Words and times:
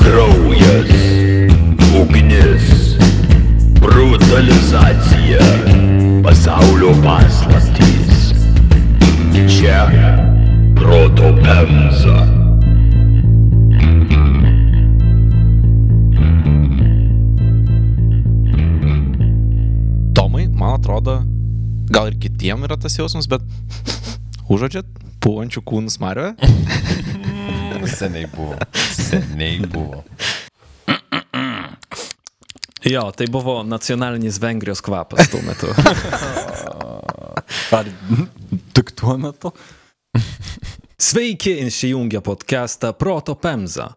Kraujas, 0.00 0.88
ugnis, 2.00 2.96
brutalizacija, 3.80 5.38
pasaulio 6.24 6.94
paslaptys. 7.04 8.32
Čia 9.48 9.84
proto 10.74 11.36
pemza. 11.36 12.24
Tomai, 20.14 20.48
man 20.48 20.80
atrodo, 20.80 21.20
gal 21.92 22.08
ir 22.08 22.16
kitiem 22.16 22.64
yra 22.64 22.80
tas 22.80 22.96
jausmas, 22.96 23.28
bet 23.28 23.44
užuodžiat 24.52 25.11
puvančių 25.22 25.62
kūnų 25.66 25.92
smarvę? 25.94 26.32
Seniai 27.92 28.26
buvo. 28.30 28.56
Seniai 28.74 29.62
buvo. 29.70 30.02
Jo, 32.82 33.04
tai 33.14 33.28
buvo 33.30 33.60
nacionalinis 33.62 34.40
Vengrijos 34.42 34.82
kvapas 34.82 35.30
tuo 35.30 35.40
metu. 35.46 35.70
Ar 37.78 37.90
tik 38.74 38.94
tuo 38.98 39.16
metu? 39.22 39.52
Sveiki, 41.02 41.54
įsijungę 41.66 42.20
podcastą 42.22 42.92
Proto 42.98 43.34
Pemza. 43.38 43.92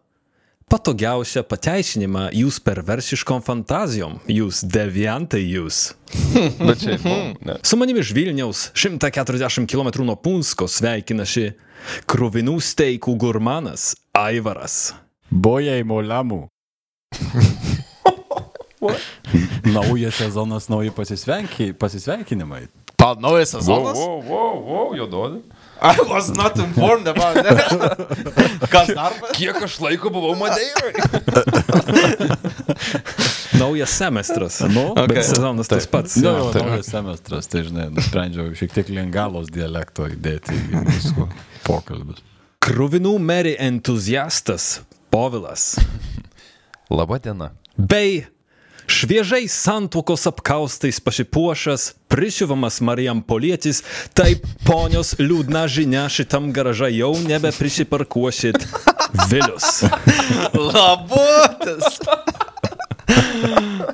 Patogiausią 0.66 1.44
pateisinimą 1.46 2.24
jūs 2.34 2.56
perversiškom 2.66 3.38
fantazijom, 3.46 4.16
jūs 4.26 4.64
deviantai 4.66 5.44
jūs. 5.46 5.92
Bet 6.66 6.80
čia, 6.82 6.96
nu, 7.04 7.12
ne. 7.46 7.54
Su 7.62 7.78
manimi 7.78 8.02
iš 8.02 8.10
Vilniaus 8.16 8.64
140 8.74 9.62
km 9.70 9.92
nuo 10.02 10.16
Punsko 10.18 10.66
sveikinasi 10.66 11.52
krovinų 12.10 12.56
steikų 12.66 13.14
gurmanas 13.14 13.92
Aivaras. 14.18 14.90
Bojėjimo 15.30 16.00
lemų. 16.02 16.40
Naujas 19.76 20.18
sezonas, 20.18 20.66
nauji 20.70 20.90
pasisveikinimai. 21.78 22.64
Pal, 22.98 23.14
naujas 23.22 23.54
Wow, 23.54 23.62
sezonas? 23.62 23.98
wow, 24.02 24.18
wow, 24.26 24.58
wow, 24.66 24.90
juododė. 24.98 25.44
I 25.82 25.94
was 26.08 26.30
not 26.34 26.56
informed 26.58 27.06
about 27.06 27.34
that. 27.36 28.08
Kas 28.72 28.88
darbas? 28.96 29.36
Kiek 29.36 29.60
aš 29.62 29.76
laiko 29.84 30.08
buvau 30.10 30.32
Madeirai? 30.40 30.94
Naujas 33.60 33.90
semestras. 33.90 34.60
Nu, 34.60 34.94
Bet 34.94 35.10
Okay. 35.10 35.22
sezonas 35.22 35.68
tas 35.68 35.86
pats. 35.86 36.16
Nu, 36.16 36.28
jau 36.28 36.52
naujas 36.54 36.86
semestras, 36.92 37.46
tai 37.48 37.62
žinai, 37.64 37.88
nusprendžiau 37.94 38.50
šiek 38.56 38.72
tiek 38.74 38.88
lingalos 38.92 39.48
dialekto 39.52 40.08
įdėti 40.12 40.52
į 40.56 40.82
mūsų 40.84 41.28
pokalbius. 41.64 42.20
Krovinų 42.60 43.14
meri 43.22 43.54
entuziastas 43.62 44.80
Povilas. 45.12 45.76
Labą 46.90 47.18
dieną. 47.22 47.50
bei 47.78 48.26
šviežiai 48.86 49.48
santuokos 49.50 50.26
apkaustais 50.30 51.00
pasipuošęs, 51.02 51.92
prisiuvamas 52.08 52.80
Marijam 52.80 53.22
Polietis, 53.22 53.82
taip 54.14 54.46
ponios 54.66 55.14
liūdna 55.20 55.66
žinia 55.70 56.06
šitam 56.12 56.52
garažą 56.54 56.90
jau 56.94 57.12
nebeprisiparkuosit. 57.26 58.58
Vilius. 59.30 59.82
Labutis. 60.54 62.00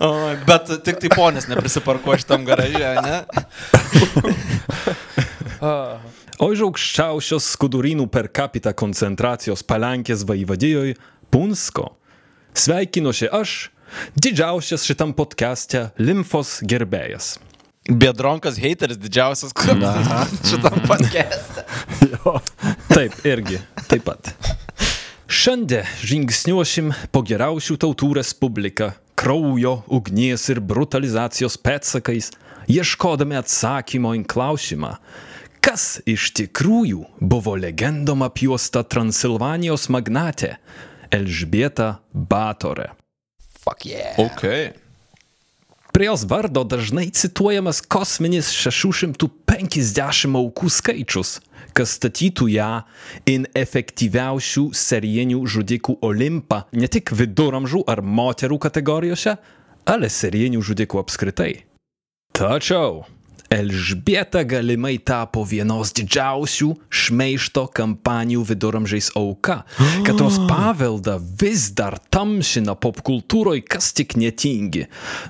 Oi, 0.03 0.37
bet 0.49 0.71
tik 0.87 1.01
tai 1.03 1.11
ponės 1.13 1.49
neprisiparkuo 1.51 2.17
šitam 2.21 2.47
garaže, 2.49 2.93
ne? 3.05 3.19
O 6.43 6.49
iš 6.51 6.65
aukščiausios 6.67 7.53
skudurynų 7.55 8.09
per 8.11 8.27
capita 8.35 8.73
koncentracijos 8.75 9.63
palankės 9.69 10.25
vaivadijoje 10.27 10.97
Punsko. 11.33 11.93
Sveikinuosi 12.59 13.29
aš, 13.33 13.71
didžiausias 14.17 14.87
šitam 14.89 15.15
podcast'e 15.17 15.91
limfos 15.99 16.61
gerbėjas. 16.67 17.37
Biedronkas 17.91 18.61
hateris 18.63 19.01
didžiausias 19.03 19.55
kuris 19.59 19.83
šitam 20.51 20.79
podcast'e. 20.87 21.65
Taip, 22.95 23.17
irgi, 23.27 23.59
taip 23.89 24.05
pat. 24.07 24.31
Šiandien 25.33 25.89
žingsniuosim 26.05 26.93
po 27.11 27.23
geriausių 27.27 27.79
tautų 27.81 28.13
respubliką, 28.21 28.93
kraujo, 29.19 29.79
ugnies 29.89 30.45
ir 30.53 30.61
brutalizacijos 30.61 31.57
pėdsakais, 31.57 32.31
ieškodami 32.71 33.41
atsakymo 33.41 34.13
į 34.19 34.25
klausimą, 34.31 34.95
kas 35.65 36.03
iš 36.07 36.31
tikrųjų 36.39 37.07
buvo 37.19 37.57
legendom 37.59 38.27
apjuosta 38.29 38.85
Transilvanijos 38.85 39.89
magnatė 39.91 40.57
Elžbieta 41.11 41.97
Batorė. 42.13 42.93
Fuck 43.63 43.87
yeah. 43.87 44.19
Ok. 44.19 44.43
Prie 45.93 46.07
jos 46.09 46.25
vardo 46.25 46.65
dažnai 46.65 47.11
cituojamas 47.13 47.83
kosminis 47.85 48.49
650 48.57 50.39
aukų 50.41 50.71
skaičius, 50.73 51.37
kas 51.77 51.93
statytų 51.99 52.49
ją 52.55 52.71
in 53.29 53.45
efektyviausių 53.55 54.71
serijinių 54.73 55.43
žudikų 55.55 55.99
olimpą 56.09 56.63
ne 56.73 56.89
tik 56.89 57.13
viduramžių 57.13 57.85
ar 57.93 58.01
moterų 58.03 58.59
kategorijose, 58.67 59.37
ale 59.85 60.09
serijinių 60.09 60.65
žudikų 60.65 61.03
apskritai. 61.05 61.53
Tačiau 62.33 63.05
Elžbieta 63.53 64.41
galimai 64.49 64.95
tapo 65.05 65.43
vienos 65.45 65.91
didžiausių 65.93 66.71
šmeišto 66.89 67.67
kampanijų 67.77 68.47
viduramžiais 68.49 69.11
auka, 69.19 69.59
katros 70.07 70.39
paveldą 70.49 71.19
vis 71.43 71.67
dar 71.77 71.99
tamsina 72.15 72.73
popkultūroje 72.73 73.67
kas 73.75 73.91
tik 73.99 74.17
netingi. 74.17 74.87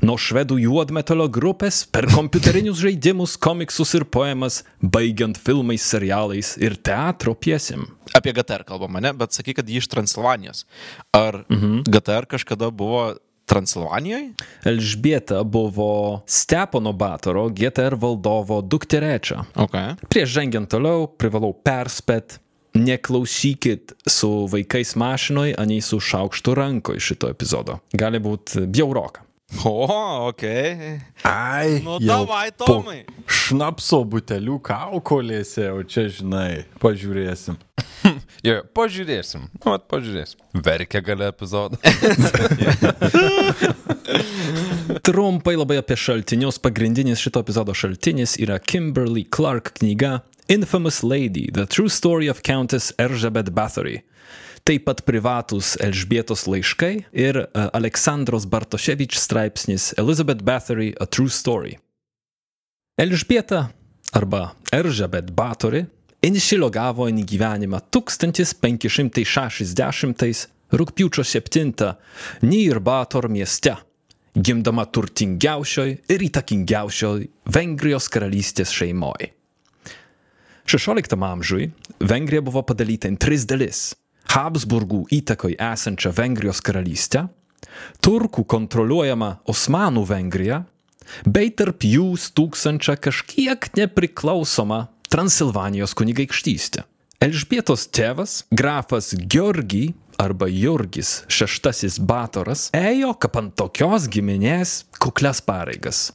Nuo 0.06 0.14
švedų 0.22 0.60
juodmetalio 0.62 1.26
grupės 1.34 1.82
per 1.90 2.06
kompiuterinius 2.12 2.78
žaidimus, 2.84 3.34
komiksus 3.42 3.96
ir 3.98 4.06
poemas, 4.06 4.60
baigiant 4.78 5.40
filmais, 5.42 5.82
serialais 5.82 6.54
ir 6.62 6.78
teatro 6.78 7.34
pjesėm. 7.34 7.88
Apie 8.14 8.36
GTR 8.38 8.62
kalbama, 8.68 9.02
ne? 9.02 9.10
Bet 9.18 9.34
sakyk, 9.34 9.58
kad 9.58 9.68
ji 9.68 9.82
iš 9.82 9.90
Transilvanijos. 9.90 10.62
Ar 11.10 11.42
mhm. 11.48 11.82
GTR 11.90 12.30
kažkada 12.30 12.70
buvo 12.70 13.16
Transilvanijoje? 13.52 14.32
Elžbieta 14.64 15.42
buvo 15.44 16.22
Stepono 16.26 16.92
Batoro 16.96 17.48
GTR 17.52 17.94
valdovo 18.00 18.62
dukterečia. 18.64 19.44
Ok. 19.60 19.76
Prieš 20.08 20.38
žengiant 20.38 20.70
toliau, 20.72 21.04
privalau 21.06 21.52
perspėti, 21.52 22.40
neklausykit 22.74 23.92
su 24.08 24.30
vaikais 24.48 24.94
mašinoj, 24.96 25.52
anei 25.60 25.82
su 25.84 26.00
šaukštu 26.00 26.54
rankoj 26.56 27.02
šito 27.02 27.28
epizodo. 27.28 27.76
Gali 27.92 28.22
būti 28.22 28.64
bjauroka. 28.72 29.26
O, 29.64 29.84
ok. 30.28 30.42
Ai, 31.28 31.82
Nu, 31.84 31.98
davai, 32.00 32.48
Tomai. 32.56 33.02
Šnapso 33.28 34.00
butelių 34.08 34.56
kaukolėse, 34.64 35.68
o 35.76 35.82
čia, 35.84 36.06
žinai, 36.08 36.64
pažiūrėsim. 36.80 37.58
Jo, 38.42 38.64
pažiūrėsim. 38.74 39.44
Nu, 39.60 39.70
vat 39.70 39.84
pažiūrėsim. 39.86 40.40
Verkia 40.66 40.98
gale 41.06 41.28
epizodą. 41.30 41.78
Trumpai 45.06 45.54
labai 45.54 45.76
apie 45.78 45.94
šaltinius. 45.94 46.58
Pagrindinis 46.62 47.22
šito 47.22 47.42
epizodo 47.44 47.74
šaltinis 47.76 48.34
yra 48.42 48.58
Kimberly 48.58 49.22
Clark 49.30 49.76
knyga 49.78 50.24
Infamous 50.50 51.04
Lady– 51.06 51.46
The 51.54 51.68
True 51.70 51.90
Story 51.90 52.26
of 52.32 52.42
Countess 52.42 52.90
Elizabeth 52.98 53.52
Bathory. 53.54 54.00
Taip 54.66 54.84
pat 54.86 55.04
privatus 55.06 55.76
Elžbietos 55.82 56.48
laiškai 56.50 56.92
ir 57.14 57.44
uh, 57.44 57.70
Aleksandros 57.74 58.46
Bartoševič 58.50 59.18
straipsnis 59.22 59.92
Elizabeth 60.02 60.42
Bathory– 60.42 60.90
A 61.02 61.06
True 61.06 61.30
Story. 61.30 61.78
Elžbieta 62.98 63.68
arba 64.12 64.50
Elžabet 64.74 65.30
Bathory 65.30 65.86
inšilogavo 66.22 67.08
į 67.10 67.24
gyvenimą 67.26 67.80
1560 67.90 70.46
rūpiučio 70.72 71.24
7 71.26 71.94
Nirbator 72.46 73.28
mieste, 73.28 73.76
gimdama 74.34 74.84
turtingiausioj 74.86 75.98
ir 76.08 76.22
įtakingiausioj 76.28 77.28
Vengrijos 77.52 78.08
karalystės 78.08 78.70
šeimoje. 78.72 79.28
16 80.70 81.16
amžiui 81.18 81.70
Vengrija 81.98 82.40
buvo 82.46 82.62
padalyta 82.62 83.08
į 83.10 83.18
tris 83.18 83.44
dalis- 83.44 83.94
Habsburgų 84.32 85.06
įtakoj 85.10 85.56
esančią 85.58 86.12
Vengrijos 86.16 86.60
karalystę, 86.62 87.28
turkų 88.00 88.46
kontroliuojamą 88.46 89.36
Osmanų 89.50 90.06
Vengriją, 90.06 90.64
bei 91.26 91.50
tarp 91.50 91.82
jų 91.82 92.16
stūksančią 92.16 92.96
kažkiek 92.96 93.76
nepriklausomą 93.76 94.86
Transilvanijos 95.12 95.92
kunigaikštystę. 95.92 96.86
Elžbietos 97.20 97.82
tėvas, 97.92 98.46
grafas 98.48 99.10
Georgi 99.12 99.90
arba 100.16 100.48
Jurgis 100.48 101.26
VI 101.28 101.90
Batoras, 102.00 102.70
ėjo 102.72 103.10
kaip 103.20 103.36
ant 103.36 103.52
tokios 103.60 104.06
giminės 104.08 104.86
kuklias 104.96 105.44
pareigas. 105.44 106.14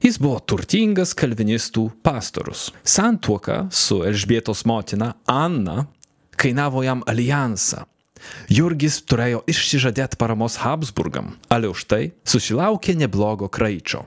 Jis 0.00 0.16
buvo 0.16 0.40
turtingas 0.48 1.12
kalvinistų 1.12 1.90
pastorius. 2.00 2.70
Santuoka 2.88 3.66
su 3.68 4.00
Elžbietos 4.00 4.64
motina 4.64 5.12
Anna 5.28 5.84
kainavo 6.32 6.88
jam 6.88 7.04
alijansą. 7.04 7.84
Jurgis 8.48 9.02
turėjo 9.04 9.44
išsižadėti 9.44 10.16
paramos 10.16 10.56
Habsburgam, 10.64 11.34
ale 11.52 11.68
už 11.68 11.84
tai 11.84 12.04
susilaukė 12.24 12.96
neblogo 12.96 13.52
kraičio. 13.52 14.06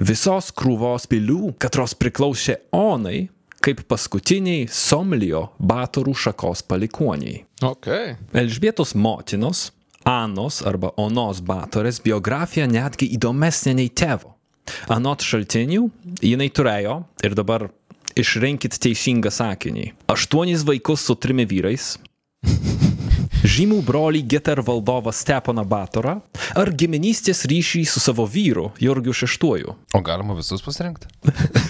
Visos 0.00 0.54
krūvos 0.56 1.04
pilių, 1.04 1.58
katros 1.60 1.92
priklausė 1.92 2.62
Onai, 2.72 3.28
kaip 3.64 3.82
paskutiniai 3.90 4.68
Somlio 4.70 5.48
batorų 5.58 6.14
šakos 6.16 6.62
palikoniai. 6.68 7.42
Okay. 7.64 8.16
Elžbietos 8.32 8.94
motinos, 8.94 9.68
Anos 10.08 10.62
arba 10.64 10.94
Onos 10.96 11.42
batorės 11.44 11.98
biografija 12.00 12.68
netgi 12.70 13.10
įdomesnė 13.18 13.74
nei 13.76 13.90
tėvo. 13.92 14.34
Anot 14.92 15.24
šaltinių, 15.24 15.86
jinai 16.24 16.48
turėjo, 16.52 17.00
ir 17.24 17.36
dabar 17.36 17.68
išrinkit 18.18 18.76
teisingą 18.82 19.32
sakinį, 19.32 19.92
aštuonis 20.12 20.64
vaikus 20.68 21.04
su 21.08 21.16
trimi 21.16 21.48
vyrais, 21.48 21.96
žymų 23.48 23.80
brolį 23.86 24.22
Geter 24.28 24.60
valdovą 24.64 25.12
Steponą 25.14 25.64
Batorą 25.68 26.18
ar 26.58 26.70
giminystės 26.72 27.44
ryšį 27.48 27.84
su 27.88 28.02
savo 28.02 28.26
vyru 28.28 28.68
Jurgiu 28.82 29.14
VI. 29.16 29.74
O 29.96 30.02
galima 30.04 30.36
visus 30.38 30.62
pasirinkti? 30.64 31.08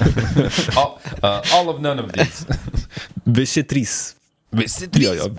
all, 0.81 0.99
uh, 1.23 1.41
all 1.55 1.71
of 1.71 1.81
none 1.85 2.03
of 2.03 2.13
these. 2.13 2.47
Visi 3.25 3.65
trys. 3.65 4.15
Visi 4.53 4.91
Jo, 4.99 5.15
jo. 5.15 5.33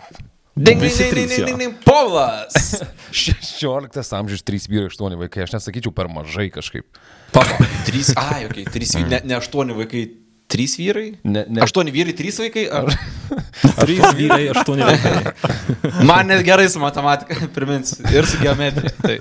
Ding, 0.59 0.81
ding, 0.81 0.91
ding, 0.91 1.11
trys, 1.13 1.29
ding, 1.35 1.45
ding, 1.45 1.59
ding, 1.59 1.75
Povlas. 1.85 2.81
16 3.11 4.13
amžius 4.19 4.43
3 4.43 4.67
vyrai 4.67 4.89
8 4.91 5.15
vaikai. 5.21 5.45
Aš 5.45 5.55
nesakyčiau 5.55 5.93
per 5.95 6.09
mažai 6.11 6.49
kažkaip. 6.51 6.99
Papa. 7.31 7.63
Trys, 7.87 8.11
ai, 8.19 8.43
okei, 8.49 8.65
okay, 8.65 8.73
trys, 8.73 8.97
ne, 8.99 9.21
ne 9.23 9.37
aštuoni 9.37 9.77
vaikai, 9.77 10.03
trys 10.49 10.75
vyrai? 10.79 11.07
Ne- 11.23 11.45
ne- 11.49 11.61
Aštuoni 11.65 11.93
vyrai, 11.93 12.15
trys 12.17 12.39
vaikai? 12.41 12.65
Ar... 12.73 12.89
Trys 13.79 14.01
vyrai, 14.17 14.47
aštuoni 14.53 14.85
vaikai. 14.87 15.33
Man 16.09 16.27
net 16.31 16.41
gerai 16.47 16.65
su 16.73 16.81
matematika, 16.81 17.37
priminsiu. 17.55 18.01
Ir 18.15 18.25
su 18.27 18.39
geometrija. 18.41 18.93
Tai. 19.03 19.17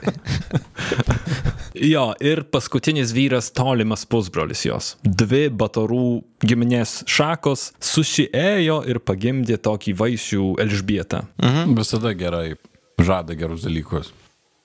Jo, 1.79 2.09
ir 2.25 2.41
paskutinis 2.51 3.13
vyras 3.15 3.51
tolimas 3.55 4.03
pusbrolis 4.11 4.65
jos. 4.67 4.95
Dvi 5.05 5.45
batorų 5.55 6.01
giminės 6.49 7.03
šakos 7.07 7.69
susiėjo 7.85 8.81
ir 8.91 8.99
pagimdė 9.05 9.61
tokį 9.63 9.95
vaisių 10.01 10.49
Elžbietą. 10.65 11.23
Visada 11.77 12.15
gerai 12.19 12.57
žada 12.99 13.37
gerus 13.39 13.63
dalykus. 13.69 14.11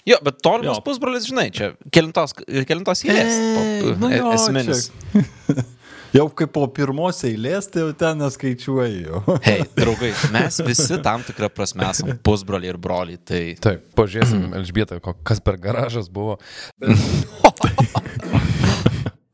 Jo, 0.09 0.17
bet 0.25 0.41
tolimas 0.43 0.79
Jo. 0.79 0.83
pusbrolis, 0.83 1.27
žinai, 1.29 1.45
čia 1.55 1.69
kelintos, 1.93 2.33
kelintos 2.67 3.05
eilės. 3.05 3.37
E, 3.37 3.93
nu 4.01 4.09
e- 4.09 4.17
jo, 4.17 4.31
Esminis. 4.35 4.89
Jau 6.13 6.27
kaip 6.29 6.51
po 6.53 6.67
pirmos 6.69 7.23
eilės, 7.25 7.65
tai 7.73 7.81
jau 7.81 7.93
ten 7.97 8.19
neskaičiuoju. 8.21 9.23
Hei, 9.47 9.63
draugai, 9.73 10.11
mes 10.35 10.59
visi 10.67 10.99
tam 11.01 11.23
tikrą 11.25 11.49
prasme 11.49 11.87
esame 11.89 12.17
pusbroliai 12.21 12.69
ir 12.75 12.77
broliai. 12.81 13.17
Tai 13.17 13.41
Taip, 13.65 13.87
pažiūrėsim, 13.97 14.51
Elžbieta, 14.59 14.99
kas 15.01 15.41
per 15.41 15.57
garažas 15.63 16.11
buvo. 16.13 16.37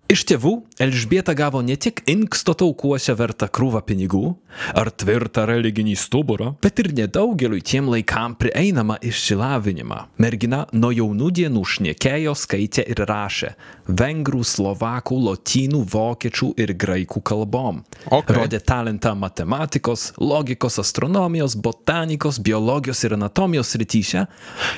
Iš 0.09 0.23
tėvų 0.25 0.51
Elžbieta 0.81 1.35
gavo 1.37 1.59
ne 1.61 1.75
tik 1.77 1.99
inksto 2.09 2.55
taukuose 2.57 3.13
vertą 3.13 3.45
krūvą 3.53 3.83
pinigų 3.85 4.31
ar 4.73 4.89
tvirtą 4.89 5.43
religinį 5.45 5.93
stuburą, 6.01 6.47
bet 6.65 6.81
ir 6.81 6.89
nedaugeliui 6.97 7.61
tiem 7.61 7.91
laikam 7.93 8.33
prieinamą 8.41 8.97
išsilavinimą. 9.05 9.99
Mergina 10.17 10.63
nuo 10.73 10.89
jaunų 10.97 11.29
dienų 11.37 11.61
šnekėjo, 11.75 12.33
skaitė 12.33 12.87
ir 12.89 13.03
rašė 13.05 13.53
vengrų, 14.01 14.41
slovakų, 14.49 15.19
lotynų, 15.27 15.83
vokiečių 15.93 16.51
ir 16.57 16.73
graikų 16.73 17.21
kalbom. 17.21 17.83
Ok. 18.09 18.33
Rodė 18.33 18.63
talentą 18.65 19.13
matematikos, 19.13 20.15
logikos, 20.17 20.81
astronomijos, 20.81 21.53
botanikos, 21.53 22.41
biologijos 22.41 23.05
ir 23.05 23.19
anatomijos 23.19 23.77
rytyse 23.77 24.25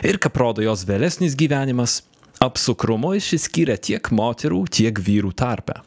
ir, 0.04 0.20
kaip 0.20 0.44
rodo 0.44 0.68
jos 0.68 0.84
vėlesnis 0.92 1.40
gyvenimas, 1.40 2.02
apsukrumo 2.42 3.14
išsiskyrė 3.18 3.76
tiek 3.78 4.10
moterų, 4.18 4.66
tiek 4.74 4.98
vyrų 4.98 5.32
tarpe. 5.38 5.82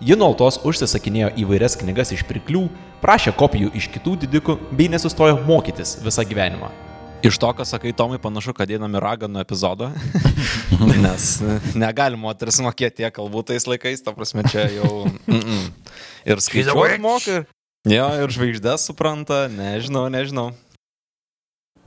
ji 0.00 0.16
nuolatos 0.16 0.56
užsisakinėjo 0.64 1.34
įvairias 1.42 1.74
knygas 1.76 2.12
iš 2.14 2.22
pirklių, 2.24 2.62
prašė 3.02 3.34
kopijų 3.36 3.72
iš 3.76 3.90
kitų 3.92 4.14
didikų 4.22 4.56
bei 4.72 4.88
nesustojo 4.88 5.36
mokytis 5.44 5.98
visą 6.00 6.24
gyvenimą. 6.24 6.70
Iš 7.20 7.36
to, 7.36 7.50
ką 7.52 7.66
sakai, 7.68 7.92
Tomai, 7.92 8.16
panašu, 8.16 8.54
kad 8.56 8.70
einame 8.72 8.96
raganų 9.02 9.42
epizodą, 9.42 9.90
nes 11.04 11.26
negali 11.76 12.16
moteris 12.16 12.62
mokėti 12.64 13.02
tiek 13.02 13.12
kalbų 13.12 13.44
tais 13.50 13.66
laikais, 13.68 14.00
ta 14.00 14.14
prasme, 14.16 14.46
čia 14.48 14.70
jau... 14.72 15.04
Mm 15.26 15.42
-mm. 15.42 15.68
Ir 16.24 16.40
skaičiuoti 16.40 16.98
moka, 17.02 17.42
ir... 17.42 17.44
Jo, 17.84 18.08
ir 18.24 18.32
žvaigždės 18.32 18.88
supranta, 18.88 19.48
nežinau, 19.52 20.08
nežinau. 20.08 20.54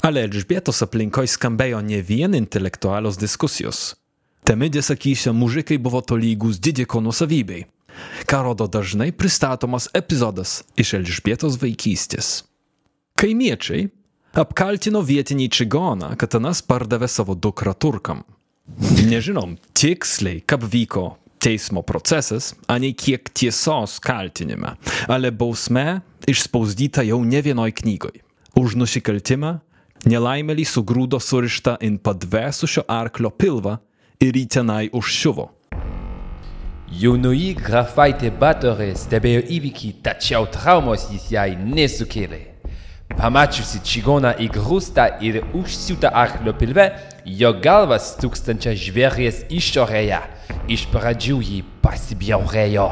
Ale 0.03 0.25
Elžbietos 0.27 0.81
aplinkoje 0.83 1.31
skambėjo 1.31 1.77
ne 1.79 2.01
vien 2.03 2.33
intelektualios 2.35 3.15
diskusijos. 3.15 3.93
Temidės 4.43 4.91
akyse 4.91 5.31
mužikai 5.31 5.77
buvo 5.79 6.01
tolygus 6.03 6.59
didiko 6.59 6.99
nusavybei, 6.99 7.61
ką 8.27 8.41
rodo 8.43 8.67
dažnai 8.67 9.13
pristatomas 9.15 9.87
epizodas 9.95 10.57
iš 10.75 10.97
Elžbietos 10.99 11.55
vaikystės. 11.61 12.33
Kaimiečiai 13.15 13.87
apkaltino 14.43 14.99
vietinį 15.07 15.47
čigoną, 15.55 16.11
kad 16.19 16.35
anas 16.35 16.59
pardavė 16.67 17.07
savo 17.07 17.39
dukrą 17.39 17.71
turkam. 17.71 18.25
Nežinom 19.07 19.55
tiksliai, 19.71 20.43
kaip 20.43 20.67
vyko 20.67 21.13
teismo 21.39 21.79
procesas, 21.79 22.51
anei 22.67 22.91
kiek 22.91 23.31
tiesos 23.31 24.01
kaltinime, 24.03 24.75
ale 25.07 25.31
bausme 25.31 26.01
išspausdyta 26.27 27.07
jau 27.07 27.23
ne 27.23 27.39
vienoj 27.39 27.71
knygoj. 27.79 28.19
Už 28.59 28.75
nusikaltimą 28.75 29.61
nelaimėlį 30.09 30.65
sugrūdo 30.67 31.19
surištą 31.21 31.77
in 31.85 31.97
padvesusio 32.03 32.83
arklio 32.91 33.31
pilvą 33.31 33.77
ir 34.23 34.37
į 34.37 34.45
tenai 34.55 34.87
užšiuvo. 34.93 35.49
Jaunoji 36.93 37.53
grafaitė 37.57 38.29
Batorė 38.37 38.91
stebėjo 38.99 39.41
įvykį, 39.55 39.93
tačiau 40.05 40.45
traumos 40.53 41.07
jis 41.09 41.31
jai 41.33 41.53
nesukėlė. 41.57 42.41
Pamačiusi 43.13 43.81
čigoną 43.85 44.35
įgrūstą 44.45 45.07
ir 45.25 45.39
užsiūtą 45.57 46.11
arklio 46.21 46.53
pilve, 46.57 46.87
jo 47.25 47.51
galvas 47.65 48.13
tūkstančia 48.21 48.75
žvėries 48.77 49.43
išorėje. 49.53 50.21
Iš 50.73 50.87
pradžių 50.93 51.41
jį 51.49 51.59
pasibjaurėjo, 51.83 52.89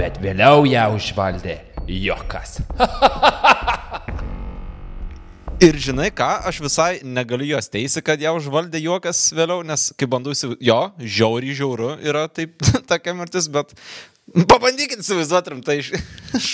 bet 0.00 0.20
vėliau 0.24 0.66
ją 0.68 0.90
užvaldė 0.96 1.58
jokas. 1.88 2.60
Ir 5.62 5.76
žinai 5.78 6.08
ką, 6.10 6.28
aš 6.48 6.58
visai 6.64 6.90
negaliu 7.06 7.52
jos 7.52 7.70
teisi, 7.70 8.02
kad 8.02 8.20
ją 8.22 8.32
užvaldė 8.34 8.80
juokas 8.82 9.20
vėliau, 9.36 9.62
nes 9.66 9.90
kai 9.94 10.08
įsivaizduoti, 10.08 10.58
jo, 10.66 10.78
žiauriai 10.98 11.54
žiauru 11.54 11.90
yra 12.02 12.26
taip 12.26 12.58
tokia 12.90 13.14
mirtis, 13.14 13.46
bet 13.46 13.70
pabandykit 14.50 15.04
įsivaizduoti 15.04 15.54
rimtai 15.54 15.78
iš, 15.84 15.92
iš 16.40 16.48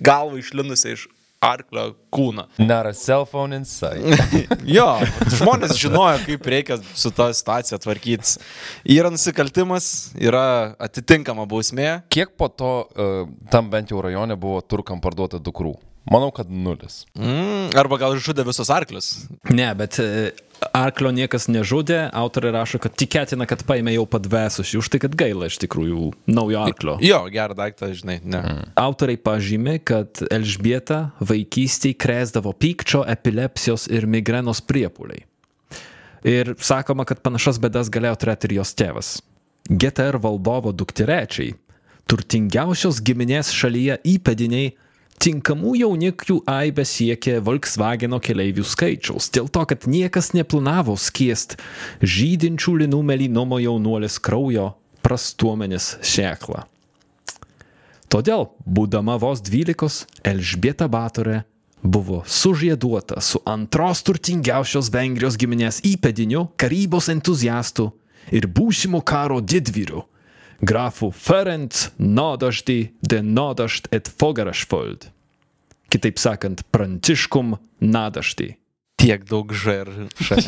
galvą 0.00 0.40
išlinusią 0.40 0.94
iš 0.96 1.04
arklio 1.40 1.94
kūną. 2.12 2.46
Not 2.60 2.88
a 2.88 2.92
cell 2.96 3.26
phone 3.28 3.56
in 3.56 3.68
sight. 3.68 4.00
Jo, 4.76 4.86
žmonės 5.36 5.76
žinojo, 5.80 6.20
kaip 6.26 6.48
reikia 6.52 6.80
su 6.80 7.12
ta 7.16 7.30
situacija 7.36 7.80
tvarkytis. 7.80 8.38
Yra 8.84 9.12
nusikaltimas, 9.12 10.12
yra 10.20 10.76
atitinkama 10.80 11.48
bausmė. 11.48 12.02
Kiek 12.12 12.36
po 12.40 12.48
to 12.52 12.72
uh, 12.84 13.22
tam 13.52 13.72
bent 13.72 13.92
jau 13.92 14.00
rajone 14.04 14.36
buvo 14.40 14.60
turkam 14.60 15.00
parduota 15.00 15.40
dukrų? 15.40 15.76
Manau, 16.08 16.30
kad 16.32 16.48
nulis. 16.50 17.04
Mm, 17.18 17.74
arba 17.76 17.98
gal 18.00 18.16
žudė 18.16 18.46
visus 18.48 18.70
arklius. 18.72 19.10
Ne, 19.52 19.68
bet 19.76 19.98
e, 20.00 20.30
arklio 20.74 21.12
niekas 21.14 21.46
nežudė, 21.52 22.06
autoriai 22.16 22.54
rašo, 22.56 22.80
kad 22.82 22.94
tikėtina, 22.98 23.44
kad 23.48 23.62
paėmė 23.68 23.94
jau 23.98 24.06
padvesusi, 24.08 24.78
už 24.80 24.88
tai, 24.94 25.02
kad 25.04 25.14
gaila 25.18 25.50
iš 25.50 25.60
tikrųjų 25.60 26.08
naujo 26.32 26.64
arklio. 26.64 26.96
Jo, 27.04 27.20
gerą 27.32 27.58
daiktą, 27.58 27.92
žinai, 27.96 28.18
ne. 28.24 28.40
Mm. 28.40 28.72
Autoriai 28.80 29.20
pažymė, 29.20 29.76
kad 29.92 30.22
Elžbieta 30.32 31.02
vaikystėje 31.20 32.00
kresdavo 32.00 32.56
pykčio, 32.56 33.04
epilepsijos 33.04 33.86
ir 33.92 34.08
migrenos 34.08 34.64
priepuliai. 34.64 35.26
Ir 36.26 36.54
sakoma, 36.60 37.06
kad 37.08 37.22
panašas 37.24 37.60
bėdas 37.60 37.92
galėjo 37.92 38.18
turėti 38.20 38.48
ir 38.48 38.58
jos 38.60 38.74
tėvas. 38.76 39.14
GTR 39.70 40.18
valdovo 40.20 40.72
dukterečiai, 40.72 41.54
turtingiausios 42.10 42.98
giminės 43.04 43.52
šalyje 43.54 44.00
įpėdiniai, 44.16 44.72
tinkamų 45.20 45.74
jauniklių 45.82 46.38
aibė 46.48 46.84
siekė 46.88 47.38
Volkswageno 47.44 48.20
keleivių 48.24 48.64
skaičiaus, 48.66 49.28
dėl 49.34 49.50
to, 49.52 49.66
kad 49.68 49.86
niekas 49.90 50.32
neplanavo 50.36 50.96
skiest 50.96 51.58
žydinčių 52.00 52.78
linų 52.84 53.02
melynumo 53.12 53.60
jaunuolės 53.60 54.18
kraujo 54.22 54.72
prastuomenis 55.04 55.94
šeklą. 56.06 56.64
Todėl, 58.10 58.48
būdama 58.66 59.20
vos 59.22 59.42
dvylikos, 59.46 60.02
Elžbieta 60.26 60.88
Batorė 60.90 61.44
buvo 61.82 62.24
sužieduota 62.26 63.20
su 63.22 63.38
antros 63.46 64.02
turtingiausios 64.02 64.90
Vengrijos 64.92 65.38
giminės 65.40 65.78
įpėdiniu, 65.86 66.48
karybos 66.58 67.08
entuziastu 67.12 67.92
ir 68.34 68.48
būsimo 68.50 69.00
karo 69.06 69.38
didvyriu, 69.40 70.02
grafu 70.60 71.10
Ferenc 71.10 71.90
Nodaždi 71.98 72.92
de 73.00 73.22
Nodažd 73.22 73.88
et 73.92 74.08
Fogarašfold. 74.08 75.08
Kitaip 75.90 76.18
sakant, 76.18 76.62
Pranciškum 76.70 77.56
Nadaždi. 77.80 78.56
Tiek 79.00 79.24
daug 79.24 79.52
ž 79.56 79.80
ir 79.80 79.88
š. 80.20 80.44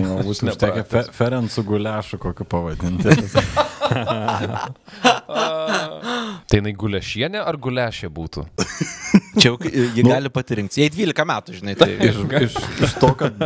Nu, 0.00 0.16
būtų 0.24 0.48
užtekę 0.48 0.84
fe, 0.88 1.02
Ferencų 1.12 1.64
guliašų 1.68 2.18
kokį 2.22 2.44
pavadinti. 2.48 3.12
Tai 6.48 6.60
jinai 6.60 6.72
gulešienė 6.78 7.42
ar 7.44 7.56
gulešė 7.60 8.08
būtų? 8.12 8.46
Čia 9.34 9.50
jau 9.50 9.56
jie 9.96 10.04
gali 10.06 10.30
pasirinkti. 10.32 10.80
Jei 10.82 10.90
12 10.92 11.26
metų, 11.30 11.56
žinai, 11.58 11.74
tai... 11.78 11.88
Iš, 12.08 12.20
iš, 12.40 12.56
iš 12.86 12.94
to, 13.02 13.10
kad 13.18 13.38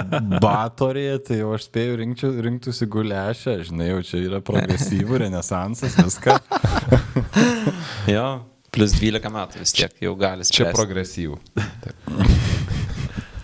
batorė, 0.42 1.06
tai 1.24 1.40
jau 1.40 1.54
aš 1.56 1.68
spėjau 1.68 1.96
rinkčiau, 2.02 2.30
rinktųsi 2.44 2.88
guliašę, 2.92 3.56
žinai, 3.70 3.90
jau 3.92 4.02
čia 4.10 4.20
yra 4.26 4.40
progresyvų, 4.44 5.18
renesansas, 5.26 5.96
viską. 6.00 6.38
Jo. 8.14 8.28
Plus 8.72 8.92
12 9.00 9.30
metų 9.32 9.62
vis 9.62 9.72
tiek 9.74 9.94
jau 10.04 10.12
gali 10.20 10.44
Čia 10.44 10.68
spręsti. 10.68 10.76
progresyvų. 10.76 11.36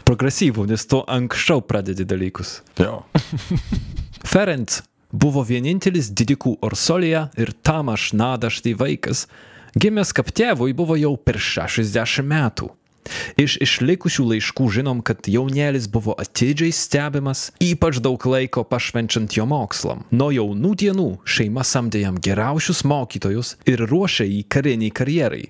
Progresyvų, 0.04 0.66
nes 0.68 0.84
tu 0.88 1.00
anksčiau 1.08 1.62
pradedi 1.64 2.04
dalykus. 2.08 2.58
Jo. 2.76 3.00
Ferenc 4.28 4.82
buvo 5.14 5.44
vienintelis 5.48 6.10
didikų 6.12 6.58
Orsolija 6.66 7.28
ir 7.40 7.54
Tamaš 7.64 8.10
Nadaždi 8.18 8.74
vaikas, 8.78 9.24
gimęs 9.78 10.14
kaip 10.16 10.32
tėvui 10.34 10.74
buvo 10.76 10.96
jau 11.00 11.14
per 11.16 11.40
60 11.40 12.26
metų. 12.30 12.70
Iš 13.40 13.58
išlikusių 13.64 14.24
laiškų 14.30 14.68
žinom, 14.78 15.02
kad 15.04 15.26
jaunelis 15.28 15.88
buvo 15.92 16.14
atidžiai 16.20 16.72
stebimas, 16.72 17.50
ypač 17.62 18.00
daug 18.04 18.24
laiko 18.28 18.64
pašvenčiant 18.64 19.36
jo 19.36 19.44
mokslam. 19.48 20.06
Nuo 20.14 20.30
jaunų 20.32 20.72
dienų 20.84 21.10
šeima 21.28 21.66
samdė 21.68 22.06
jam 22.06 22.16
geriausius 22.16 22.84
mokytojus 22.88 23.58
ir 23.68 23.84
ruošė 23.90 24.28
jį 24.30 24.40
kariniai 24.48 24.94
karjerai. 24.94 25.44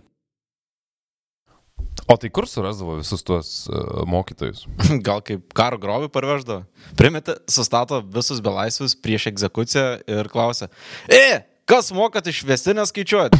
O 2.10 2.16
tai 2.20 2.28
kur 2.34 2.44
surasdavo 2.50 2.98
visus 2.98 3.22
tuos 3.24 3.50
uh, 3.70 4.02
mokytojus? 4.10 4.66
Gal 5.06 5.22
kaip 5.24 5.54
karo 5.56 5.78
grobį 5.80 6.10
parveždavo. 6.12 6.66
Primeta, 6.98 7.38
sustato 7.48 8.02
visus 8.02 8.42
belaisvius 8.44 8.96
prieš 8.98 9.30
egzekuciją 9.30 9.86
ir 10.10 10.28
klausia, 10.32 10.68
e, 11.08 11.44
kas 11.64 11.90
mokat 11.94 12.26
išvestinę 12.30 12.84
skaičiuoti? 12.88 13.38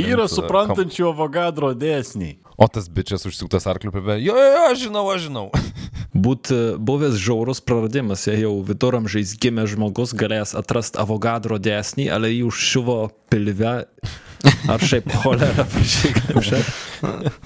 Yra 0.00 0.26
suprantančių 0.30 1.10
avogadro 1.12 1.72
dėsniai. 1.76 2.38
O 2.60 2.66
tas 2.68 2.90
bičias 2.92 3.24
užsiūtas 3.24 3.64
arkliu 3.70 3.92
prie 3.94 4.18
jo, 4.20 4.34
jo, 4.36 4.48
jo, 4.52 4.64
aš 4.68 4.82
žinau, 4.84 5.04
aš 5.08 5.28
žinau. 5.30 5.46
Būt 6.26 6.50
e, 6.52 6.58
buvęs 6.76 7.16
žiaurus 7.22 7.62
praradimas, 7.64 8.26
jei 8.28 8.42
jau 8.42 8.58
viduramžiais 8.66 9.32
gimęs 9.40 9.72
žmogus 9.72 10.12
galės 10.12 10.52
atrasti 10.58 11.00
avogadro 11.00 11.56
dėsnį, 11.62 12.10
ale 12.12 12.34
jį 12.34 12.42
užšiuvo 12.50 12.98
pilve 13.32 13.78
ar 14.68 14.82
šiaip 14.82 15.08
cholera 15.22 15.64
priešikliaušia. 15.72 16.60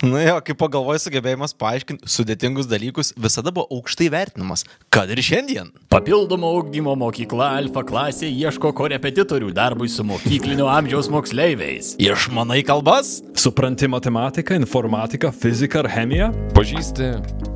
Na 0.02 0.23
jo, 0.25 0.38
kaip 0.47 0.59
pagalvoju, 0.59 1.00
sugebėjimas 1.04 1.54
paaiškinti 1.59 2.11
sudėtingus 2.11 2.68
dalykus 2.71 3.12
visada 3.21 3.52
buvo 3.54 3.68
aukštai 3.78 4.09
vertinamas. 4.12 4.64
Kad 4.92 5.12
ir 5.14 5.23
šiandien. 5.25 5.71
Papildomo 5.92 6.50
ugdymo 6.59 6.97
mokykla 6.99 7.52
Alfa 7.61 7.85
klasė 7.87 8.30
ieško 8.30 8.73
korepetitorių 8.76 9.52
darbui 9.54 9.90
su 9.92 10.06
mokyklinio 10.06 10.66
amžiaus 10.71 11.11
moksleiviais. 11.12 11.94
Išmanai 12.02 12.62
kalbas? 12.66 13.16
Supranti 13.38 13.90
matematiką, 13.90 14.59
informatiką, 15.04 15.30
fiziką 15.30 15.78
ar 15.78 15.88
chemiją? 15.88 16.30
Pažįsti 16.54 17.08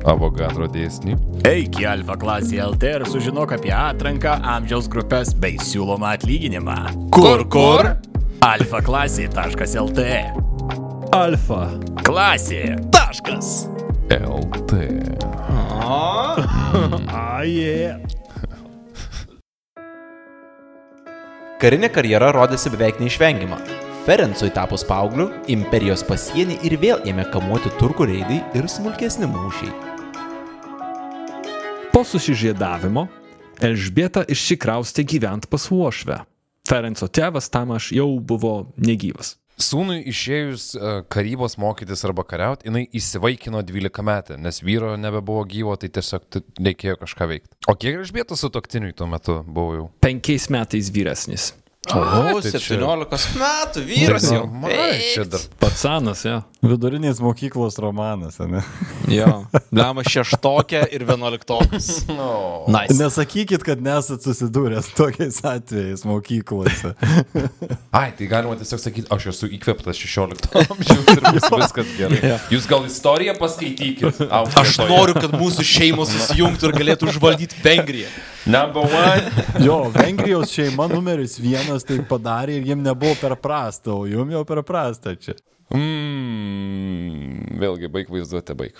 avogadro 0.05 0.67
dėsnį? 0.69 1.15
Eik 1.49 1.79
į 1.81 1.87
Alfa 1.89 2.15
klasę 2.19 2.59
LT 2.61 2.83
ir 2.83 3.05
sužinok 3.09 3.53
apie 3.57 3.73
atranką, 3.73 4.37
amžiaus 4.43 4.87
grupės 4.87 5.33
bei 5.33 5.57
siūlomą 5.57 6.13
atlyginimą. 6.13 7.09
Kur, 7.11 7.47
kur? 7.49 7.95
Alfa 8.45 8.81
klasė.lt. 8.85 10.05
Alfa. 11.11 11.63
Klasė. 12.05 12.77
Taškas. 12.93 13.67
LT. 14.13 14.85
Aje. 17.09 17.97
Karinė 21.59 21.89
karjera 21.91 22.31
rodėsi 22.31 22.69
beveik 22.71 23.01
neišvengiama. 23.01 23.78
Ferencui 24.09 24.49
tapus 24.49 24.81
paaugliu, 24.89 25.27
imperijos 25.53 26.01
pasienį 26.01 26.55
ir 26.65 26.73
vėl 26.81 27.03
ėmė 27.05 27.27
kamuoti 27.29 27.69
turkų 27.77 28.07
reidai 28.09 28.39
ir 28.57 28.65
smulkesni 28.65 29.27
mūšiai. 29.29 29.69
Po 31.93 32.01
susižiedavimo 32.01 33.03
Elžbieta 33.61 34.23
išsikraustė 34.25 35.05
gyventi 35.13 35.51
pas 35.53 35.67
Uošvę. 35.69 36.17
Ferenco 36.65 37.05
tėvas 37.05 37.51
Tamaš 37.53 37.91
jau 37.99 38.07
buvo 38.17 38.55
negyvas. 38.81 39.35
Sūnui 39.61 39.99
išėjus 40.09 40.65
uh, 40.79 40.89
karybos 41.05 41.59
mokytis 41.61 42.01
arba 42.09 42.25
kariauti, 42.25 42.65
jinai 42.71 42.87
įsivaikino 42.89 43.61
12 43.61 44.09
metę, 44.09 44.39
nes 44.41 44.63
vyro 44.65 44.95
nebebuvo 44.97 45.45
gyvo, 45.53 45.77
tai 45.77 45.91
tiesiog 45.93 46.41
reikėjo 46.57 46.97
kažką 47.03 47.29
veikti. 47.35 47.53
O 47.69 47.77
kiek 47.77 48.01
Elžbietos 48.01 48.41
su 48.41 48.49
toktiniui 48.57 48.97
tuo 48.97 49.05
metu 49.11 49.43
buvo 49.45 49.77
jau? 49.77 49.89
Penkiais 50.01 50.49
metais 50.49 50.89
vyresnis. 50.95 51.51
O, 51.87 52.41
tai 52.43 52.51
čia- 52.51 52.75
17 52.75 53.37
metų 53.39 53.81
vyras 53.87 54.25
jau. 54.27 54.41
Ai, 54.67 54.99
čia 55.15 55.23
dar. 55.23 55.39
Patsanas, 55.63 56.25
jo. 56.27 56.41
Vidurinės 56.59 57.21
mokyklos 57.23 57.77
romanas, 57.79 58.35
ne? 58.43 58.59
Jo. 59.09 59.45
Blema 59.71 60.03
šeštokė 60.03 60.81
ir 60.93 61.05
vienuoliktokas. 61.07 61.87
No. 62.19 62.65
Nice. 62.67 62.97
Nesakykit, 62.99 63.63
kad 63.63 63.79
nesat 63.81 64.25
susidūręs 64.27 64.89
tokiais 64.97 65.39
atvejais 65.47 66.03
mokyklose. 66.03 66.91
Ai, 67.95 68.11
tai 68.11 68.27
galima 68.27 68.57
tiesiog 68.59 68.81
sakyti, 68.83 69.07
aš 69.15 69.29
esu 69.31 69.47
įkvėptas 69.55 69.95
16 69.95 70.51
amžiaus 70.59 71.13
ir 71.15 71.23
bus 71.31 71.47
viskas 71.63 71.93
gerai. 71.95 72.33
Jūs 72.51 72.67
gal 72.69 72.83
istoriją 72.91 73.37
paskaitykit. 73.39 74.19
Aš 74.59 74.75
noriu, 74.83 75.15
kad 75.15 75.31
mūsų 75.39 75.63
šeimos 75.63 76.11
susijungtų 76.11 76.73
ir 76.73 76.77
galėtų 76.81 77.07
užvaldyti 77.13 77.63
Vengriją. 77.63 78.11
Number 78.49 78.83
one. 78.87 79.31
Jo, 79.63 79.79
Vengrijos 79.93 80.51
šeima 80.55 80.87
numeris 80.91 81.37
vienas 81.39 81.68
tai 81.87 81.99
padarė 82.09 82.57
ir 82.59 82.67
jiem 82.71 82.81
nebuvo 82.85 83.15
per 83.21 83.35
prasta, 83.41 83.93
o 83.93 84.05
jum 84.09 84.31
jau 84.33 84.43
per 84.47 84.63
prasta 84.67 85.13
čia. 85.15 85.35
Mm, 85.69 87.59
vėlgi, 87.61 87.89
baig 87.93 88.09
vaizduoti, 88.09 88.55
baig. 88.57 88.79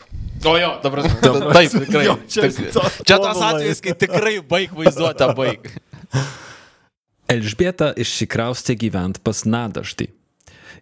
O 0.50 0.56
jo, 0.58 0.70
dabar 0.84 1.04
taip, 1.06 1.76
tikrai. 1.76 2.06
Jo, 2.08 2.16
čia 2.28 2.48
Tik- 2.48 2.72
to- 2.74 2.86
Čia 3.06 3.18
tas 3.22 3.42
atvejis, 3.50 3.82
kai 3.86 3.94
tikrai 4.06 4.36
baig 4.42 4.74
vaizduotę, 4.74 5.28
baig. 5.38 5.70
Elžbieta 7.34 7.92
išsikraustė 8.02 8.74
gyventi 8.82 9.22
pas 9.22 9.44
Nadaždį. 9.46 10.08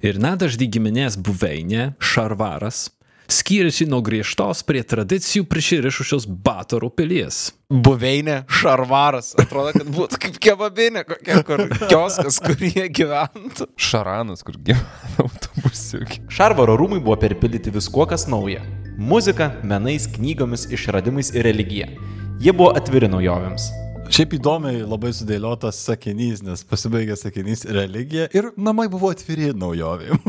Ir 0.08 0.20
Nadaždį 0.24 0.68
giminės 0.78 1.18
buveinė, 1.20 1.90
Šarvaras, 2.00 2.86
skyrėsi 3.32 3.88
nuo 3.90 4.00
griežtos 4.06 4.64
prie 4.68 4.82
tradicijų 4.88 5.46
prisirišusios 5.50 6.28
Batorų 6.28 6.90
pilies. 6.98 7.40
Buveinė, 7.68 8.42
šarvaras. 8.48 9.34
Atrodo, 9.42 9.74
kad 9.76 9.90
būtų 9.92 10.20
kaip 10.24 10.38
kebabinė, 10.44 11.04
kokia 11.08 11.42
kur 11.48 11.66
kioskas, 11.90 12.40
kur 12.44 12.62
jie 12.64 12.88
gyventų. 12.88 13.68
Šaranas, 13.76 14.46
kur 14.48 14.60
gyvena 14.60 15.26
autobusiukė. 15.26 16.24
Šarvaro 16.32 16.78
rūmai 16.80 17.02
buvo 17.02 17.18
perpildyti 17.20 17.74
viskuo, 17.76 18.08
kas 18.08 18.28
nauja- 18.32 18.64
muzika, 19.12 19.52
menais, 19.64 20.08
knygomis, 20.08 20.70
išradimais 20.72 21.34
ir 21.36 21.44
religija. 21.44 21.92
Jie 22.40 22.54
buvo 22.54 22.72
atviri 22.78 23.10
naujovėms. 23.12 23.87
Šiaip 24.14 24.34
įdomiai 24.38 24.84
labai 24.88 25.12
sudėliotas 25.16 25.80
sakinys, 25.88 26.42
nes 26.46 26.64
pasibaigė 26.68 27.18
sakinys 27.20 27.66
religija 27.70 28.28
ir 28.36 28.52
namai 28.58 28.88
buvo 28.92 29.12
atviri 29.14 29.52
naujovėm. 29.58 30.22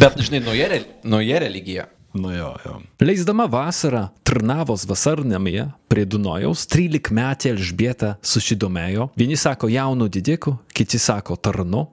Bet, 0.00 0.18
žinai, 0.20 0.40
nauja, 0.44 0.68
re- 0.72 0.84
nauja 1.04 1.40
religija. 1.44 1.86
nu 2.18 2.32
jo, 2.34 2.50
jo. 2.64 2.74
Leisdama 3.04 3.46
vasarą 3.50 4.08
Trnavos 4.26 4.84
vasarnamyje 4.88 5.68
prie 5.88 6.04
Dunojaus 6.04 6.66
13 6.68 7.12
metė 7.14 7.52
Elžbieta 7.54 8.16
susidomėjo, 8.22 9.08
vieni 9.16 9.36
sako 9.36 9.68
jaunu 9.72 10.08
didiku, 10.08 10.56
kiti 10.74 10.98
sako 10.98 11.36
tarnu, 11.36 11.86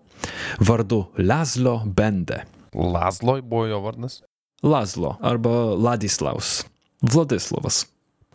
vardu 0.60 1.06
Lazlo 1.18 1.82
Bende. 1.86 2.42
Lazloj 2.76 3.42
buvo 3.46 3.68
jo 3.70 3.80
vardas. 3.86 4.22
Lazlo 4.64 5.16
arba 5.22 5.76
Ladislaus. 5.78 6.64
Vladislavas. 7.06 7.86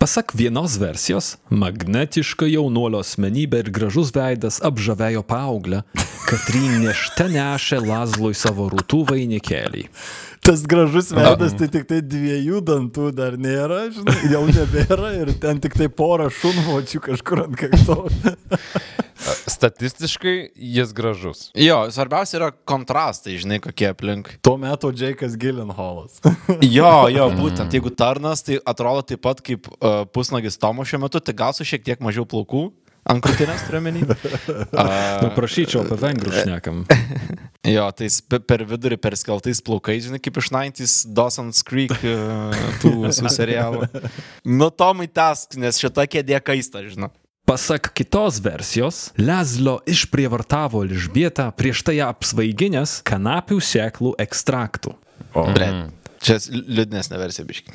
Pasak 0.00 0.32
vienos 0.34 0.78
versijos, 0.80 1.26
magnetiška 1.52 2.46
jaunuolio 2.48 3.02
asmenybė 3.04 3.58
ir 3.60 3.66
gražus 3.76 4.14
veidas 4.16 4.56
apžavėjo 4.64 5.20
paauglę, 5.28 5.82
kad 6.24 6.46
rynešte 6.54 7.26
nešė 7.34 7.82
Lazlui 7.84 8.32
savo 8.32 8.70
rūtų 8.72 9.02
vainikėlį. 9.10 9.84
Tas 10.40 10.64
gražus 10.64 11.12
veidas, 11.12 11.52
tai 11.52 11.68
tik 11.68 11.84
tai 11.90 12.00
dviejų 12.00 12.62
dantų 12.64 13.10
dar 13.12 13.36
nėra, 13.36 13.82
žinai, 13.92 14.16
jau 14.32 14.40
nebėra 14.48 15.12
ir 15.18 15.34
ten 15.42 15.60
tik 15.60 15.76
tai 15.76 15.90
pora 15.92 16.30
šunvočių 16.32 17.04
kažkur 17.10 17.44
ant 17.44 17.60
kakto. 17.60 18.00
Statistiškai 19.50 20.34
jis 20.54 20.92
gražus. 20.94 21.48
Jo, 21.58 21.82
svarbiausia 21.90 22.38
yra 22.38 22.50
kontrastai, 22.68 23.34
žinai, 23.40 23.58
kokie 23.62 23.88
aplink. 23.90 24.30
Tuo 24.46 24.56
metu 24.60 24.92
Džekas 24.94 25.36
Gilenholas. 25.40 26.20
Jo, 26.76 27.08
jo, 27.10 27.26
būtent, 27.34 27.72
jeigu 27.74 27.90
tarnas, 27.94 28.44
tai 28.46 28.60
atrodo 28.68 29.02
taip 29.06 29.22
pat 29.24 29.40
kaip 29.44 29.66
uh, 29.72 30.04
pusnagis 30.14 30.58
Tomo 30.60 30.84
šiuo 30.86 31.02
metu, 31.06 31.22
tai 31.24 31.34
gal 31.36 31.54
su 31.56 31.66
šiek 31.66 31.82
tiek 31.86 32.02
mažiau 32.04 32.26
plaukų. 32.28 32.68
Ant 33.08 33.24
krūtinės 33.24 33.64
turiuomenį. 33.66 34.02
Nu, 35.20 35.30
prašyčiau, 35.36 35.82
apie 35.86 35.96
vengrų 36.00 36.34
šnekam. 36.42 36.84
Jo, 37.74 37.86
tai 37.92 38.08
per 38.48 38.62
vidurį 38.68 38.96
perskeltais 39.00 39.60
plaukais, 39.64 40.06
žinai, 40.06 40.20
kaip 40.22 40.38
iš 40.40 40.48
90s 40.52 40.94
Dawson's 41.16 41.60
Creek 41.66 41.92
e, 42.00 42.14
tų 42.80 42.92
visų 43.02 43.32
serialų. 43.32 43.88
Nu, 44.48 44.70
Tomai 44.72 45.10
task, 45.12 45.58
nes 45.60 45.80
šita 45.80 46.06
kėdė 46.08 46.40
kaista, 46.44 46.80
žinai. 46.86 47.10
Pasak 47.50 47.88
kitos 47.98 48.36
versijos, 48.38 48.98
Lezlo 49.18 49.80
išprievartavo 49.90 50.84
Elžbietą 50.86 51.48
prieš 51.58 51.80
tai 51.88 51.96
apsvaiginęs 52.06 53.00
kanapių 53.02 53.58
sėklų 53.58 54.12
ekstraktų. 54.22 54.92
Ble, 55.34 55.70
čia 56.22 56.36
liūdnesnė 56.46 57.18
versija, 57.18 57.48
biški. 57.48 57.74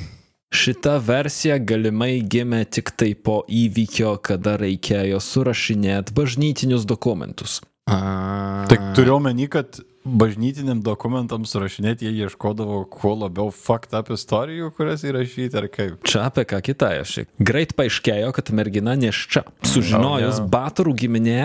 Šita 0.55 0.95
versija 1.03 1.57
galimai 1.59 2.21
gimė 2.23 2.61
tik 2.71 2.93
tai 2.95 3.11
po 3.19 3.41
įvykio, 3.51 4.15
kada 4.23 4.55
reikėjo 4.63 5.19
surašinėti 5.19 6.15
bažnytinius 6.15 6.87
dokumentus. 6.87 7.59
Tai 7.85 8.77
turiu 8.95 9.15
omeny, 9.15 9.45
kad 9.51 9.77
bažnytiniam 10.05 10.79
dokumentam 10.81 11.43
surašinėti 11.45 12.07
jie 12.07 12.25
ieškodavo 12.25 12.79
kuo 12.89 13.11
labiau 13.13 13.51
fucked 13.53 13.93
up 13.93 14.09
istorijų, 14.13 14.71
kurias 14.73 15.03
įrašyti, 15.05 15.53
ar 15.59 15.67
kaip. 15.69 15.99
Čia 16.05 16.23
apie 16.31 16.47
ką 16.49 16.63
kitą 16.65 16.89
aš. 17.03 17.19
Greit 17.37 17.75
paaiškėjo, 17.77 18.31
kad 18.33 18.49
mergina 18.57 18.95
neščia. 18.97 19.45
Sužinojus 19.69 20.39
Oh, 20.39 20.47
ne. 20.47 20.49
Batarų 20.55 20.95
giminė, 20.97 21.43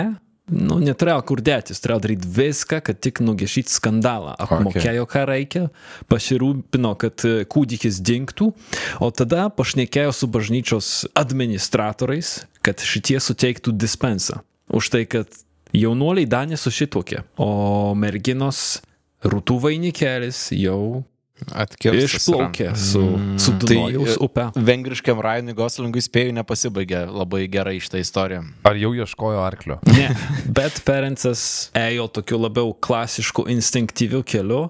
nu, 0.49 0.79
neturėjo 0.81 1.19
kur 1.29 1.43
dėtis, 1.45 1.81
turėjo 1.83 1.99
daryti 2.07 2.33
viską, 2.39 2.81
kad 2.89 3.01
tik 3.05 3.21
nugešyti 3.21 3.73
skandalą. 3.73 4.33
Apmokėjo, 4.41 5.05
ką 5.13 5.27
reikia, 5.29 5.63
pasirūpino, 6.09 6.95
kad 7.05 7.21
e, 7.27 7.35
kūdikis 7.45 8.01
dinktų, 8.01 8.49
o 8.97 9.11
tada 9.13 9.45
pašnekėjo 9.53 10.17
su 10.17 10.31
bažnyčios 10.31 10.91
administratoriais, 11.21 12.39
kad 12.65 12.81
šitie 12.81 13.21
suteiktų 13.21 13.77
dispensą. 13.77 14.41
Už 14.71 14.89
tai, 14.93 15.05
kad 15.05 15.29
jaunuoliai 15.75 16.29
Danė 16.29 16.59
susitokė, 16.59 17.23
o 17.41 17.93
merginos 17.97 18.81
rūtų 19.23 19.59
vainikelis 19.67 20.49
jau 20.57 21.03
Atkirstas. 21.49 22.19
išplaukė 22.21 22.67
su, 22.77 23.01
su 23.41 23.53
Dunojaus 23.57 24.13
Tai, 24.13 24.25
upe. 24.27 24.43
Vengriškiam 24.61 25.21
Rainui 25.25 25.55
Goslingui 25.57 26.03
spėjau 26.05 26.35
nepasibaigė 26.37 26.99
labai 27.09 27.47
gerai 27.49 27.79
šitą 27.81 28.01
istoriją. 28.01 28.43
Ar 28.67 28.77
jau 28.77 28.91
ieškojo 28.93 29.41
arklio? 29.41 29.79
Ne, 29.97 30.11
bet 30.45 30.77
Ferencas 30.85 31.71
ėjo 31.77 32.07
tokiu 32.19 32.39
labiau 32.41 32.73
klasišku 32.73 33.47
instinktyviu 33.53 34.21
keliu 34.25 34.67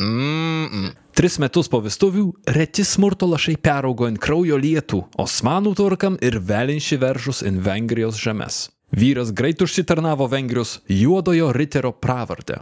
Mm 0.00 0.66
-mm. 0.66 0.92
Tris 1.14 1.38
metus 1.38 1.68
po 1.68 1.80
vestuvių 1.80 2.32
reti 2.46 2.84
smurto 2.84 3.26
lašai 3.26 3.56
peraugo 3.56 4.06
ant 4.06 4.18
kraujo 4.18 4.56
lietų, 4.56 5.04
Osmanų 5.18 5.74
turkam 5.74 6.16
ir 6.20 6.38
velinši 6.38 6.96
veržus 6.96 7.42
in 7.42 7.60
Vengrijos 7.60 8.16
žemės. 8.16 8.70
Vyras 8.90 9.32
greit 9.32 9.62
užsitarnavo 9.62 10.26
Vengrijos 10.26 10.80
juodojo 10.88 11.52
riterio 11.52 11.92
pravardę. 11.92 12.58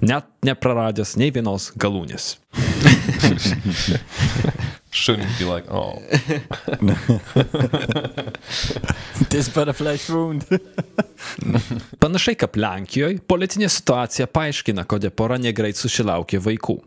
Net 0.00 0.24
nepraradęs 0.42 1.16
nei 1.16 1.30
vienos 1.30 1.72
galūnės. 1.76 2.36
Shouldn't 4.90 5.38
be 5.38 5.44
like, 5.44 5.70
oh. 5.70 6.02
This 9.30 9.48
better 9.48 9.72
flash 9.72 10.10
wound. 10.10 10.42
Panašiai 12.02 12.34
kaip 12.40 12.56
Lenkijoje, 12.58 13.20
politinė 13.30 13.68
situacija 13.70 14.26
paaiškina, 14.26 14.82
kodėl 14.90 15.12
pora 15.14 15.38
negreit 15.38 15.78
susilaukė 15.78 16.40
vaikų. 16.42 16.80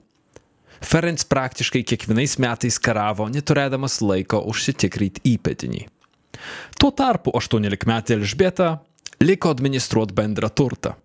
Ferenc 0.84 1.24
praktiškai 1.32 1.86
kiekvienais 1.88 2.36
metais 2.44 2.80
karavo, 2.84 3.30
neturėdamas 3.32 4.02
laiko 4.04 4.42
užsitikrinti 4.52 5.24
įpėdinį. 5.38 5.86
Tuo 6.76 6.92
tarpu 6.92 7.32
18-metė 7.40 8.18
Elžbieta 8.18 8.82
liko 9.24 9.54
administruoti 9.56 10.18
bendrą 10.18 10.52
turtą. 10.52 10.98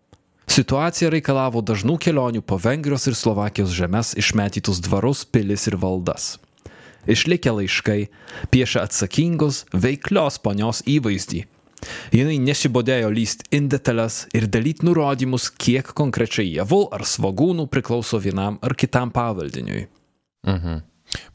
Situacija 0.50 1.12
reikalavo 1.14 1.62
dažnų 1.62 1.94
kelionių 2.02 2.42
po 2.42 2.58
Vengrijos 2.58 3.06
ir 3.06 3.14
Slovakijos 3.14 3.70
žemės 3.76 4.16
išmetytus 4.18 4.82
dvarus, 4.82 5.22
pilis 5.28 5.70
ir 5.70 5.78
valdas. 5.78 6.40
Išlikę 7.08 7.54
laiškai 7.56 8.00
piešia 8.52 8.84
atsakingos, 8.84 9.64
veiklios 9.72 10.36
ponios 10.44 10.82
įvaizdį. 10.84 11.44
Jinai 12.12 12.36
nesibodėjo 12.42 13.10
lyst 13.14 13.44
in 13.54 13.68
detalės 13.70 14.24
ir 14.36 14.48
dalyti 14.50 14.86
nurodymus, 14.88 15.48
kiek 15.54 15.92
konkrečiai 15.96 16.50
javų 16.56 16.82
ar 16.94 17.06
svagūnų 17.06 17.68
priklauso 17.70 18.20
vienam 18.22 18.58
ar 18.62 18.74
kitam 18.78 19.14
pavaldiniui. 19.14 19.86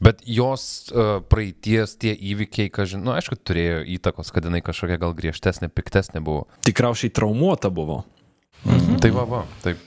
Bet 0.03 0.19
jos 0.29 0.91
uh, 0.91 1.15
praeities 1.25 1.95
tie 1.97 2.13
įvykiai, 2.13 2.69
kažin, 2.73 3.01
nu 3.05 3.15
aišku, 3.15 3.39
turėjo 3.41 3.79
įtakos, 3.95 4.29
kad 4.35 4.45
jinai 4.45 4.61
kažkokia 4.65 4.99
gal 5.01 5.15
griežtesnė, 5.17 5.71
piktesnė 5.73 6.21
buvo. 6.21 6.45
Tikriausiai 6.67 7.09
traumuota 7.09 7.71
buvo. 7.73 8.03
Mhm. 8.67 8.99
Tai 9.01 9.11
va, 9.15 9.25
va, 9.25 9.41
taip. 9.65 9.81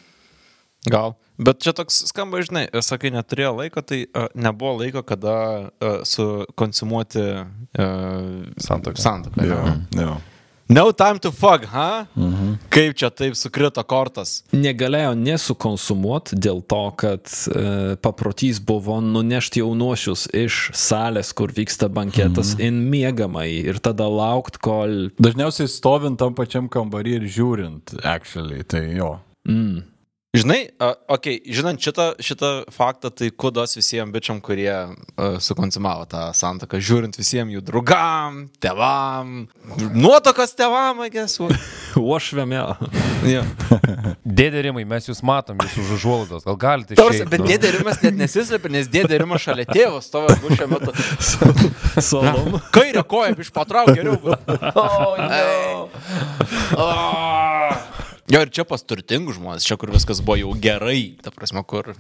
Gal. 0.91 1.17
Bet 1.37 1.61
čia 1.65 1.75
toks 1.77 2.07
skamba, 2.09 2.41
žinai, 2.47 2.69
sakai, 2.85 3.11
neturėjo 3.13 3.57
laiko, 3.59 3.83
tai 3.85 4.05
uh, 4.07 4.31
nebuvo 4.39 4.79
laiko, 4.81 5.03
kada 5.05 5.35
uh, 5.69 5.99
sukonsumuoti 6.09 7.27
uh, 7.35 8.47
Santuoką. 8.57 9.03
Santoką. 9.03 9.45
Jo, 9.45 9.61
jo. 9.61 10.07
jo. 10.07 10.17
No 10.69 10.93
time 10.93 11.19
to 11.19 11.31
fuck, 11.31 11.65
ha? 11.65 12.07
Mhm. 12.17 12.59
Kaip 12.69 12.97
čia 12.99 13.11
taip 13.15 13.37
sukrito 13.39 13.83
kortas? 13.87 14.43
Negalėjo 14.51 15.13
nesukonsumuoti 15.15 16.39
dėl 16.43 16.59
to, 16.67 16.83
kad 16.99 17.23
e, 17.23 17.95
paprotys 18.03 18.59
buvo 18.59 18.99
nunešti 18.99 19.63
jaunuosius 19.63 20.27
iš 20.35 20.73
salės, 20.75 21.31
kur 21.39 21.55
vyksta 21.55 21.87
banketas, 21.87 22.57
mm. 22.57 22.67
in 22.67 22.83
miegamai 22.91 23.47
ir 23.71 23.79
tada 23.79 24.11
laukt, 24.11 24.59
kol... 24.59 25.13
Dažniausiai 25.23 25.71
stovint 25.71 26.19
tam 26.19 26.35
pačiam 26.35 26.67
kambarį 26.67 27.21
ir 27.21 27.29
žiūrint, 27.31 28.01
actually, 28.03 28.67
tai 28.67 28.89
jo. 28.99 29.21
Mm. 29.47 29.85
Žinai, 30.37 30.59
uh, 30.77 30.93
okay, 31.17 31.41
žinant 31.49 31.81
šitą, 31.81 32.11
šitą 32.21 32.51
faktą, 32.75 33.11
tai 33.15 33.31
kudos 33.33 33.77
visiems 33.79 34.13
bičiam, 34.13 34.41
kurie 34.45 34.71
uh, 34.73 35.39
sukonsumavo 35.41 36.05
tą 36.11 36.27
santoką, 36.37 36.81
žiūrint 36.83 37.17
visiems 37.17 37.55
jų 37.55 37.63
draugam, 37.65 38.43
tevam, 38.61 39.47
nuotokas 39.97 40.53
tevam, 40.59 41.01
agėsu. 41.07 41.49
Uošvėme. 41.97 42.61
Ja. 43.27 43.43
Dėdė 44.27 44.67
Rimai, 44.69 44.85
mes 44.89 45.09
jūs 45.09 45.23
matom, 45.27 45.61
jūs 45.65 45.79
už 45.83 45.95
užuolaidos, 45.97 46.45
gal 46.47 46.59
galite 46.61 46.99
Tarsi, 46.99 47.23
išeiti? 47.23 47.33
bet 47.33 47.47
dėdė 47.49 47.73
Rimas 47.79 48.03
net 48.05 48.19
nesislėpia, 48.21 48.73
nes 48.77 48.91
dėdė 48.93 49.23
Rimas 49.23 49.45
šalia 49.47 49.65
tėvo 49.71 50.03
stovi 50.05 50.37
abu 50.37 50.53
šiuo 50.53 50.69
metu. 50.75 50.95
Salom. 51.97 52.61
Kairę 52.75 53.07
koją 53.09 53.39
iš 53.41 53.53
patrauk 53.57 53.95
geriau. 53.97 54.21
Oh, 54.77 55.17
no. 55.17 55.89
oh. 56.77 57.66
Jo, 58.27 58.41
ir 58.43 58.51
čia 58.51 58.65
pas 58.67 58.83
turtingus 58.83 59.37
žmonės, 59.39 59.67
čia 59.67 59.77
kur 59.79 59.93
viskas 59.95 60.19
buvo 60.19 60.35
jau 60.41 60.53
gerai, 60.59 61.15
ta 61.23 61.31
prasme, 61.31 61.63
kur 61.63 61.93
uh, 61.95 61.99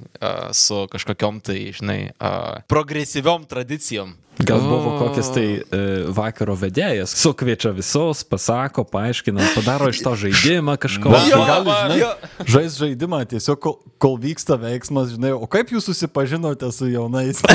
su 0.50 0.86
kažkokiom 0.90 1.38
tai, 1.46 1.58
žinai, 1.76 2.00
uh, 2.18 2.62
progresyviom 2.66 3.46
tradicijom. 3.46 4.16
Gal 4.36 4.60
buvo 4.60 4.98
kokias 5.00 5.30
tai 5.32 5.44
e, 5.56 5.78
vakaro 6.12 6.52
vedėjas, 6.60 7.14
sukviečia 7.16 7.70
visos, 7.72 8.20
pasako, 8.28 8.84
paaiškina, 8.84 9.40
padaro 9.54 9.88
iš 9.88 10.02
to 10.04 10.12
žaidimą 10.26 10.74
kažko. 10.82 11.08
Gal, 11.08 11.64
žinai, 11.64 11.96
jo. 12.02 12.10
žais 12.44 12.76
žaidimą 12.76 13.22
tiesiog, 13.30 13.56
kol, 13.64 13.78
kol 13.96 14.18
vyksta 14.20 14.60
veiksmas, 14.60 15.14
žinai, 15.16 15.32
o 15.32 15.48
kaip 15.48 15.72
jūs 15.72 15.88
susipažinote 15.88 16.68
su 16.68 16.90
jaunais? 16.92 17.40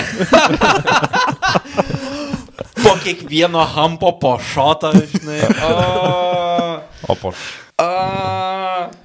Po 2.81 2.95
kiekvieno 2.97 3.62
hampo 3.75 4.10
po 4.17 4.39
šotą, 4.41 4.89
žinai. 5.13 5.38
Uh, 5.53 6.81
O 7.07 7.15
po... 7.15 7.29
uh, 7.29 8.40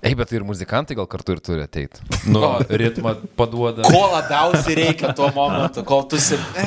Ei, 0.07 0.15
bet 0.15 0.29
tai 0.31 0.39
ir 0.39 0.45
muzikantai 0.47 0.95
gal 0.95 1.09
kartu 1.11 1.35
ir 1.35 1.41
turi 1.43 1.65
ateiti. 1.65 1.99
Nu, 2.31 2.41
ritmą 2.71 3.17
paduoda. 3.39 3.83
Ko 3.91 4.03
labiausiai 4.13 4.77
reikia 4.79 5.11
tuo 5.19 5.33
momentu, 5.35 5.83
kol 5.89 6.05
tu 6.07 6.21
si... 6.23 6.39
E, 6.55 6.67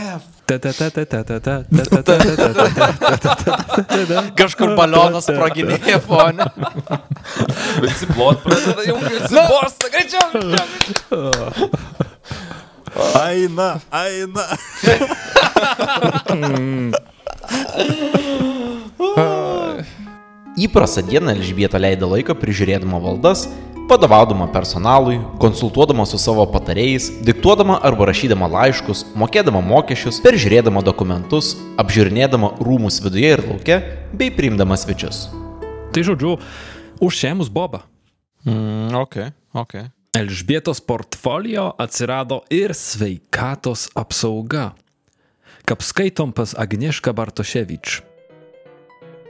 kažkur 4.40 4.76
balionas 4.76 5.30
sproginėja 5.30 6.00
fone. 6.04 6.44
Visi 7.86 8.06
plot 8.12 8.44
pradeda 8.44 8.82
jau 8.90 8.98
visi 9.06 9.36
bosta, 9.54 9.86
greičiau, 9.94 10.28
greičiau. 10.36 11.70
Aina, 13.22 13.70
aina. 13.94 14.44
Įprastą 20.60 21.02
dieną 21.08 21.32
Elžbieta 21.38 21.80
leido 21.80 22.10
laiką 22.12 22.34
prižiūrėdama 22.36 22.98
valdas, 23.00 23.46
vadovaudama 23.88 24.50
personalui, 24.52 25.22
konsultuodama 25.40 26.04
su 26.04 26.18
savo 26.20 26.44
patarėjais, 26.52 27.06
diktuodama 27.24 27.78
arba 27.88 28.10
rašydama 28.10 28.50
laiškus, 28.52 29.06
mokėdama 29.16 29.62
mokesčius, 29.64 30.18
peržiūrėdama 30.26 30.84
dokumentus, 30.84 31.54
apžiūrinėdama 31.80 32.50
rūmus 32.60 33.00
viduje 33.06 33.32
ir 33.38 33.46
lauke, 33.46 33.78
bei 34.12 34.34
priimdama 34.36 34.76
svečius. 34.76 35.30
Tai 35.96 36.04
žodžiu, 36.10 36.36
užsėmus 37.00 37.48
Bobą. 37.48 37.86
Mm, 38.44 38.92
ok, 39.00 39.18
ok. 39.64 39.80
Elžbietos 40.20 40.84
portfolio 40.84 41.70
atsirado 41.80 42.44
ir 42.52 42.76
sveikatos 42.76 43.88
apsauga. 43.96 44.74
Kaip 45.64 45.88
skaitom 45.88 46.36
pas 46.36 46.52
Agnieszka 46.52 47.16
Bartoševič. 47.16 48.09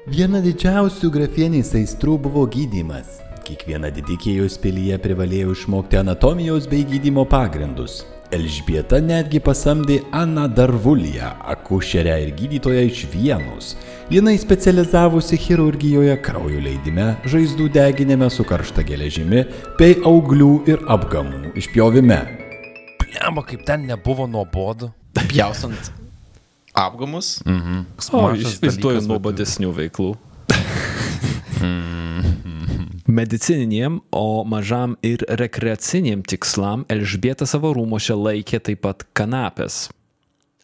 Viena 0.09 0.39
didžiausių 0.41 1.09
grafienės 1.13 1.69
aistrų 1.77 2.15
buvo 2.23 2.41
gydymas. 2.49 3.19
Kiekviena 3.45 3.91
didikė 3.93 4.31
jos 4.39 4.55
pilyje 4.57 4.97
privalėjo 5.03 5.51
išmokti 5.53 5.99
anatomijos 5.99 6.65
bei 6.71 6.81
gydymo 6.87 7.27
pagrindus. 7.29 7.99
Elžbieta 8.33 8.97
netgi 9.05 9.41
pasamdė 9.45 9.99
Aną 10.15 10.47
Darvuliją, 10.57 11.29
akušerę 11.53 12.15
ir 12.23 12.33
gydytoją 12.39 12.87
iš 12.87 13.03
Vienos. 13.13 13.69
Jinai 14.09 14.33
specializavusi 14.41 15.37
chirurgijoje, 15.45 16.17
kraujo 16.25 16.63
leidime, 16.65 17.11
žaizdų 17.29 17.69
deginime 17.77 18.31
su 18.33 18.47
karšta 18.49 18.87
geležimi, 18.89 19.45
bei 19.77 19.99
auglių 20.01 20.51
ir 20.73 20.81
apgamų 20.89 21.53
išpjovime. 21.61 22.19
Lemba, 23.13 23.45
kaip 23.45 23.61
ten 23.69 23.85
nebuvo 23.93 24.25
nuobodu. 24.25 24.89
Pjausant 25.29 25.98
apgamus. 26.79 27.39
Mhm. 27.45 27.85
O, 28.13 28.25
išvaizduoju 28.39 29.05
nuobodesnių 29.09 29.75
veiklų. 29.83 30.13
Medicininiam, 33.09 33.99
o 34.11 34.43
mažam 34.45 34.93
ir 35.03 35.23
rekreaciniam 35.27 36.21
tikslam 36.23 36.85
Elžbieta 36.93 37.47
savo 37.49 37.73
rūmose 37.73 38.13
laikė 38.13 38.61
taip 38.63 38.83
pat 38.85 39.03
kanapės. 39.17 39.87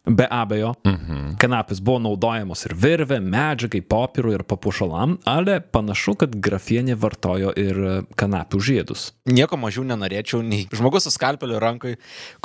Be 0.06 0.28
abejo, 0.30 0.76
mhm. 0.86 1.34
kanapės 1.42 1.80
buvo 1.82 1.98
naudojamos 2.04 2.62
ir 2.68 2.76
virvė, 2.78 3.18
medžiagai, 3.26 3.82
popierų 3.90 4.36
ir 4.36 4.44
papušalam, 4.46 5.16
ale 5.26 5.58
panašu, 5.62 6.14
kad 6.22 6.36
grafienė 6.38 6.94
vartojo 7.02 7.50
ir 7.58 8.06
kanapių 8.20 8.60
žiedus. 8.62 9.08
Nieko 9.26 9.58
mažiau 9.58 9.82
nenorėčiau 9.90 10.44
nei 10.46 10.68
žmogus 10.70 11.08
su 11.08 11.12
skalpeliu 11.16 11.58
rankai, 11.62 11.96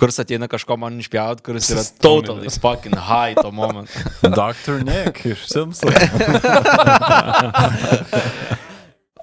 kuris 0.01 0.23
ateina 0.25 0.49
kažko 0.49 0.79
man 0.81 0.97
išpjaut, 1.05 1.45
kuris 1.45 1.69
yra 1.75 1.85
totally 2.01 2.49
fucking 2.49 2.97
high 2.97 3.37
to 3.37 3.53
moment. 3.53 3.93
Dr. 4.41 4.81
Nick 4.85 5.21
iš 5.29 5.45
Simpsons. 5.53 5.85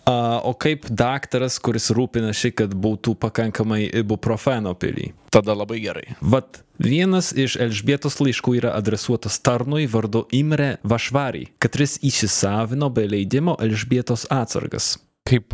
O 0.07 0.53
kaip 0.55 0.85
daktaras, 0.87 1.57
kuris 1.59 1.89
rūpinasi, 1.91 2.53
kad 2.55 2.71
būtų 2.71 3.17
pakankamai 3.19 3.81
ibuprofeno 3.99 4.71
pily? 4.79 5.09
Tada 5.35 5.51
labai 5.57 5.81
gerai. 5.83 6.05
Vat 6.21 6.61
vienas 6.79 7.33
iš 7.35 7.57
Elžbietos 7.59 8.21
laiškų 8.23 8.55
yra 8.61 8.71
adresuotas 8.77 9.41
tarnui 9.43 9.83
vardu 9.91 10.23
Imre 10.31 10.77
Vašvarį, 10.87 11.49
katris 11.59 11.97
įsisavino 12.07 12.87
be 12.93 13.03
leidimo 13.09 13.57
Elžbietos 13.59 14.29
atsargas. 14.31 14.95
Kaip 15.27 15.51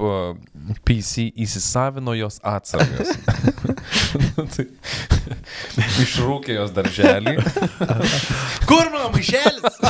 PC 0.85 1.31
įsisavino 1.41 2.13
jos 2.13 2.37
atsargas. 2.45 3.09
išrūkė 6.03 6.59
jos 6.59 6.73
darželį. 6.75 7.37
Kur 8.69 8.91
mano 8.93 9.09
maišelis? 9.15 9.81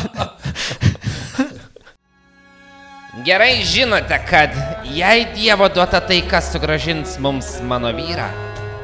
Gerai 3.24 3.64
žinote, 3.64 4.20
kad 4.30 4.50
jei 4.84 5.26
Dievo 5.36 5.70
duota 5.70 6.02
taika 6.04 6.42
sugražins 6.44 7.14
mums 7.24 7.54
mano 7.64 7.88
vyrą, 7.96 8.26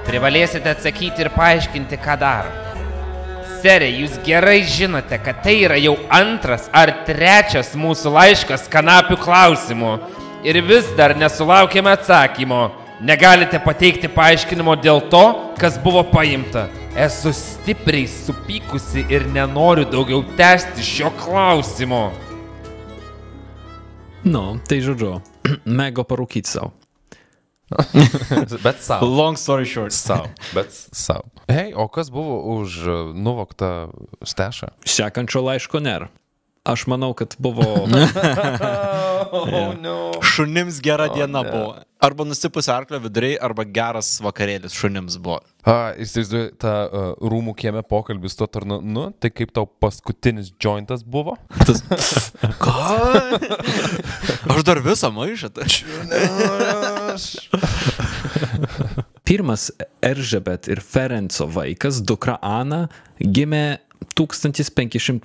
privalėsite 0.07 0.71
atsakyti 0.71 1.25
ir 1.25 1.29
paaiškinti, 1.33 1.97
ką 1.99 2.15
daro. 2.21 2.53
Serė, 3.59 3.89
jūs 3.99 4.15
gerai 4.23 4.61
žinote, 4.63 5.19
kad 5.25 5.41
tai 5.43 5.57
yra 5.65 5.75
jau 5.83 5.97
antras 6.15 6.69
ar 6.71 6.93
trečias 7.09 7.73
mūsų 7.75 8.13
laiškas 8.15 8.69
kanapių 8.71 9.17
klausimų 9.25 9.91
ir 10.47 10.61
vis 10.63 10.87
dar 10.95 11.17
nesulaukėme 11.19 11.91
atsakymo. 11.97 12.61
Negalite 13.03 13.59
pateikti 13.59 14.07
paaiškinimo 14.07 14.77
dėl 14.79 15.03
to, 15.11 15.25
kas 15.59 15.75
buvo 15.83 16.05
paimta. 16.15 16.69
Esu 16.95 17.35
stipriai 17.35 18.07
supykusi 18.07 19.03
ir 19.11 19.27
nenoriu 19.35 19.83
daugiau 19.91 20.23
tęsti 20.39 20.89
šio 20.93 21.11
klausimo. 21.19 22.07
Nu, 24.27 24.59
tai 24.67 24.81
žodžiu, 24.83 25.21
mėgo 25.63 26.03
parūkyti 26.03 26.51
savo. 26.51 26.73
Bet 28.65 28.81
savo. 28.83 29.07
Long 29.07 29.37
story 29.39 29.67
short. 29.69 29.93
Savo. 29.95 30.27
Bet 30.51 30.73
savo. 30.73 31.29
Hei, 31.47 31.71
o 31.71 31.85
kas 31.87 32.09
buvo 32.11 32.41
už 32.59 32.79
uh, 32.83 32.97
nuvoktą 33.15 33.93
stešą? 34.25 34.73
Sekančio 34.83 35.43
laiško 35.45 35.79
nėra. 35.85 36.09
Aš 36.67 36.87
manau, 36.91 37.13
kad 37.17 37.35
buvo 37.39 37.63
Oh, 39.31 39.73
no. 39.81 40.11
Šunims 40.21 40.79
gera 40.81 41.07
diena 41.13 41.43
buvo. 41.43 41.75
Arba 41.99 42.23
nusipus 42.23 42.69
arklio 42.71 42.99
viduriai, 43.03 43.35
arba 43.43 43.65
geras 43.67 44.21
vakarėlis 44.23 44.73
šunims 44.73 45.17
buvo. 45.19 45.41
A, 45.67 45.91
įsivaizduoju 45.99 46.53
tą 46.61 46.71
uh, 46.87 47.09
rūmų 47.19 47.53
kieme 47.59 47.83
pokalbį 47.83 48.31
su 48.31 48.39
to 48.39 48.47
tarnu. 48.55 48.79
Nu, 48.81 49.09
tai 49.19 49.29
kaip 49.35 49.51
tau 49.55 49.67
paskutinis 49.67 50.53
jointas 50.63 51.03
buvo? 51.03 51.35
Tas... 51.67 51.83
Ką? 52.63 52.77
Aš 54.55 54.63
dar 54.67 54.79
visą 54.85 55.11
maišą. 55.13 55.51
tai- 55.59 55.67
pirmas 59.27 59.67
Eržebet 60.01 60.71
ir 60.71 60.79
Ferenco 60.81 61.45
vaikas, 61.53 61.99
dukra 62.01 62.39
Ana, 62.41 62.87
gimė 63.19 63.77
1585, 64.15 65.15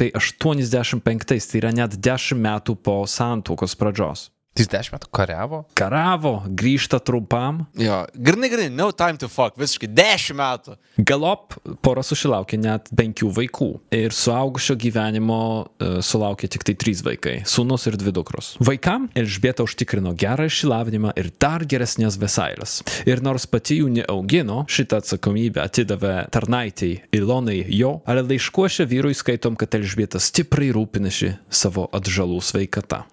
tai 1.51 1.59
yra 1.61 1.73
net 1.75 1.99
10 1.99 2.39
metų 2.39 2.77
po 2.83 3.03
santuokos 3.11 3.77
pradžios. 3.79 4.34
Jis 4.55 4.69
dešimt 4.71 4.95
metų 4.95 5.09
kariavo? 5.11 5.59
Karavo, 5.75 6.37
grįžta 6.47 7.01
trumpam, 7.03 7.65
Jo, 7.75 8.05
grinai, 8.15 8.51
grinai, 8.53 8.71
no 8.71 8.93
time 8.95 9.19
to 9.19 9.27
fuck, 9.29 9.57
visiškai 9.59 9.89
10 9.91 10.37
metų. 10.39 10.77
galop 10.99 11.57
pora 11.83 12.05
susilaukė 12.07 12.59
net 12.63 12.87
penkių 12.95 13.33
vaikų 13.35 13.69
ir 13.99 14.15
suaugusio 14.15 14.77
gyvenimo 14.79 15.39
uh, 15.67 15.99
sulaukė 15.99 16.47
tik 16.55 16.63
tai 16.69 16.75
trys 16.79 17.03
vaikai- 17.03 17.41
sūnus 17.55 17.89
ir 17.91 17.97
dvi 17.99 18.13
dukros. 18.15 18.53
Vaikam 18.61 19.09
Elžbieta 19.15 19.67
užtikrino 19.67 20.15
gerą 20.15 20.47
išsilavinimą 20.47 21.17
ir 21.19 21.33
dar 21.41 21.67
geresnės 21.67 22.15
vesailės. 22.17 22.83
Ir 23.07 23.21
nors 23.23 23.47
pati 23.47 23.81
jų 23.81 23.91
neaugino, 23.91 24.67
šitą 24.71 25.03
atsakomybę 25.03 25.65
atidavė 25.67 26.31
tarnaitei 26.31 27.03
Ilonai 27.13 27.65
jo, 27.75 28.03
ale 28.07 28.23
laiškuose 28.23 28.87
vyrui 28.87 29.15
skaitom, 29.15 29.57
kad 29.57 29.75
Elžbieta 29.75 30.21
stipriai 30.23 30.71
rūpinasi 30.73 31.35
savo 31.51 31.89
atžalų 31.93 32.39
sveikata. 32.41 33.05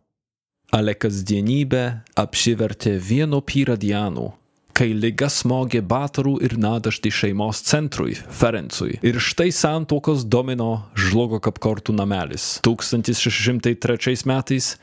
Ale 0.71 0.93
kasdienybė 0.95 1.81
apsivertė 2.15 2.93
vieno 3.03 3.41
pyradianų, 3.43 4.29
kai 4.71 4.93
lyga 4.95 5.27
smogė 5.27 5.81
Batarų 5.83 6.37
ir 6.47 6.55
Nadaždį 6.55 7.11
šeimos 7.11 7.59
centrui, 7.67 8.15
Ferencui. 8.15 8.95
Ir 9.03 9.19
štai 9.19 9.51
santokos 9.51 10.23
domino 10.23 10.87
žlugo 10.95 11.41
kaip 11.43 11.59
kortų 11.59 11.91
namelis. 11.97 12.61
1603 12.63 14.23
metais 14.31 14.77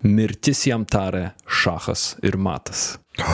mirtis 0.00 0.64
jam 0.70 0.88
tarė 0.88 1.34
Šachas 1.44 2.16
ir 2.24 2.40
Matas. 2.40 2.96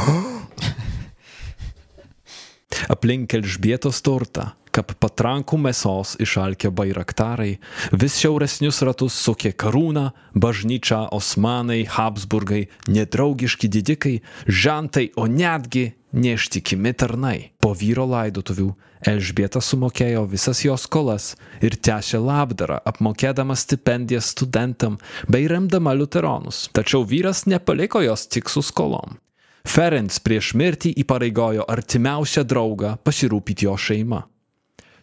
Aplink 2.91 3.35
Elžbietos 3.39 4.03
turtą, 4.03 4.51
kaip 4.75 4.95
patrankų 5.03 5.59
mėsos 5.61 6.17
išalkę 6.23 6.71
bairaktarai, 6.75 7.59
vis 7.93 8.19
šiauresnius 8.21 8.83
ratus 8.87 9.17
sukė 9.21 9.53
karūna, 9.53 10.11
bažnyčia, 10.35 11.07
osmanai, 11.15 11.83
Habsburgai, 11.91 12.67
nedraugiški 12.89 13.71
didikai, 13.71 14.21
žentai, 14.47 15.11
o 15.17 15.27
netgi 15.27 15.91
neištikimi 16.13 16.95
tarnai. 16.99 17.51
Po 17.63 17.75
vyro 17.77 18.07
laidotuvių 18.11 18.71
Elžbieta 19.01 19.63
sumokėjo 19.65 20.27
visas 20.29 20.61
jos 20.61 20.85
skolas 20.85 21.31
ir 21.65 21.79
tęsė 21.81 22.19
labdarą, 22.21 22.83
apmokėdama 22.85 23.57
stipendiją 23.57 24.21
studentam 24.21 24.99
bei 25.29 25.49
remdama 25.49 25.95
liuteronus. 25.97 26.67
Tačiau 26.77 27.07
vyras 27.09 27.47
nepaliko 27.49 28.03
jos 28.05 28.27
tik 28.29 28.53
su 28.53 28.61
skolom. 28.61 29.17
Ferenc 29.65 30.19
prieš 30.25 30.53
mirtį 30.57 30.93
įpareigojo 31.01 31.65
artimiausią 31.69 32.45
draugą 32.49 32.97
pasirūpyti 33.05 33.69
jo 33.69 33.77
šeima. 33.77 34.21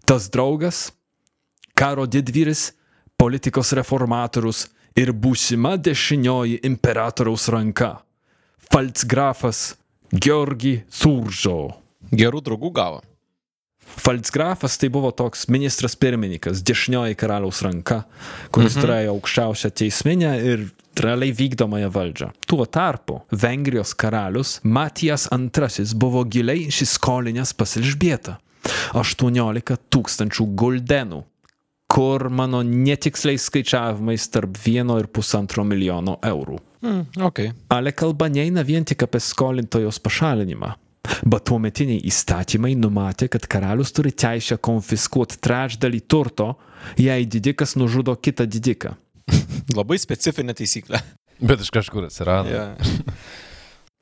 Tas 0.08 0.30
draugas- 0.30 0.92
karo 1.80 2.06
didvyris, 2.06 2.72
politikos 3.20 3.74
reformatorius 3.76 4.62
ir 4.96 5.12
būsima 5.12 5.74
dešinioji 5.76 6.62
imperatoriaus 6.64 7.50
ranka- 7.52 7.90
Falcgrafas 8.72 9.76
Georgi 10.14 10.78
Suržo. 10.90 11.74
Gerų 12.12 12.40
draugų 12.40 12.72
gavo. 12.72 13.02
Falcgrafas 13.98 14.78
tai 14.78 14.88
buvo 14.88 15.12
toks 15.12 15.50
ministras 15.52 15.96
pirmininkas, 15.96 16.64
dešinioji 16.64 17.16
karaliaus 17.20 17.62
ranka, 17.62 18.06
kuris 18.52 18.78
mhm. 18.78 18.86
turėjo 18.86 19.14
aukščiausią 19.18 19.76
teisminę 19.76 20.34
ir 20.40 20.70
realiai 20.96 21.36
vykdomąją 21.36 21.92
valdžią. 21.92 22.32
Tuo 22.48 22.66
tarpu 22.66 23.22
Vengrijos 23.32 23.92
karalius 23.94 24.60
Matijas 24.64 25.28
II 25.36 25.94
buvo 26.00 26.24
giliai 26.24 26.70
įsiskolinęs 26.72 27.54
pas 27.54 27.76
Elžbietą- 27.76 28.40
18 28.98 29.78
tūkstančių 29.94 30.48
guldenų, 30.60 31.22
kur 31.88 32.28
mano 32.30 32.64
netiksliais 32.68 33.48
skaičiavimais 33.50 34.28
tarp 34.34 34.58
1 34.60 34.98
ir 35.00 35.08
1,5 35.08 35.64
milijono 35.68 36.18
eurų. 36.24 36.60
Mm, 36.82 37.06
okay. 37.26 37.54
Ale 37.74 37.92
kalba 37.92 38.28
neina 38.30 38.64
vien 38.64 38.86
tik 38.86 39.08
apie 39.08 39.22
skolintojos 39.24 40.00
pašalinimą. 40.04 40.74
Bet 41.24 41.46
tuometiniai 41.48 42.02
įstatymai 42.10 42.74
numatė, 42.76 43.30
kad 43.32 43.46
karalius 43.48 43.94
turi 43.96 44.12
teisę 44.12 44.58
konfiskuoti 44.60 45.40
trečdalį 45.44 46.02
turto, 46.04 46.50
jei 47.00 47.26
didikas 47.26 47.78
nužudo 47.80 48.16
kitą 48.20 48.46
didiką. 48.46 48.92
Labai 49.78 50.00
specifinė 50.04 50.56
taisyklė. 50.58 51.00
Bet 51.40 51.64
iš 51.64 51.72
kažkur 51.74 52.10
atsirado. 52.10 52.52
Yeah. 52.52 52.76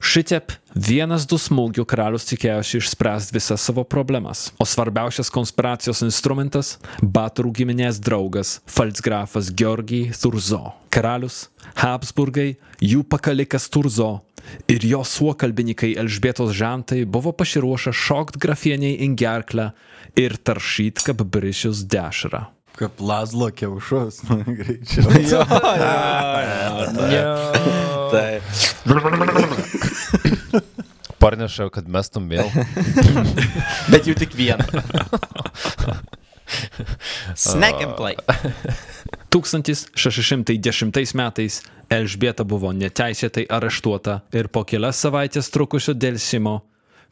Šitiep 0.05 0.51
vienas 0.77 1.23
du 1.25 1.37
smūgių 1.41 1.81
karalius 1.89 2.27
tikėjosi 2.29 2.77
išspręsti 2.77 3.33
visas 3.33 3.63
savo 3.65 3.81
problemas, 3.89 4.51
o 4.61 4.65
svarbiausias 4.69 5.31
konspiracijos 5.33 6.03
instrumentas- 6.05 6.77
Baturų 7.15 7.51
giminės 7.57 7.97
draugas 7.97 8.59
Falcgrafas 8.69 9.49
Georgij 9.49 10.13
Turzo. 10.13 10.73
Karalius, 10.93 11.49
Habsburgai, 11.81 12.55
jų 12.79 13.01
pakalikas 13.03 13.65
Turzo 13.67 14.21
ir 14.69 14.85
jo 14.85 15.01
suokalbininkai 15.01 15.97
Elžbietos 15.97 16.53
žentai 16.53 17.05
buvo 17.05 17.33
pasiruošę 17.33 17.91
šokt 17.91 18.37
grafieniai 18.37 18.99
į 19.01 19.15
gerklę 19.17 19.71
ir 20.15 20.37
taršyt 20.37 21.01
kaip 21.01 21.17
brišius 21.25 21.81
dešrą. 21.81 22.45
Kaip 22.77 22.99
Lazlo 22.99 23.49
kiaušus, 23.49 24.21
greičiau. 24.59 25.09
Tai. 28.15 28.41
Parneša, 31.19 31.69
kad 31.73 31.87
mestum 31.89 32.27
vėl. 32.29 32.47
Bet 33.91 34.07
jau 34.07 34.15
tik 34.17 34.35
vieną. 34.37 34.65
Snack 37.35 37.81
and 37.81 37.95
play. 37.97 38.15
1610 39.35 41.15
metais 41.17 41.63
Elžbieta 41.91 42.45
buvo 42.47 42.71
neteisėtai 42.73 43.43
areštuota 43.51 44.21
ir 44.33 44.47
po 44.47 44.63
kelias 44.63 45.01
savaitės 45.03 45.51
trukusio 45.53 45.93
dėlsimo 45.93 46.61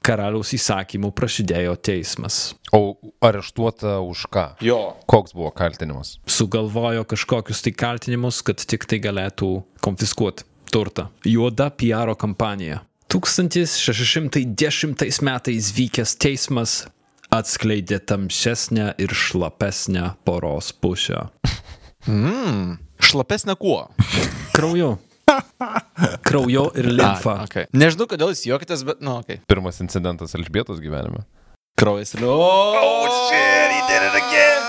karaliaus 0.04 0.54
įsakymų 0.56 1.12
prasidėjo 1.16 1.76
teismas. 1.84 2.54
O 2.76 2.96
areštuota 3.24 4.00
už 4.04 4.26
ką? 4.32 4.46
Jo. 4.63 4.80
Koks 5.08 5.36
buvo 5.36 5.52
kaltinimas? 5.56 6.16
Sugalvojo 6.26 7.04
kažkokius 7.12 7.63
tai 7.68 7.76
kaltinimus, 7.76 8.42
kad 8.44 8.63
tik 8.63 8.88
tai 8.88 9.00
galėtų 9.04 9.52
konfiskuoti 9.84 10.48
turtą. 10.73 11.07
Juoda 11.25 11.69
PR 11.69 12.17
kampanija. 12.17 12.79
1610 13.07 15.21
metais 15.21 15.71
vykęs 15.77 16.17
teismas 16.17 16.88
atskleidė 17.33 17.99
tamsesnę 18.01 18.93
ir 18.97 19.13
šlapesnę 19.13 20.12
poros 20.25 20.73
pusę. 20.73 21.27
Mm. 22.09 22.77
Šlapesnė 23.01 23.55
kuo? 23.59 23.88
Krauju. 24.57 24.97
Kraujo 26.27 26.71
ir 26.77 26.86
limfa. 26.89 27.33
A, 27.38 27.43
okay. 27.45 27.65
Nežinau, 27.73 28.07
kodėl 28.09 28.29
jūs 28.33 28.45
juokitės, 28.49 28.83
bet, 28.88 28.97
nu, 29.05 29.12
okei. 29.21 29.36
Okay. 29.38 29.45
Pirmas 29.49 29.81
incidentas 29.86 30.36
Elžbietos 30.38 30.79
gyvenime. 30.81 31.21
Kraujas 31.77 32.13
ir... 32.17 32.21
Oh, 32.25 33.05
shit, 33.29 33.69
he 33.73 33.81
did 33.89 34.03
it 34.09 34.15
again. 34.23 34.62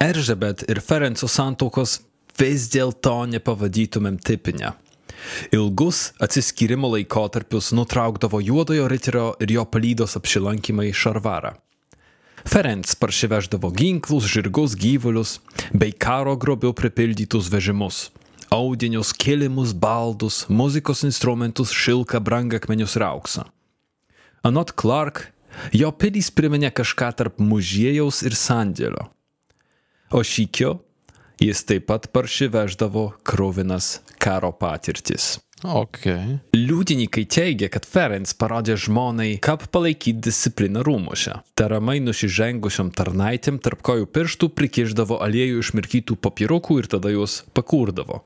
Eržebet 0.10 0.58
ir 0.70 0.78
Ferenco 0.82 1.28
santokos 1.28 2.00
vis 2.40 2.68
dėlto 2.72 3.26
nepavadytumėm 3.28 4.16
tipinę. 4.24 4.72
Ilgus 5.52 6.10
atsiskyrimo 6.24 6.88
laikotarpius 6.94 7.72
nutraukdavo 7.76 8.40
juodojo 8.40 8.86
riterio 8.88 9.26
ir 9.44 9.52
jo 9.52 9.64
palydos 9.68 10.16
apsilankymai 10.16 10.92
Šarvarą. 10.96 11.52
Ferenc 12.48 12.94
parsiveždavo 12.96 13.68
ginklus, 13.76 14.24
žirgus, 14.32 14.72
gyvulius 14.72 15.36
bei 15.76 15.92
karo 15.92 16.36
grobių 16.40 16.72
pripildytus 16.72 17.50
vežimus- 17.52 18.08
audinius, 18.60 19.12
kilimus, 19.12 19.74
baldus, 19.76 20.46
muzikos 20.48 21.04
instrumentus, 21.04 21.70
šilką, 21.70 22.20
brangakmenius 22.20 22.96
ir 22.96 23.02
auksą. 23.02 23.44
Anot 24.42 24.72
Clark, 24.72 25.32
jo 25.72 25.92
pilys 25.92 26.30
priminė 26.30 26.72
kažką 26.72 27.12
tarp 27.16 27.36
muziejaus 27.38 28.22
ir 28.24 28.32
sandėlio. 28.32 29.10
O 30.10 30.24
šykio 30.24 30.80
jis 31.40 31.64
taip 31.64 31.88
pat 31.90 32.10
parsiveždavo 32.12 33.10
krovinas 33.24 33.98
karo 34.20 34.52
patirtis. 34.52 35.38
Okay. 35.60 36.38
Liudininkai 36.56 37.26
teigia, 37.28 37.68
kad 37.72 37.84
Ferenc 37.84 38.32
parodė 38.40 38.78
žmonai, 38.80 39.34
kaip 39.44 39.66
palaikyti 39.74 40.22
discipliną 40.24 40.80
rūmuose. 40.86 41.34
Taramai 41.60 41.98
nusižengusiam 42.00 42.88
tarnaitėm 42.96 43.60
tarp 43.60 43.84
kojų 43.84 44.08
pirštų 44.08 44.50
prikiždavo 44.56 45.20
aliejų 45.20 45.60
išmirkytų 45.60 46.16
papirukų 46.24 46.80
ir 46.80 46.90
tada 46.96 47.12
juos 47.12 47.42
pakurdavo. 47.52 48.22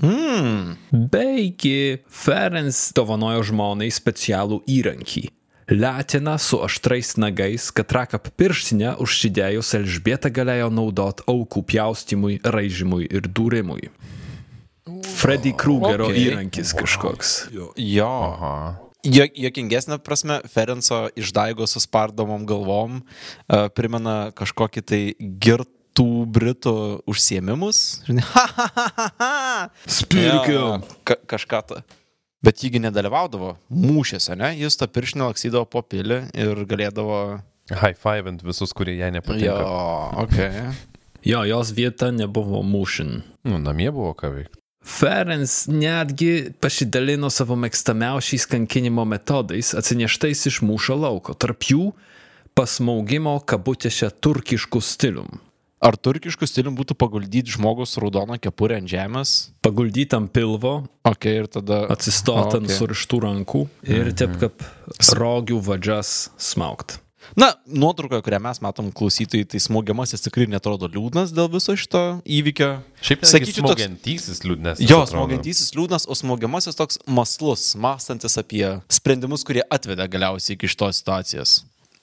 Mm. 0.00 0.74
Beigi, 1.12 2.00
Ferenc 2.08 2.80
dovanojo 2.96 3.44
žmonai 3.52 3.92
specialų 3.92 4.62
įrankį. 4.64 5.28
Letiną 5.70 6.38
su 6.38 6.58
aštrais 6.64 7.14
nagais, 7.16 7.70
kad 7.72 7.92
rakap 7.96 8.28
pirštinę 8.36 8.96
užsidėjus 9.00 9.72
Elžbieta 9.78 10.28
galėjo 10.28 10.68
naudoti 10.68 11.24
aukų 11.30 11.62
pjaustimui, 11.70 12.36
raižymui 12.44 13.06
ir 13.08 13.24
dūrimui. 13.24 13.88
Freddy 15.16 15.54
Kruegerio 15.56 16.10
Okay. 16.10 16.26
įrankis 16.28 16.74
kažkoks. 16.76 17.48
Jo. 17.52 17.72
Jo, 19.04 19.24
jokingesnė 19.36 19.98
prasme, 20.04 20.38
Ferenco 20.48 21.08
išdaigo 21.16 21.66
su 21.68 21.80
spardomom 21.80 22.44
galvom 22.48 23.00
uh, 23.00 23.66
primena 23.72 24.32
kažkokį 24.36 24.82
tai 24.84 25.02
girtų 25.20 26.06
britų 26.28 26.76
užsiemimus. 27.08 28.04
Spirkiau. 29.98 30.48
Jo, 30.52 30.80
Ka 31.04 31.16
kažką 31.36 31.60
tą. 31.68 31.82
Bet 32.44 32.60
jįgi 32.64 32.80
nedalyvaudavo 32.84 33.54
mūšiuose, 33.72 34.34
ne? 34.36 34.50
Jis 34.58 34.76
tą 34.80 34.88
pirštinę 34.92 35.30
laksydavo 35.30 35.64
po 35.70 35.80
pilį 35.86 36.18
ir 36.36 36.64
galėdavo... 36.68 37.20
High 37.72 37.96
five 37.96 38.28
ant 38.28 38.42
visus, 38.44 38.74
kurie 38.76 38.98
jai 38.98 39.08
Jo, 39.08 39.14
nepatinka. 39.16 39.62
ok. 40.20 40.36
Jo, 41.24 41.40
jos 41.48 41.70
vieta 41.72 42.10
nebuvo 42.12 42.60
mūšin. 42.68 43.14
Nu, 43.48 43.56
namie 43.62 43.88
buvo 43.94 44.12
ką 44.18 44.28
veikti. 44.34 44.58
Ferenc 44.84 45.52
netgi 45.72 46.50
pasidalino 46.60 47.30
savo 47.32 47.56
mėgstamiausiais 47.56 48.44
kankinimo 48.52 49.06
metodais 49.08 49.70
atsineštais 49.78 50.42
iš 50.50 50.58
mūšio 50.60 50.98
lauko, 51.00 51.32
tarp 51.32 51.64
jų 51.70 51.86
pasmaugimo 52.54 53.38
kabutėse 53.48 54.10
turkiškų 54.20 54.82
stilium. 54.84 55.40
Ar 55.84 55.98
turkiškų 56.00 56.46
stilium 56.48 56.76
būtų 56.78 56.94
paguldyti 56.96 57.52
žmogus 57.58 57.92
su 57.92 58.00
raudona 58.00 58.38
kepurė 58.40 58.78
ant 58.80 58.88
žemės? 58.88 59.34
Paguldytam 59.66 60.30
pilvo, 60.32 60.78
Ok, 61.04 61.26
ir 61.28 61.46
tada... 61.52 61.82
atsistot 61.92 62.54
ant 62.56 62.64
Ok. 62.70 62.72
surištų 62.72 63.18
rankų 63.26 63.66
ir 63.92 64.08
taip 64.16 64.38
kaip 64.40 64.64
rogių 65.18 65.58
vadžias 65.66 66.30
smaugt. 66.40 67.00
Na, 67.40 67.50
nuotrauka, 67.66 68.18
kurią 68.24 68.38
mes 68.44 68.58
matom 68.64 68.90
klausytojai, 68.92 69.46
tai 69.48 69.60
smaugiamasis 69.60 70.20
tikrai 70.26 70.44
netrodo 70.52 70.88
liūdnas 70.92 71.32
dėl 71.36 71.48
viso 71.52 71.72
šito 71.76 72.02
įvykio. 72.24 72.68
Šiaip 73.04 73.24
Sakyčiau, 73.28 73.64
toks- 73.64 73.80
smogiantysis 73.80 74.42
liūdnes. 74.44 74.82
Jo, 74.84 75.02
smaugiantysis 75.08 75.72
liūdnas, 75.76 76.04
o 76.08 76.16
smaugiamasis 76.16 76.76
toks 76.80 77.00
maslus, 77.08 77.70
mąstantis 77.80 78.36
apie 78.40 78.64
sprendimus, 78.92 79.44
kurie 79.44 79.64
atvedė 79.72 80.04
galiausiai 80.12 80.56
iki 80.56 80.68
šitos 80.68 81.00
situacijos. 81.00 81.62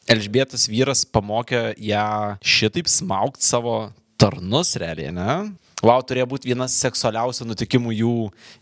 Elžbietas 0.10 0.66
vyras 0.72 1.04
pamokė 1.06 1.76
ją 1.78 2.38
šitaip 2.42 2.90
smaugti 2.90 3.46
savo 3.46 3.76
tarnus, 4.22 4.74
realiai, 4.82 5.12
ne? 5.14 5.36
Wow, 5.82 6.04
turėjo 6.06 6.28
būti 6.30 6.50
vienas 6.52 6.76
seksualiausių 6.78 7.48
nutikimų 7.50 7.94
jų 7.98 8.16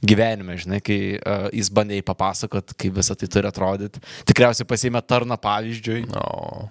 gyvenime, 0.08 0.56
žinai, 0.60 0.80
kai 0.84 1.00
uh, 1.18 1.48
jis 1.52 1.68
bandė 1.76 1.98
jai 1.98 2.06
papasakot, 2.08 2.72
kaip 2.80 2.96
visą 2.96 3.16
tai 3.20 3.28
turi 3.32 3.50
atrodyti. 3.50 4.04
Tikriausiai 4.30 4.68
pasėmė 4.68 5.02
tarną 5.04 5.36
pavyzdžiui. 5.44 6.06
O. 6.16 6.70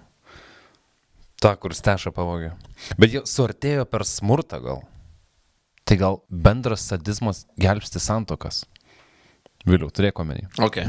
Ta, 1.39 1.53
kur 1.55 1.75
stešą 1.77 2.13
pavogė. 2.15 2.55
Bet 2.97 3.13
jie 3.13 3.21
suartėjo 3.29 3.85
per 3.89 4.05
smurtą 4.09 4.61
gal. 4.63 4.81
Tai 5.85 5.97
gal 6.01 6.19
bendras 6.29 6.87
sadizmas 6.89 7.45
gelbsti 7.61 8.01
santokas. 8.01 8.63
Vėliau 9.69 9.93
turėk 9.93 10.21
omeny. 10.21 10.49
Ok. 10.65 10.81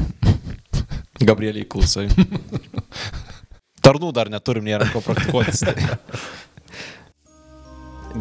Gabrieliai 1.21 1.69
klausai. 1.69 2.09
Tarnų 3.81 4.11
dar 4.13 4.29
neturim, 4.29 4.65
nėra 4.67 4.87
ko 4.93 5.01
praktikuotis. 5.01 5.63
Tai. 5.65 5.75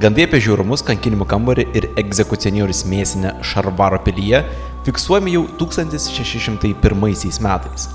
Gandai 0.01 0.25
apie 0.29 0.39
žiaurumus 0.39 0.85
kankinimų 0.87 1.27
kambarį 1.29 1.65
ir 1.75 1.89
egzekucionierius 1.99 2.85
mėsinę 2.87 3.33
Šarvaro 3.45 3.99
pilyje 4.05 4.45
fiksuojami 4.87 5.35
jau 5.35 5.43
1601 5.61 7.41
metais. 7.45 7.89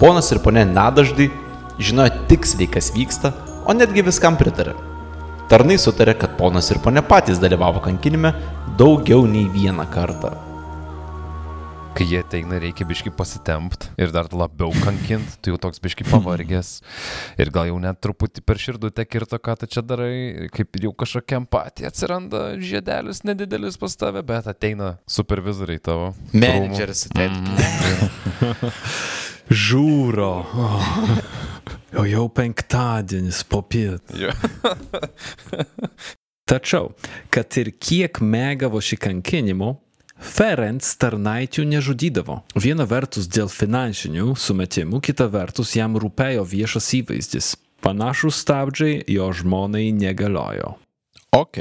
Ponas 0.00 0.32
ir 0.34 0.42
ponė 0.44 0.66
Nadaždai 0.68 1.30
žinojo 1.78 2.26
tiksliai, 2.28 2.68
kas 2.68 2.90
vyksta, 2.92 3.32
o 3.64 3.72
netgi 3.72 4.04
viskam 4.04 4.36
pritarė. 4.36 4.74
Tarnai 5.48 5.78
sutarė, 5.78 6.16
kad 6.18 6.34
ponas 6.36 6.72
ir 6.74 6.82
ponė 6.82 7.04
patys 7.06 7.38
dalyvavo 7.38 7.80
kankinime 7.84 8.34
daugiau 8.76 9.24
nei 9.30 9.46
vieną 9.48 9.86
kartą. 9.94 10.45
Kai 11.96 12.04
jie 12.04 12.18
ateina, 12.20 12.58
reikia 12.60 12.84
biški 12.84 13.08
pasitempt 13.16 13.86
ir 13.96 14.10
dar 14.12 14.26
labiau 14.36 14.68
kankint, 14.84 15.38
tu 15.40 15.54
jau 15.54 15.60
toks 15.64 15.80
biški 15.80 16.04
pavargęs 16.04 16.72
ir 17.40 17.48
gal 17.54 17.70
jau 17.70 17.78
net 17.80 18.02
truputį 18.04 18.42
per 18.44 18.60
širdutę 18.60 19.06
kirto, 19.08 19.38
ką 19.40 19.54
tu 19.62 19.68
čia 19.72 19.80
darai, 19.80 20.50
kaip 20.52 20.76
jau 20.82 20.92
kažkokia 20.92 21.38
empatija 21.40 21.88
atsiranda, 21.88 22.42
žiedelis 22.60 23.22
nedidelis 23.24 23.80
pas 23.80 23.96
tave, 23.96 24.20
bet 24.28 24.44
ateina 24.52 24.98
supervizoriai 25.08 25.80
tavo. 25.80 26.10
Menedžeris 26.36 27.06
ateina. 27.08 27.56
Žūro. 29.64 30.30
Oh. 30.52 30.92
O 31.96 32.04
jau 32.04 32.26
penktadienis 32.28 33.40
po 33.48 33.62
pietų. 33.64 34.34
Tačiau, 36.46 36.92
kad 37.32 37.56
ir 37.56 37.72
kiek 37.80 38.20
mėgavo 38.20 38.84
šį 38.84 39.00
kankinimą, 39.08 39.72
Ferenc 40.16 40.86
tarnaitių 41.00 41.66
nežudydavo. 41.68 42.40
Viena 42.56 42.86
vertus 42.88 43.28
dėl 43.28 43.50
finansinių 43.52 44.34
sumetimų, 44.40 45.02
kita 45.04 45.28
vertus 45.32 45.76
jam 45.76 45.98
rūpėjo 46.00 46.46
viešas 46.48 46.88
įvaizdis. 47.02 47.52
Panašus 47.84 48.40
stabdžiai 48.42 49.04
jo 49.12 49.28
žmonai 49.36 49.90
negaliojo. 49.92 50.74
Ok. 51.34 51.58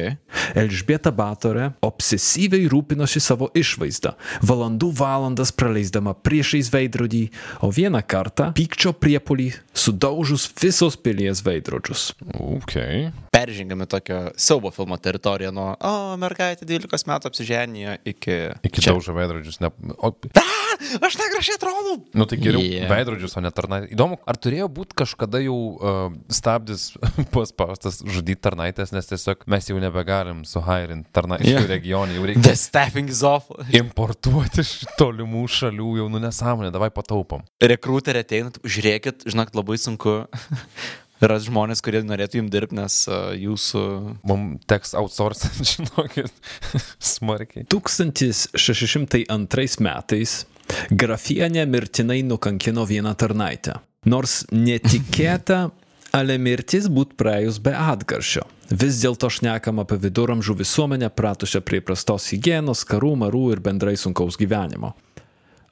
Elžbieta 0.55 1.11
Batorė 1.15 1.71
obsesyviai 1.83 2.67
rūpinosi 2.71 3.19
savo 3.23 3.49
išvaizdą, 3.57 4.13
valandų 4.45 4.91
valandas 4.95 5.51
praleisdama 5.55 6.13
priešais 6.25 6.69
veidrodį, 6.73 7.25
o 7.65 7.71
vieną 7.73 7.99
kartą 8.07 8.51
pykčio 8.55 8.93
priepolį 8.95 9.49
sudaužus 9.75 10.47
visos 10.61 10.95
pilies 10.95 11.41
veidrodžius. 11.45 12.11
Ok. 12.37 12.77
Peržengėme 13.35 13.87
tokio 13.91 14.29
siaubo 14.39 14.71
filmo 14.75 14.95
teritoriją 15.01 15.51
nuo, 15.55 15.73
o, 15.75 15.95
mergaitė 16.21 16.67
12 16.69 17.09
metų 17.11 17.31
apsiženėjo 17.31 17.97
iki... 18.13 18.37
Iki 18.69 18.85
Čia. 18.85 18.93
daužo 18.93 19.17
veidrodžius. 19.17 19.59
Ne... 19.65 19.73
O, 19.99 20.13
Aš 21.05 21.15
negražiai 21.19 21.55
atrodau. 21.57 21.97
nu 22.13 22.25
tai 22.27 22.37
geriau 22.39 22.61
Yeah. 22.65 22.85
yeah. 22.85 22.91
veidrodžius, 22.91 23.35
o 23.37 23.41
ne 23.43 23.51
tarnaitės. 23.53 23.91
Įdomu, 23.95 24.17
ar 24.27 24.37
turėjo 24.39 24.67
būti 24.71 24.95
kažkada 24.97 25.39
jau 25.43 25.55
uh, 25.75 26.15
stabdis 26.31 26.93
paspaustas 27.35 27.99
žudyti 28.03 28.39
tarnaitės, 28.47 28.93
nes 28.95 29.07
tiesiog 29.09 29.43
mes 29.55 29.69
jau 29.71 29.79
nebegalim 29.81 30.43
suhairinti 30.47 31.09
tarnaičių 31.15 31.45
Yeah. 31.45 31.63
yeah. 31.63 31.71
regionį, 31.71 32.17
jau 32.19 32.27
reikia 32.27 32.43
The 32.49 32.55
staffing 32.59 33.09
is 33.11 33.21
off. 33.25 33.47
importuoti 33.81 34.63
iš 34.65 34.73
tolimų 34.99 35.45
šalių, 35.51 35.89
jau 36.01 36.09
nu 36.11 36.21
nesąmonė, 36.23 36.73
davai 36.75 36.91
pataupom. 36.93 37.45
Rekruterė 37.63 38.25
ateina, 38.25 38.53
žiūrėkit, 38.61 39.25
žinok, 39.31 39.53
labai 39.57 39.77
sunku 39.81 40.17
ras 41.29 41.47
žmonės, 41.47 41.81
kurie 41.85 42.03
norėtų 42.05 42.41
jums 42.41 42.51
dirbti, 42.53 42.77
nes 42.79 42.97
uh, 43.09 43.31
jūsų... 43.39 43.85
Mums 44.27 44.65
teks 44.69 44.93
outsourcing, 44.99 45.63
žinokit, 45.71 46.33
smarkiai. 46.99 47.65
1602 47.71 49.79
metais 49.85 50.41
grafienė 50.91 51.65
mirtinai 51.69 52.21
nukankino 52.27 52.85
vieną 52.89 53.13
tarnaitę. 53.19 53.79
Nors 54.09 54.43
netikėta, 54.53 55.69
ale 56.15 56.37
mirtis 56.39 56.87
būt 56.91 57.15
praėjus 57.19 57.59
be 57.63 57.73
atgaršio. 57.75 58.45
Vis 58.71 59.01
dėlto 59.03 59.29
šnekam 59.29 59.81
apie 59.83 59.97
viduramžių 60.05 60.55
visuomenę 60.61 61.09
pratusią 61.11 61.61
prie 61.65 61.81
prastos 61.83 62.29
hygienos, 62.31 62.85
karų, 62.87 63.13
marų 63.25 63.43
ir 63.55 63.63
bendrai 63.65 63.97
sunkaus 63.99 64.39
gyvenimo. 64.39 64.93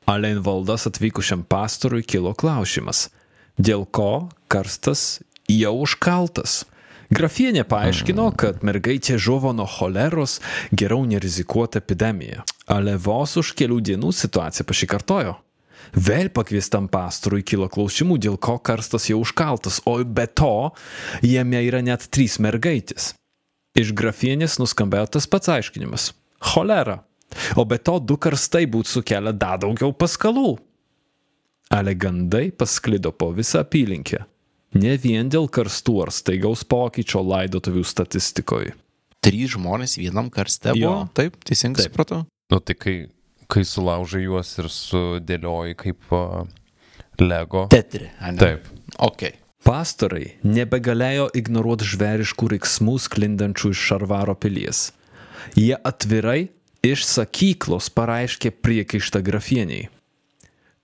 Ale 0.09 0.33
invaldas 0.35 0.83
atvykusiam 0.89 1.45
pastorui 1.47 2.03
kilo 2.03 2.33
klausimas, 2.35 3.07
dėl 3.55 3.87
ko 3.87 4.27
karstas 4.51 5.21
jau 5.47 5.77
užkaltas. 5.85 6.63
Grafienė 7.13 7.63
paaiškino, 7.69 8.27
kad 8.39 8.63
mergaitė 8.65 9.19
žuvo 9.21 9.53
nuo 9.55 9.67
choleros, 9.69 10.39
geriau 10.73 11.05
nerizikuoti 11.07 11.79
epidemiją. 11.79 12.43
Ale 12.73 12.97
vos 12.97 13.37
už 13.39 13.53
kelių 13.59 13.79
dienų 13.91 14.11
situacija 14.17 14.65
pasikartojo. 14.67 15.37
Vėl 15.91 16.29
pakviestam 16.33 16.87
pastorui 16.91 17.43
kilo 17.43 17.67
klausimų, 17.69 18.17
dėl 18.17 18.37
ko 18.41 18.57
karstas 18.59 19.09
jau 19.09 19.19
užkaltas, 19.21 19.81
o 19.85 19.99
be 20.03 20.25
to 20.27 20.71
jame 21.21 21.59
yra 21.67 21.83
net 21.85 22.07
trys 22.09 22.39
mergaitės. 22.39 23.13
Iš 23.77 23.93
grafienės 23.97 24.59
nuskambėjo 24.61 25.15
tas 25.17 25.27
pats 25.27 25.49
aiškinimas- 25.49 26.11
cholera. 26.53 27.03
O 27.57 27.65
be 27.65 27.77
to 27.77 27.99
du 27.99 28.17
karstai 28.17 28.65
būtų 28.69 29.01
sukelę 29.01 29.33
dar 29.37 29.57
daugiau 29.59 29.93
paskalų. 29.93 30.59
Ale 31.71 31.95
gandai 31.95 32.51
pasklido 32.51 33.11
po 33.11 33.33
visą 33.33 33.63
apylinkę. 33.63 34.25
Ne 34.73 34.97
vien 34.97 35.29
dėl 35.29 35.49
karstų 35.49 36.03
ar 36.03 36.11
staigaus 36.11 36.63
pokyčio 36.63 37.21
laidotuvių 37.21 37.83
statistikoje. 37.85 38.73
Trys 39.23 39.55
žmonės 39.55 39.97
vienam 39.97 40.29
karste 40.29 40.73
Jo. 40.75 40.89
buvo. 40.89 41.09
Taip, 41.13 41.37
teisingai 41.45 41.85
supratau. 41.87 42.25
Nu 42.51 42.59
tai 42.59 42.75
kai, 42.75 43.07
kai 43.51 43.63
sulaužai 43.67 44.25
juos 44.25 44.51
ir 44.61 44.69
sudėlioji 44.71 45.77
kaip 45.79 46.13
Lego. 47.21 47.67
Tetri. 47.71 48.09
ane? 48.19 48.39
Taip. 48.41 48.67
Ok. 49.03 49.29
Pastorai 49.63 50.33
nebegalėjo 50.43 51.29
ignoruoti 51.39 51.87
žvėriškų 51.87 52.49
riksmų 52.57 52.97
sklindančių 52.99 53.71
iš 53.71 53.83
Šarvaro 53.89 54.35
pilies. 54.35 54.89
Jie 55.55 55.77
atvirai 55.79 56.49
iš 56.83 57.05
sakyklos 57.07 57.87
pareiškė 57.95 58.51
priekaištą 58.59 59.21
grafieniai. 59.23 59.87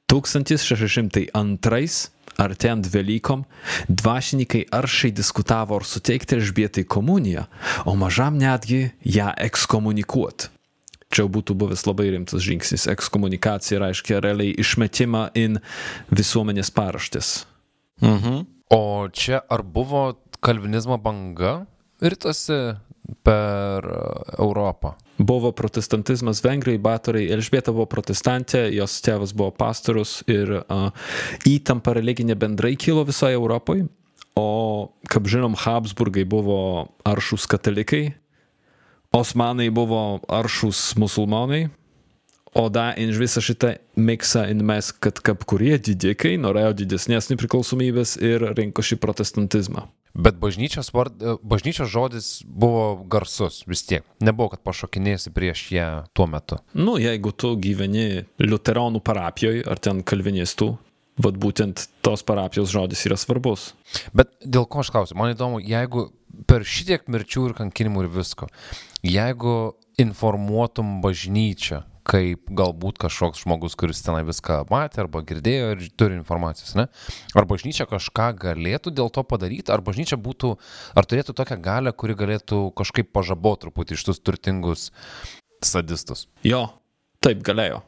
1602, 0.10 1.90
artėjant 2.40 2.88
Velykom, 2.94 3.44
dvasininkai 3.92 4.64
aršiai 4.74 5.12
diskutavo 5.14 5.76
ar 5.78 5.86
suteikti 5.86 6.40
Elžbietai 6.40 6.86
komuniją, 6.88 7.44
o 7.86 7.94
mažam 8.00 8.40
netgi 8.40 8.88
ją 9.04 9.28
ekskomunikuoti. 9.38 10.50
Čia 11.10 11.26
būtų 11.26 11.56
buvęs 11.58 11.88
labai 11.88 12.12
rimtas 12.14 12.44
žingsnis. 12.46 12.86
Ekskomunikacija 12.92 13.80
reiškia 13.82 14.20
realiai 14.22 14.54
išmetimą 14.62 15.30
in 15.42 15.58
visuomenės 16.14 16.70
paraštės. 16.76 17.32
Mhm. 18.06 18.44
O 18.70 19.10
čia 19.10 19.42
ar 19.50 19.64
buvo 19.66 20.20
kalvinizmo 20.46 21.00
banga 21.02 21.64
rytuose 22.02 22.78
per 23.26 23.88
uh, 23.90 24.36
Europą? 24.38 24.94
Buvo 25.18 25.50
protestantizmas 25.52 26.44
Vengrijai, 26.46 26.80
Batorai, 26.80 27.26
Elžbieta 27.34 27.74
buvo 27.74 27.90
protestantė, 27.90 28.68
jos 28.72 29.02
tėvas 29.04 29.34
buvo 29.36 29.50
pastorius 29.52 30.20
ir 30.30 30.62
uh, 30.62 30.92
įtampa 31.50 31.98
religinė 31.98 32.38
bendrai 32.40 32.76
kilo 32.80 33.02
visoje 33.10 33.36
Europoje. 33.36 33.90
O, 34.38 34.94
kaip 35.10 35.28
žinom, 35.28 35.58
Habsburgai 35.58 36.24
buvo 36.30 36.88
aršus 37.08 37.50
katalikai, 37.50 38.14
Osmanai 39.12 39.70
buvo 39.74 40.20
aršus 40.28 40.96
musulmonai, 40.96 41.68
o 42.54 42.70
da 42.70 42.92
in 42.98 43.10
visą 43.14 43.42
šitą 43.42 43.76
miksą 43.98 44.44
in 44.52 44.62
mes, 44.66 44.92
kad 44.92 45.22
kaip 45.26 45.46
kurie 45.50 45.78
didikai 45.82 46.36
norėjo 46.42 46.76
didesnės 46.84 47.30
nepriklausomybės 47.32 48.18
ir 48.22 48.46
rinko 48.58 48.86
šį 48.86 49.00
protestantizmą. 49.02 49.88
Bet 50.14 50.38
bažnyčios, 50.42 50.90
vard, 50.94 51.18
e, 51.22 51.36
bažnyčios 51.42 51.90
žodis 51.90 52.28
buvo 52.46 53.06
garsus 53.10 53.64
vis 53.70 53.84
tiek. 53.86 54.06
Nebuvo, 54.22 54.50
kad 54.54 54.64
pašokinėsi 54.66 55.34
prieš 55.34 55.68
ją 55.74 55.90
tuo 56.18 56.26
metu. 56.30 56.58
Nu, 56.74 56.98
jeigu 57.02 57.32
tu 57.32 57.54
gyveni 57.62 58.26
liuteronų 58.42 59.02
parapijoje 59.06 59.66
ar 59.70 59.82
ten 59.82 60.02
kalvinistų, 60.02 60.72
vad 61.20 61.38
būtent 61.38 61.86
tos 62.06 62.24
parapijos 62.26 62.72
žodis 62.74 63.06
yra 63.10 63.18
svarbus. 63.20 63.74
Bet 64.14 64.34
dėl 64.42 64.66
ko 64.66 64.82
aš 64.82 64.94
klausiu? 64.94 65.18
Man 65.20 65.36
įdomu, 65.36 65.62
jeigu 65.62 66.10
per 66.48 66.66
šitiek 66.68 67.08
mirčių 67.12 67.50
ir 67.50 67.56
kankinimų 67.58 68.06
ir 68.06 68.12
visko, 68.20 68.50
jeigu 69.04 69.56
informuotum 70.00 71.00
bažnyčią, 71.04 71.84
kaip 72.10 72.50
galbūt 72.58 72.98
kažkoks 73.02 73.44
žmogus, 73.44 73.76
kuris 73.78 74.02
tenai 74.02 74.24
viską 74.26 74.64
matė 74.72 75.04
arba 75.04 75.22
girdėjo 75.26 75.74
ir 75.76 75.84
turi 76.00 76.18
informacijos, 76.18 76.74
ne? 76.80 76.88
Ar 77.38 77.46
bažnyčia 77.50 77.86
kažką 77.90 78.32
galėtų 78.40 78.94
dėl 78.96 79.12
to 79.14 79.24
padaryti, 79.28 79.70
ar 79.74 79.84
bažnyčia 79.86 80.18
būtų, 80.18 80.56
ar 80.98 81.06
turėtų 81.10 81.36
tokią 81.38 81.60
galę, 81.62 81.94
kuri 81.94 82.18
galėtų 82.18 82.70
kažkaip 82.80 83.12
pažaboti 83.14 83.68
truputį 83.68 83.98
iš 83.98 84.08
tus 84.10 84.24
turtingus 84.24 84.90
sadistus. 85.66 86.26
Jo, 86.48 86.66
taip 87.22 87.44
galėjo. 87.46 87.84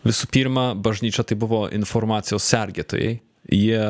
Visų 0.00 0.30
pirma, 0.32 0.70
bažnyčia 0.74 1.26
tai 1.28 1.36
buvo 1.38 1.66
informacijos 1.76 2.46
sergėtojai. 2.48 3.18
Jie 3.48 3.80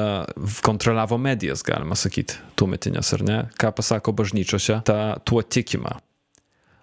kontroliavo 0.62 1.18
medijas, 1.18 1.64
galima 1.66 1.96
sakyti, 1.98 2.38
tuometinės 2.57 3.11
ar 3.16 3.24
ne. 3.26 3.40
Ką 3.59 3.72
pasako 3.76 4.14
bažnyčiose, 4.16 4.78
ta, 4.86 5.18
tuo 5.26 5.42
tikima. 5.42 5.96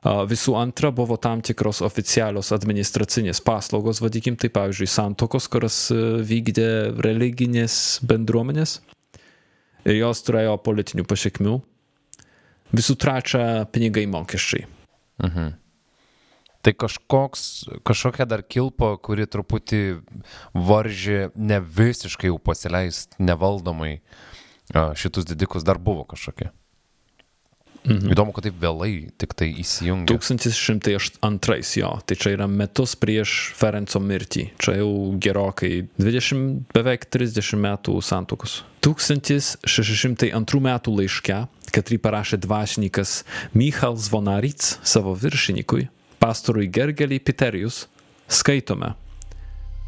Visų 0.05 0.53
antra 0.59 0.91
buvo 0.93 1.17
tam 1.19 1.41
tikros 1.41 1.81
oficialios 1.83 2.51
administracinės 2.55 3.41
paslaugos, 3.43 4.01
vadikim, 4.03 4.37
tai 4.39 4.51
pavyzdžiui, 4.53 4.87
santokos, 4.93 5.47
kurias 5.51 5.79
e, 5.91 5.97
vykdė 6.27 6.67
religinės 7.03 7.99
bendruomenės 8.07 8.77
ir 9.87 9.97
jos 9.97 10.21
turėjo 10.27 10.57
politinių 10.63 11.07
pasiekmių. 11.07 11.57
Visų 12.77 12.95
trečia- 12.99 13.43
pinigai 13.73 14.05
mokesčiai. 14.07 14.67
Tai 16.67 16.73
kažkoks, 16.75 17.41
kažkokia 17.87 18.25
dar 18.27 18.41
kilpa, 18.43 18.97
kuri 18.99 19.23
truputį 19.23 20.01
varžė 20.51 21.29
ne 21.39 21.61
visiškai 21.63 22.27
jau 22.27 22.35
pasileist 22.43 23.15
nevaldomai 23.23 24.01
šitus 24.99 25.29
didikus, 25.29 25.63
dar 25.63 25.79
buvo 25.79 26.03
kažkokia. 26.03 26.51
Mhm. 27.87 28.11
Įdomu, 28.11 28.35
kad 28.35 28.43
taip 28.43 28.59
vėlai 28.59 29.13
tik 29.15 29.31
tai 29.39 29.47
įsijungė. 29.63 30.11
1102 30.11 31.79
jo, 31.79 31.93
tai 32.03 32.19
čia 32.19 32.35
yra 32.35 32.49
metus 32.51 32.97
prieš 32.99 33.53
Ferenco 33.55 34.01
mirtį. 34.03 34.49
Čia 34.59 34.79
jau 34.81 34.91
gerokai 35.23 35.87
20, 35.95 36.65
beveik 36.75 37.07
30 37.07 37.63
metų 37.63 37.95
santokos. 38.03 38.59
1602 38.83 40.63
metų 40.67 40.99
laiške, 40.99 41.45
kurį 41.71 42.03
parašė 42.03 42.41
dvasininkas 42.43 43.21
Michal 43.55 43.95
Zvonaric 43.95 44.73
savo 44.83 45.15
viršininkui, 45.15 45.87
pastorui 46.19 46.69
Gergeliai 46.73 47.19
Piterijus, 47.19 47.85
skaitome. 48.27 48.93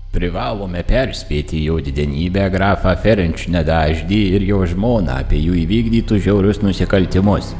Privalome 0.09 0.81
perspėti 0.89 1.59
jo 1.67 1.77
didenybę 1.85 2.47
grafą 2.49 2.95
Ferenč 2.97 3.45
nedaždį 3.53 4.21
ir 4.37 4.45
jo 4.47 4.63
žmoną 4.71 5.19
apie 5.21 5.37
jų 5.43 5.59
įvykdytus 5.67 6.23
žiaurius 6.25 6.63
nusikaltimus. 6.63 7.51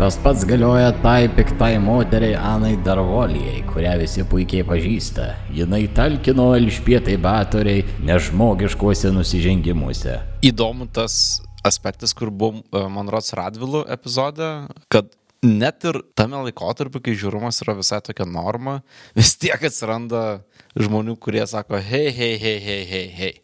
Tas 0.00 0.16
pats 0.16 0.46
galioja 0.48 0.94
tai 1.02 1.28
piktai 1.28 1.74
moteriai 1.76 2.38
Anai 2.40 2.72
Darvolijai, 2.80 3.58
kurią 3.68 3.98
visi 4.00 4.24
puikiai 4.24 4.64
pažįsta. 4.64 5.26
Jinai 5.52 5.82
talkino 5.92 6.54
Elžpietai 6.56 7.18
Batoriai 7.20 7.84
nežmogiškuose 8.08 9.12
nusižengimuose. 9.12 10.16
Įdomu 10.40 10.88
tas 10.88 11.42
aspektas, 11.68 12.16
kur 12.16 12.32
buvom 12.32 12.62
e, 12.64 12.86
Monrots 12.88 13.34
Radvilų 13.36 13.84
epizode, 13.92 14.48
kad 14.88 15.12
net 15.46 15.84
ir 15.88 16.00
tame 16.18 16.40
laikotarpiu, 16.46 17.02
kai 17.04 17.16
žiūrumas 17.18 17.62
yra 17.64 17.76
visai 17.78 18.00
tokia 18.04 18.26
norma, 18.28 18.80
vis 19.18 19.34
tiek 19.40 19.60
atsiranda 19.60 20.42
žmonių, 20.78 21.16
kurie 21.20 21.44
sako, 21.48 21.80
hei, 21.80 22.10
hei, 22.14 22.36
hei, 22.40 22.58
hei, 22.64 22.82
hei, 22.90 23.06
hei. 23.16 23.34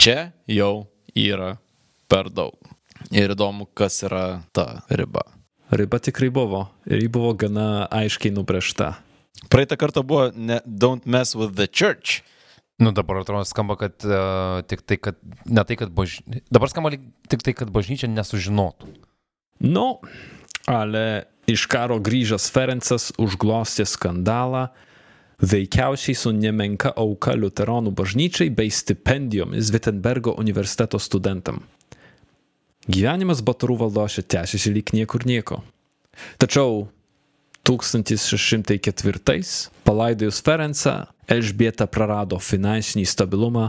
Čia 0.00 0.30
jau 0.48 0.88
yra 1.14 1.56
per 2.10 2.30
daug. 2.32 2.56
Ir 3.14 3.32
įdomu, 3.34 3.68
kas 3.76 4.02
yra 4.06 4.42
ta 4.56 4.82
riba. 4.92 5.22
Riba 5.70 6.00
tikrai 6.02 6.28
buvo 6.34 6.64
ir 6.88 6.98
ji 7.04 7.08
buvo 7.12 7.30
gana 7.38 7.86
aiškiai 7.94 8.34
nubrėžta. 8.34 8.96
Praeitą 9.52 9.78
kartą 9.80 10.02
buvo 10.04 10.28
ne, 10.34 10.58
Don't 10.66 11.06
mess 11.06 11.36
with 11.38 11.54
the 11.56 11.68
church. 11.68 12.20
Nu 12.80 12.92
dabar 12.96 13.20
atrodo 13.20 13.44
skamba, 13.44 13.76
kad 13.76 13.92
uh, 14.08 14.64
tik 14.64 14.82
tai, 14.88 14.96
kad 14.96 15.16
ne 15.44 15.64
tai, 15.68 15.76
kad 15.76 15.92
bažnyčia. 15.92 16.42
Dabar 16.48 16.72
skamba 16.72 16.92
tik 17.28 17.44
tai, 17.44 17.54
kad 17.56 17.72
bažnyčia 17.72 18.08
nesužinotų. 18.08 18.88
No, 19.60 20.00
ale 20.68 21.24
iš 21.50 21.66
karo 21.70 21.98
grįžęs 22.02 22.50
Ferencas 22.52 23.10
užglostė 23.18 23.86
skandalą, 23.88 24.68
veikiausiai 25.40 26.16
su 26.18 26.32
nemenka 26.36 26.92
auka 27.00 27.34
Luteronų 27.36 27.94
bažnyčiai 27.96 28.52
bei 28.52 28.70
stipendijomis 28.70 29.72
Wittenbergo 29.72 30.36
universiteto 30.38 31.00
studentam. 31.00 31.62
Gyvenimas 32.90 33.42
Batarų 33.44 33.76
valdoše 33.84 34.22
tęsiasi 34.22 34.72
lyg 34.72 34.92
niekur 34.96 35.26
nieko. 35.28 35.60
Tačiau 36.40 36.88
1604 37.68 39.44
palaidojus 39.84 40.40
Ferencą, 40.42 41.06
Elžbieta 41.30 41.86
prarado 41.86 42.40
finansinį 42.42 43.04
stabilumą, 43.06 43.68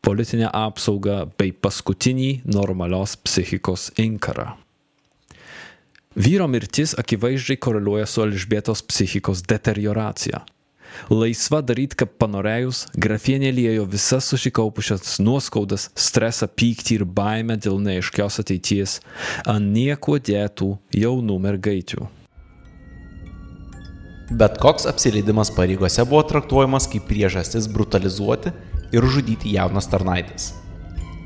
politinę 0.00 0.48
apsaugą 0.54 1.24
bei 1.38 1.52
paskutinį 1.52 2.42
normalios 2.46 3.16
psichikos 3.18 3.90
inkarą. 3.98 4.54
Vyro 6.16 6.48
mirtis 6.50 6.90
akivaizdžiai 6.98 7.56
koreliuoja 7.56 8.06
su 8.06 8.22
Elžbietos 8.22 8.80
psichikos 8.82 9.44
deterioracija. 9.46 10.40
Laisva 11.06 11.60
daryti, 11.62 11.94
kaip 12.02 12.16
panorėjus, 12.18 12.80
grafienė 12.98 13.52
liejo 13.54 13.84
visas 13.92 14.26
susikaupusias 14.32 15.20
nuoskaudas, 15.22 15.86
stresą, 15.94 16.48
pyktį 16.50 16.96
ir 16.98 17.04
baimę 17.06 17.54
dėl 17.62 17.78
neaiškios 17.84 18.40
ateities 18.42 18.96
ant 19.46 19.70
nieko 19.70 20.18
dėtų 20.18 20.72
jaunų 20.98 21.38
mergaičių. 21.46 22.10
Bet 24.34 24.58
koks 24.58 24.90
apsileidimas 24.90 25.54
pareigose 25.54 26.02
buvo 26.10 26.26
traktuojamas 26.26 26.90
kaip 26.90 27.06
priežastis 27.06 27.70
brutalizuoti 27.70 28.50
ir 28.90 29.06
žudyti 29.14 29.54
jaunas 29.54 29.86
tarnaitės. 29.86 30.56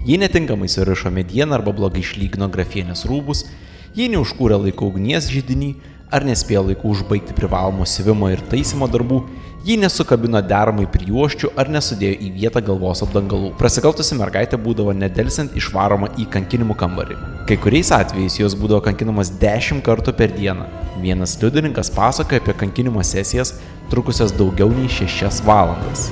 Jei 0.05 0.21
netinkamai 0.21 0.69
surišo 0.69 1.09
medieną 1.09 1.57
arba 1.57 1.73
blogai 1.73 2.05
išlygino 2.05 2.53
grafienės 2.53 3.09
rūbus, 3.09 3.47
jei 3.95 4.11
neužkūrė 4.13 4.59
laiko 4.67 4.91
ugnies 4.91 5.31
žydinį 5.33 5.75
ar 6.15 6.27
nespėjo 6.27 6.69
laiku 6.69 6.93
užbaigti 6.95 7.35
privalomų 7.37 7.87
siuvimo 7.89 8.29
ir 8.31 8.43
taisymo 8.51 8.87
darbų, 8.91 9.23
jei 9.65 9.79
nesukabino 9.81 10.41
deramai 10.45 10.85
prijuoščių 10.93 11.55
ar 11.59 11.71
nesudėjo 11.73 12.19
į 12.27 12.31
vietą 12.37 12.63
galvos 12.65 13.03
apdangalų. 13.07 13.55
Prasikaltusi 13.59 14.19
mergaitė 14.19 14.59
būdavo 14.61 14.93
nedelsiant 14.97 15.57
išvaroma 15.57 16.13
į 16.21 16.29
kankinimų 16.35 16.77
kambarį. 16.83 17.17
Kai 17.49 17.59
kuriais 17.61 17.91
atvejais 17.97 18.39
jos 18.39 18.59
būdavo 18.61 18.85
kankinamas 18.85 19.33
10 19.41 19.83
kartų 19.87 20.15
per 20.19 20.35
dieną. 20.37 20.69
Vienas 21.03 21.39
liudininkas 21.41 21.91
pasakoja 21.95 22.43
apie 22.45 22.55
kankinimo 22.61 23.03
sesijas, 23.05 23.57
trukusias 23.91 24.37
daugiau 24.37 24.71
nei 24.73 24.91
6 24.93 25.43
valandas. 25.49 26.11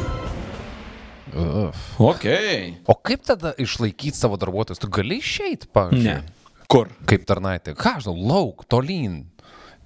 Ok. 2.02 2.26
O 2.84 2.96
kaip 2.98 3.22
tada 3.24 3.54
išlaikyti 3.60 4.16
savo 4.16 4.36
darbuotojus? 4.40 4.80
Tu 4.80 4.90
gali 4.92 5.20
išeiti, 5.22 5.68
pavyzdžiui? 5.72 6.08
Ne. 6.08 6.41
Kur? 6.72 6.88
Kaip 7.08 7.26
tarnaitė. 7.28 7.74
Ką 7.78 7.98
aš 7.98 8.06
žinau, 8.08 8.16
lauk, 8.32 8.64
tolyn. 8.72 9.22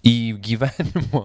Į 0.07 0.37
gyvenimą. 0.39 1.22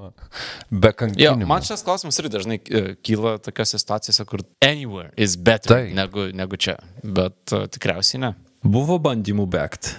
Be 0.74 0.90
Jo, 0.90 0.96
kankinimo. 1.04 1.46
man 1.46 1.62
šitas 1.62 1.84
klausimas 1.86 2.18
ir 2.18 2.30
dažnai 2.34 2.58
e, 2.58 2.82
kyla 3.06 3.36
tokiose 3.46 3.78
situacijose, 3.78 4.26
kur 4.26 4.42
anywhere 4.66 5.12
is 5.22 5.36
better 5.38 5.76
Taip. 5.76 5.92
negu, 5.94 6.24
negu 6.34 6.58
čia. 6.58 6.80
Bet 7.04 7.54
uh, 7.54 7.68
tikriausiai 7.70 8.24
ne. 8.24 8.32
Buvo 8.66 8.98
bandymų 9.02 9.46
bėgti. 9.54 9.94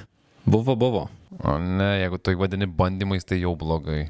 Buvo, 0.51 0.75
buvo. 0.75 1.05
O 1.47 1.55
ne, 1.63 1.93
jeigu 2.03 2.19
tu 2.19 2.35
vadini 2.41 2.67
bandymais, 2.67 3.23
tai 3.29 3.39
jau 3.45 3.55
blogai. 3.59 4.09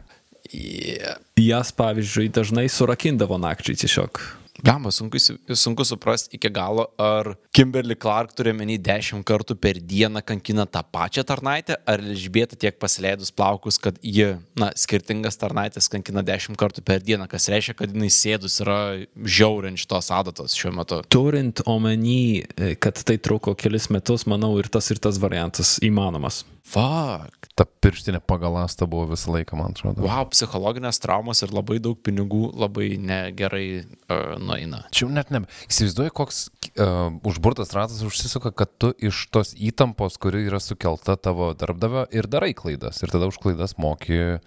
Yeah. 0.53 1.21
Jas, 1.37 1.71
pavyzdžiui, 1.77 2.31
dažnai 2.33 2.65
surakindavo 2.73 3.37
nakčiai 3.41 3.77
tiesiog. 3.85 4.23
Gamba, 4.61 4.91
sunku, 4.93 5.17
sunku 5.49 5.85
suprasti 5.85 6.37
iki 6.37 6.51
galo, 6.53 6.91
ar 7.01 7.33
Kimberly 7.57 7.97
Clark 7.97 8.35
turi 8.37 8.53
menį 8.53 8.77
10 8.85 9.25
kartų 9.27 9.57
per 9.57 9.81
dieną 9.81 10.21
kankina 10.29 10.67
tą 10.69 10.83
pačią 10.85 11.25
tarnaitę, 11.27 11.79
ar 11.89 12.03
Elžbieta 12.05 12.59
tiek 12.61 12.77
pasileidus 12.79 13.33
plaukus, 13.33 13.81
kad 13.81 13.97
ji, 14.05 14.35
na, 14.61 14.69
skirtingas 14.77 15.41
tarnaitės 15.41 15.89
kankina 15.93 16.23
10 16.27 16.61
kartų 16.61 16.85
per 16.85 17.01
dieną, 17.01 17.27
kas 17.33 17.49
reiškia, 17.53 17.79
kad 17.81 17.97
jinai 17.97 18.13
sėdus 18.13 18.61
yra 18.63 18.79
žiauriant 19.17 19.81
šitos 19.81 20.13
adatos 20.13 20.57
šiuo 20.59 20.75
metu. 20.77 21.01
Turint 21.09 21.65
omeny, 21.65 22.45
e, 22.45 22.75
kad 22.77 23.01
tai 23.09 23.17
truko 23.17 23.57
kelis 23.59 23.89
metus, 23.95 24.29
manau, 24.29 24.53
ir 24.61 24.69
tas 24.69 24.93
ir 24.93 25.01
tas 25.01 25.21
variantas 25.23 25.79
įmanomas. 25.83 26.45
Fuck. 26.73 27.51
Ta 27.59 27.67
pirštinė 27.67 28.23
pagalasta 28.25 28.87
buvo 28.89 29.11
visą 29.11 29.35
laiką, 29.35 29.57
man 29.59 29.75
atrodo. 29.75 30.05
Wow, 30.07 30.29
psichologinės 30.33 31.03
traumos 31.03 31.43
ir 31.45 31.53
labai 31.53 31.77
daug 31.83 31.99
pinigų 32.01 32.47
labai 32.57 32.95
negerai 33.03 33.67
uh, 33.83 34.39
nueina. 34.45 34.83
Čia 34.93 35.07
jau 35.07 35.11
net 35.15 35.33
ne. 35.35 35.43
Įsivaizduoju, 35.71 36.13
koks 36.17 36.41
uh, 36.49 37.11
užburtas 37.29 37.75
ratas 37.77 38.03
užsisuka, 38.07 38.53
kad 38.57 38.73
tu 38.83 38.93
iš 38.99 39.25
tos 39.35 39.53
įtampos, 39.57 40.19
kuri 40.23 40.45
yra 40.49 40.61
sukelta 40.63 41.17
tavo 41.21 41.53
darbdavio 41.59 42.07
ir 42.15 42.29
darai 42.31 42.53
klaidas. 42.59 43.03
Ir 43.03 43.13
tada 43.15 43.31
už 43.31 43.41
klaidas 43.43 43.77
moki 43.81 44.41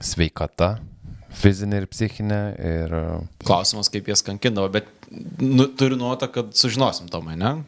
sveikata, 0.00 0.78
fizinė 1.36 1.82
ir 1.82 1.90
psichinė. 1.90 2.40
Ir... 2.58 2.96
uh, 2.96 3.44
Klausimas, 3.46 3.92
kaip 3.92 4.08
jas 4.10 4.24
kankindavo, 4.26 4.72
bet 4.72 4.88
nu, 5.42 5.68
turiu 5.68 6.00
nuotą, 6.00 6.30
kad 6.32 6.56
sužinosim 6.56 7.10
tomai, 7.12 7.36
ne? 7.40 7.60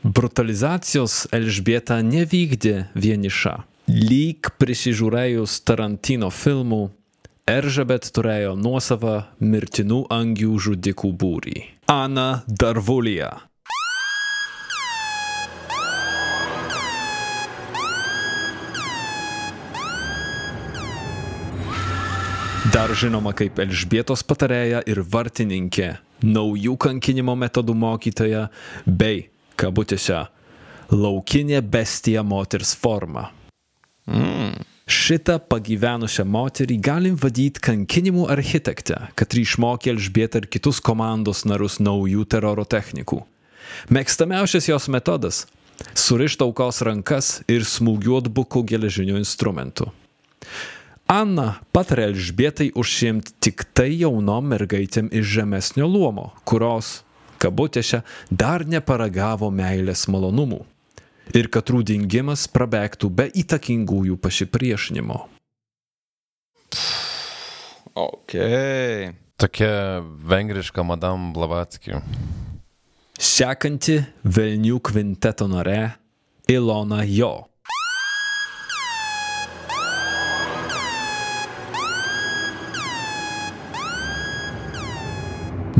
Brutalizacijos 0.00 1.26
Elžbieta 1.36 1.98
nevykdė 2.00 2.86
vieniša. 2.96 3.58
Lyg 3.90 4.48
prisižiūrėjus 4.60 5.58
Tarantino 5.66 6.30
filmų, 6.32 6.86
Eržabet 7.50 8.04
turėjo 8.14 8.52
nuosavą 8.54 9.12
mirtinų 9.42 10.04
angių 10.14 10.58
žudikų 10.66 11.08
būrį. 11.18 11.62
Ana 11.90 12.44
Darvulija. 12.46 13.30
Dar 22.70 22.94
žinoma 22.94 23.34
kaip 23.34 23.58
Elžbietos 23.64 24.22
patarėja 24.22 24.84
ir 24.86 25.02
vartininkė, 25.02 25.90
naujų 26.22 26.76
kankinimo 26.86 27.34
metodų 27.34 27.74
mokytoja 27.74 28.46
bei, 28.86 29.24
kabutėse, 29.58 30.22
laukinė 30.94 31.64
bestija 31.66 32.22
moters 32.22 32.76
forma. 32.78 33.32
Mm. 34.06 34.69
Ši 34.90 35.10
šitą 35.10 35.36
pagyvenusią 35.46 36.24
moterį 36.26 36.76
galim 36.82 37.16
vadyti 37.18 37.62
kankinimų 37.62 38.24
architektę, 38.30 38.96
kad 39.14 39.34
išmokė 39.38 39.92
Elžbietą 39.92 40.40
ir 40.42 40.48
kitus 40.50 40.80
komandos 40.82 41.44
narus 41.46 41.78
naujų 41.78 42.24
teroro 42.30 42.64
technikų. 42.66 43.20
Mėgstamiausias 43.86 44.66
jos 44.66 44.88
metodas- 44.90 45.46
surišti 46.04 46.42
aukos 46.42 46.82
rankas 46.82 47.42
ir 47.46 47.62
smūgiuot 47.62 48.28
buku 48.34 48.64
geležiniu 48.66 49.14
instrumentu. 49.18 49.92
Anna 51.06 51.60
patarė 51.72 52.10
Elžbietai 52.10 52.72
užsiimti 52.74 53.32
tik 53.40 53.64
tai 53.74 53.90
jaunom 53.94 54.46
mergaitėm 54.46 55.08
iš 55.12 55.26
žemesnio 55.38 55.86
luomo, 55.86 56.32
kurios, 56.44 57.02
kabutėse, 57.38 58.02
dar 58.30 58.66
neparagavo 58.66 59.50
meilės 59.50 60.08
malonumų. 60.08 60.64
Ir 61.30 61.46
kad 61.52 61.70
rūdingimas 61.70 62.48
prabėgtų 62.50 63.10
be 63.14 63.28
įtakingųjų 63.42 64.16
pasipriešinimo. 64.18 65.18
Ok. 68.00 68.34
Tokia 69.40 69.70
vengriška 70.02 70.82
Madame 70.86 71.30
Blavatsky. 71.34 72.00
Sekanti 73.20 73.98
Velnių 74.24 74.80
kvinteto 74.80 75.46
narė 75.50 75.92
Ilona 76.50 77.04
Jo. 77.04 77.50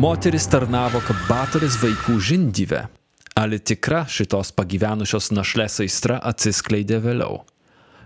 Moteris 0.01 0.47
tarnavo 0.49 1.03
kaip 1.05 1.19
batoris 1.29 1.75
vaikų 1.83 2.15
žindyve, 2.25 2.85
ale 3.41 3.59
tikra 3.59 4.05
šitos 4.05 4.53
pagyvenusios 4.57 5.31
našlės 5.33 5.81
aistra 5.85 6.19
atsiskleidė 6.31 7.01
vėliau. 7.05 7.41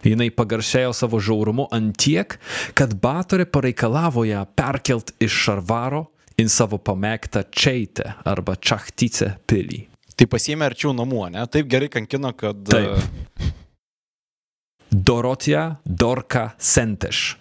Jinai 0.05 0.29
pagaršėjo 0.37 0.93
savo 0.95 1.19
žiaurumu 1.23 1.67
antiek, 1.73 2.37
kad 2.77 2.93
batorė 3.01 3.47
pareikalavo 3.49 4.27
ją 4.29 4.45
perkelt 4.57 5.15
iš 5.25 5.39
šarvaro 5.47 6.05
į 6.39 6.47
savo 6.53 6.79
pamėgtą 6.79 7.47
Čeitę 7.51 8.13
arba 8.29 8.57
Čachtycę 8.61 9.33
pilį. 9.49 9.81
Tai 10.15 10.29
pasiėmė 10.31 10.69
arčiau 10.69 10.93
namų, 10.95 11.25
ne? 11.35 11.47
Taip 11.51 11.71
gerai 11.71 11.89
kankino, 11.91 12.31
kad... 12.39 12.61
Taip. 12.71 13.51
Dorotija 14.95 15.81
Dorka 15.85 16.53
Senteš. 16.59 17.33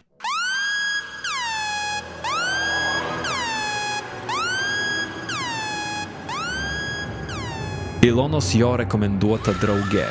Ilonos 8.04 8.50
jo 8.52 8.74
rekomenduota 8.76 9.54
draugė. 9.62 10.10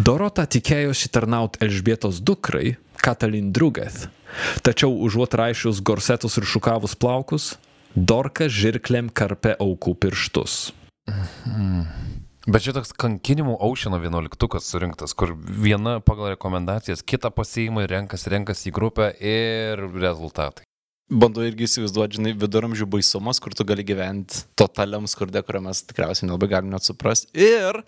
Dorota 0.00 0.46
tikėjosi 0.48 1.10
tarnauti 1.12 1.60
Elžbietos 1.66 2.22
dukrai, 2.24 2.78
Katalin 2.96 3.50
Drugeth. 3.52 4.06
Tačiau 4.64 4.94
užuot 5.04 5.36
raišius 5.36 5.82
gorsetus 5.84 6.38
ir 6.40 6.48
šukavus 6.48 6.96
plaukus, 6.96 7.50
Dorka 7.92 8.48
žirklėm 8.48 9.10
karpė 9.12 9.52
aukų 9.60 9.94
pirštus. 10.00 10.56
Bet 12.48 12.64
čia 12.64 12.72
toks 12.72 12.96
kankinimų 12.96 13.58
aušino 13.68 14.00
vienuoliktukas 14.00 14.72
surinktas, 14.72 15.12
kur 15.12 15.36
viena 15.36 15.98
pagal 16.00 16.32
rekomendacijas, 16.38 17.04
kita 17.04 17.28
pasiima 17.36 17.84
ir 17.84 17.92
renkasi, 17.98 18.32
renkasi 18.32 18.72
į 18.72 18.76
grupę 18.80 19.12
ir 19.20 19.84
rezultatai. 19.92 20.69
Bandau 21.10 21.42
irgi 21.42 21.66
įsivaizduoti, 21.66 22.20
žinai, 22.20 22.32
viduramžių 22.38 22.86
baisumas, 22.90 23.40
kur 23.42 23.54
tu 23.56 23.64
gali 23.66 23.82
gyventi 23.86 24.44
totaliam 24.58 25.08
skurde, 25.10 25.42
kurio 25.42 25.64
mes 25.64 25.82
tikriausiai 25.82 26.28
nelabai 26.28 26.48
galim 26.52 26.70
net 26.70 26.86
suprasti. 26.86 27.32
Ir 27.34 27.80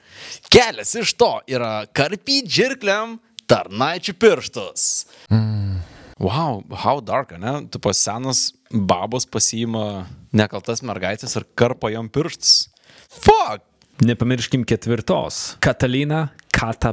kelias 0.51 0.97
iš 0.99 1.15
to 1.15 1.31
yra 1.47 1.85
karpyti 1.95 2.51
žirkliam 2.51 3.21
tarnaičių 3.47 4.17
pirštus. 4.19 4.89
Mm. 5.31 5.79
Wow, 6.23 6.65
how 6.83 6.99
dark, 7.03 7.33
ne? 7.39 7.61
Tu 7.71 7.79
pas 7.83 7.99
senas 7.99 8.53
babos 8.71 9.27
pasiima 9.27 10.09
nekaltas 10.35 10.83
mergaitės 10.83 11.39
ir 11.39 11.47
karpo 11.59 11.91
jam 11.95 12.11
pirštus. 12.11 12.73
Fuck! 13.23 13.63
Nepamirškim 14.03 14.67
ketvirtos. 14.67 15.57
Katalina 15.63 16.33
Kata 16.51 16.93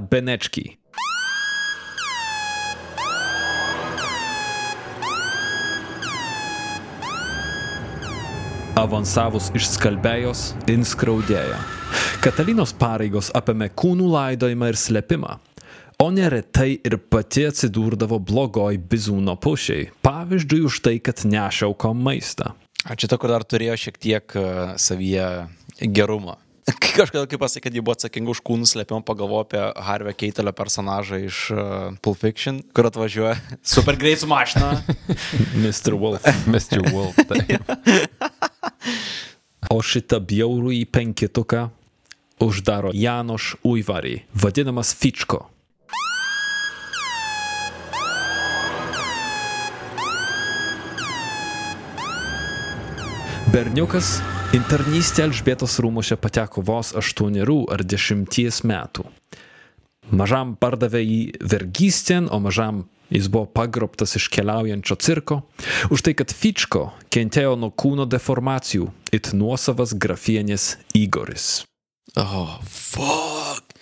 Avansavus 8.79 9.49
iš 9.57 9.65
skalbėjos, 9.73 10.41
inskraudėjo. 10.71 11.57
Katalinos 12.23 12.71
pareigos 12.79 13.27
apėmė 13.35 13.67
kūnų 13.75 14.07
laidojimą 14.13 14.69
ir 14.71 14.77
slėpimą. 14.79 15.33
O 15.99 16.07
neretai 16.15 16.77
ir 16.87 16.95
pati 17.11 17.43
atsidurdavo 17.49 18.21
blogoj 18.23 18.79
bizūno 18.91 19.35
pušiai, 19.43 19.89
pavyzdžiui 20.05 20.61
už 20.69 20.79
tai, 20.85 20.95
kad 21.03 21.25
nešiauko 21.27 21.91
maistą. 21.91 22.53
A 22.87 22.95
čia 22.95 23.11
ta, 23.11 23.19
kur 23.19 23.33
dar 23.33 23.43
turėjo 23.43 23.75
šiek 23.83 23.99
tiek 23.99 24.37
uh, 24.39 24.77
savyje 24.79 25.27
gerumo. 25.83 26.37
Kažkada, 26.99 27.25
kai 27.29 27.39
pasakė, 27.39 27.67
kad 27.67 27.77
ji 27.77 27.83
buvo 27.83 27.95
atsakinga 27.97 28.33
už 28.33 28.41
kūnų 28.45 28.67
slėpimą, 28.69 29.01
pagalvoju 29.07 29.45
apie 29.45 29.61
Harvey 29.87 30.17
Keitelio 30.17 30.53
personažą 30.55 31.21
iš 31.25 31.41
uh, 31.53 31.61
Pulp 32.03 32.19
Fiction, 32.21 32.61
kur 32.75 32.89
atvažiuoja 32.89 33.37
super 33.75 33.97
greit 33.99 34.21
su 34.21 34.29
mašina. 34.29 34.75
Mr. 35.63 35.95
Wolf. 35.99 36.25
Mr. 36.47 36.83
Wolf. 36.91 37.19
Tai. 37.29 37.39
O 39.69 39.79
šitą 39.85 40.19
bjaurų 40.25 40.73
į 40.79 40.83
penkituką 40.89 41.67
uždaro 42.43 42.91
Janoš 42.95 43.55
Ujvarį, 43.67 44.21
vadinamas 44.33 44.93
Fičko. 44.95 45.45
Berniukas 53.49 54.19
internystė 54.55 55.27
Elžbietos 55.27 55.75
rūmose 55.83 56.15
pateko 56.17 56.63
vos 56.65 56.89
aštuonerių 56.97 57.59
ar 57.69 57.83
dešimties 57.85 58.63
metų. 58.65 59.05
Mažam 60.09 60.55
pardavė 60.57 61.03
jį 61.03 61.19
vergystėn, 61.51 62.31
o 62.33 62.39
mažam 62.41 62.87
jis 63.13 63.27
buvo 63.29 63.45
pagrobtas 63.45 64.15
iš 64.17 64.25
keliaujančio 64.33 64.97
cirko, 65.05 65.43
už 65.93 66.01
tai, 66.05 66.15
kad 66.17 66.33
Fičko 66.33 66.87
kentėjo 67.13 67.53
nuo 67.61 67.69
kūno 67.69 68.09
deformacijų, 68.09 68.89
it 69.13 69.31
nuosavas 69.37 69.93
grafienės 69.93 70.79
Igoris. 70.97 71.67
Oh, 72.17 72.57
fuck. 72.65 73.77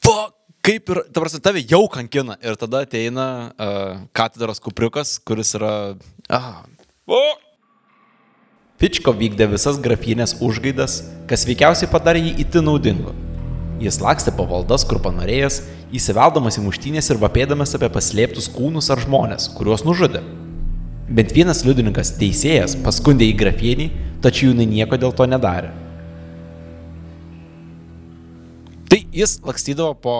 Fuck. 0.00 0.40
Kaip 0.64 0.88
ir, 0.88 1.02
ta 1.12 1.20
prasme, 1.20 1.44
tave 1.44 1.60
jau 1.60 1.84
kankina 1.92 2.38
ir 2.40 2.56
tada 2.56 2.86
ateina 2.86 3.28
uh, 3.52 4.04
katedros 4.16 4.64
kupriukas, 4.64 5.18
kuris 5.20 5.52
yra... 5.58 5.74
Ah. 6.32 6.62
O! 7.04 7.20
Pičko 8.84 9.14
vykdė 9.16 9.46
visas 9.48 9.78
grafienės 9.80 10.34
užgaidas, 10.44 10.98
kas 11.24 11.46
veikiausiai 11.48 11.86
padarė 11.88 12.20
jį 12.20 12.32
itin 12.42 12.66
naudingu. 12.68 13.14
Jis 13.80 13.96
lakstė 13.96 14.34
po 14.36 14.44
valdas, 14.44 14.82
kur 14.84 14.98
panorėjęs, 15.00 15.54
įsiveldamas 15.96 16.58
į 16.60 16.64
muštynės 16.66 17.08
ir 17.08 17.20
vapėdamas 17.22 17.72
apie 17.78 17.88
paslėptus 17.94 18.50
kūnus 18.52 18.90
ar 18.92 19.00
žmonės, 19.00 19.46
kuriuos 19.56 19.86
nužudė. 19.88 20.20
Bent 21.08 21.32
vienas 21.32 21.62
liudininkas 21.64 22.10
teisėjas 22.18 22.74
paskundė 22.84 23.30
į 23.30 23.38
grafienį, 23.40 23.86
tačiau 24.20 24.50
jinai 24.50 24.68
nieko 24.74 25.00
dėl 25.00 25.16
to 25.16 25.30
nedarė. 25.32 25.72
Tai 28.92 29.00
jis 29.16 29.38
lakstydavo 29.48 29.96
po 29.96 30.18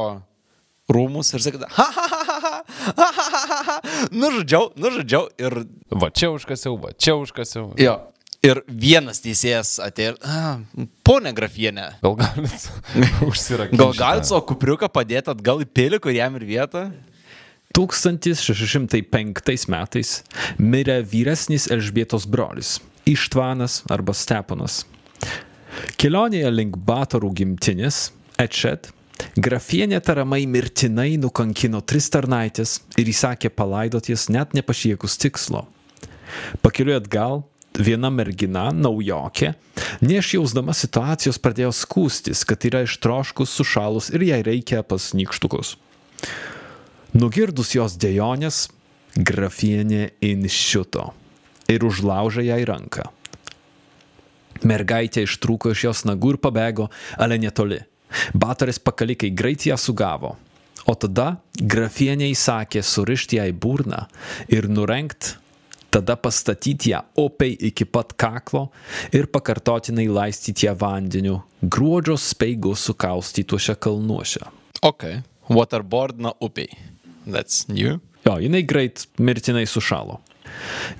rūmus 0.88 1.34
ir 1.36 1.44
sakydavo, 1.44 1.68
ha 1.76 1.88
ha 1.98 2.08
ha 2.08 2.24
ha 2.32 2.40
ha, 2.48 2.56
ha 2.96 3.12
ha 3.12 3.28
ha 3.44 3.62
ha, 3.68 3.78
nužudžiau, 4.08 4.72
nužudžiau 4.80 5.28
ir... 5.36 5.60
Va 5.92 6.08
čia 6.08 6.32
užkasiau, 6.32 6.80
va 6.80 6.96
čia 6.96 7.20
užkasiau. 7.20 7.74
Jo, 7.76 8.00
ir 8.44 8.60
vienas 8.68 9.20
teisėjas 9.24 9.78
atėjo, 9.82 10.14
ponė 11.06 11.32
grafienė, 11.36 11.88
Gal 12.04 12.16
galit 12.20 12.68
užsirakinti? 13.30 13.80
gal 13.80 13.94
galit 13.96 14.28
savo 14.28 14.44
kupriuką 14.52 14.90
padėti 14.92 15.32
atgal 15.32 15.64
į 15.64 15.68
pilį, 15.74 16.00
kur 16.04 16.14
jam 16.14 16.36
ir 16.40 16.46
vieta? 16.48 16.88
1605 17.74 19.66
metais 19.72 20.10
mirė 20.62 21.00
vyresnis 21.10 21.66
Elžbietos 21.74 22.26
brolis- 22.30 22.76
Ištvanas 23.14 23.80
arba 23.90 24.14
Steponas. 24.14 24.84
Kelionėje 25.98 26.52
link 26.54 26.76
Batorų 26.78 27.32
gimtinės, 27.40 28.12
Ečet, 28.38 28.92
grafienė 29.36 29.98
tariamai 30.02 30.44
mirtinai 30.46 31.16
nukankino 31.18 31.80
tris 31.82 32.06
tarnaitės 32.14 32.80
ir 32.96 33.10
įsakė 33.10 33.50
palaidoties 33.50 34.28
net 34.30 34.54
nepasiekus 34.54 35.18
tikslo. 35.18 35.66
Pakeliui 36.62 36.96
atgal, 36.96 37.42
viena 37.78 38.10
mergina, 38.10 38.68
naujokė, 38.74 39.54
neišjausdama 40.04 40.74
situacijos 40.76 41.40
pradėjo 41.42 41.72
skūstis, 41.74 42.44
kad 42.48 42.64
yra 42.68 42.84
ištroškus, 42.86 43.54
sušalus 43.58 44.10
ir 44.14 44.26
jai 44.28 44.40
reikia 44.46 44.84
pas 44.86 45.12
nykštukus. 45.16 45.74
Nugirdus 47.14 47.74
jos 47.76 47.98
dėjonės, 48.00 48.68
grafienė 49.14 50.08
inšiuto 50.24 51.10
ir 51.70 51.84
užlaužė 51.86 52.46
jai 52.48 52.62
ranką. 52.66 53.06
Mergaitė 54.64 55.26
ištrūko 55.26 55.74
iš 55.74 55.84
jos 55.88 56.06
nagų 56.08 56.34
ir 56.34 56.40
pabėgo, 56.42 56.88
ale 57.18 57.38
netoli. 57.38 57.82
Batoris 58.34 58.78
pakalikai 58.78 59.32
greit 59.34 59.66
ją 59.66 59.76
sugavo, 59.80 60.36
O 60.84 60.92
tada 61.00 61.38
grafienė 61.56 62.28
įsakė 62.34 62.82
surišti 62.84 63.40
į 63.40 63.54
burną 63.56 64.04
ir 64.52 64.68
nurengt, 64.68 65.38
tada 65.94 66.16
pastatyti 66.18 66.90
ją 66.90 67.00
opiai 67.22 67.54
iki 67.70 67.86
pat 67.86 68.12
kaklo 68.18 68.66
ir 69.14 69.28
pakartotinai 69.30 70.08
laistyti 70.10 70.66
ją 70.66 70.74
vandeniu 70.80 71.38
gruodžio 71.62 72.16
speigų 72.20 72.74
sukaustytuose 72.78 73.76
kalnuose. 73.78 74.42
Ok. 74.82 75.06
Waterboardina 75.48 76.34
upiai. 76.42 76.68
That's 77.26 77.68
new. 77.68 78.00
Jo, 78.24 78.38
jinai 78.40 78.64
greit 78.66 79.06
mirtinai 79.18 79.66
sušalo. 79.68 80.20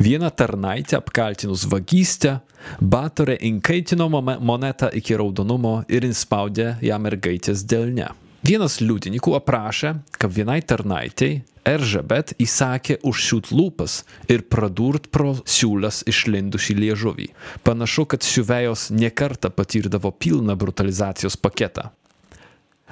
Vieną 0.01 0.31
tarnaitę 0.31 0.97
apkaltinus 0.97 1.67
vagystę, 1.71 2.39
Batorė 2.81 3.37
inkaitino 3.45 4.07
monetą 4.09 4.89
iki 4.97 5.17
raudonumo 5.21 5.83
ir 5.93 6.07
įspaudė 6.09 6.79
ją 6.85 6.97
mergaitės 7.03 7.65
delne. 7.69 8.09
Vienas 8.45 8.79
liudininkų 8.81 9.35
aprašė, 9.39 9.95
kad 10.17 10.33
vienai 10.33 10.61
tarnaitei 10.65 11.43
Eržabet 11.65 12.35
įsakė 12.41 12.99
užsiūt 13.09 13.49
lūpas 13.55 14.03
ir 14.29 14.45
pradurt 14.53 15.09
pro 15.09 15.33
siūlas 15.49 16.03
išlindušį 16.11 16.77
liežuvį. 16.83 17.29
Panašu, 17.65 18.05
kad 18.13 18.25
siuvėjos 18.27 18.91
nekarta 18.93 19.49
patirdavo 19.49 20.13
pilną 20.13 20.57
brutalizacijos 20.61 21.39
paketą. 21.41 21.89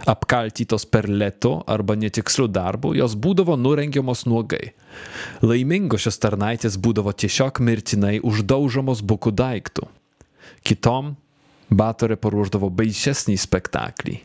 Apkaltytos 0.09 0.87
per 0.89 1.07
lėto 1.07 1.59
arba 1.69 1.95
netikslių 2.01 2.49
darbų, 2.49 2.95
jos 2.97 3.13
būdavo 3.15 3.59
nurengiamos 3.61 4.25
nuogai. 4.27 4.73
Laimingos 5.45 6.09
šios 6.09 6.19
tarnaitės 6.25 6.81
būdavo 6.81 7.13
tiesiog 7.13 7.61
mirtinai 7.61 8.17
uždaužomos 8.25 9.05
bukų 9.05 9.37
daiktų. 9.37 9.87
Kitom 10.65 11.13
Batorė 11.73 12.19
paruoždavo 12.21 12.69
baisesnį 12.69 13.39
spektaklį. 13.41 14.19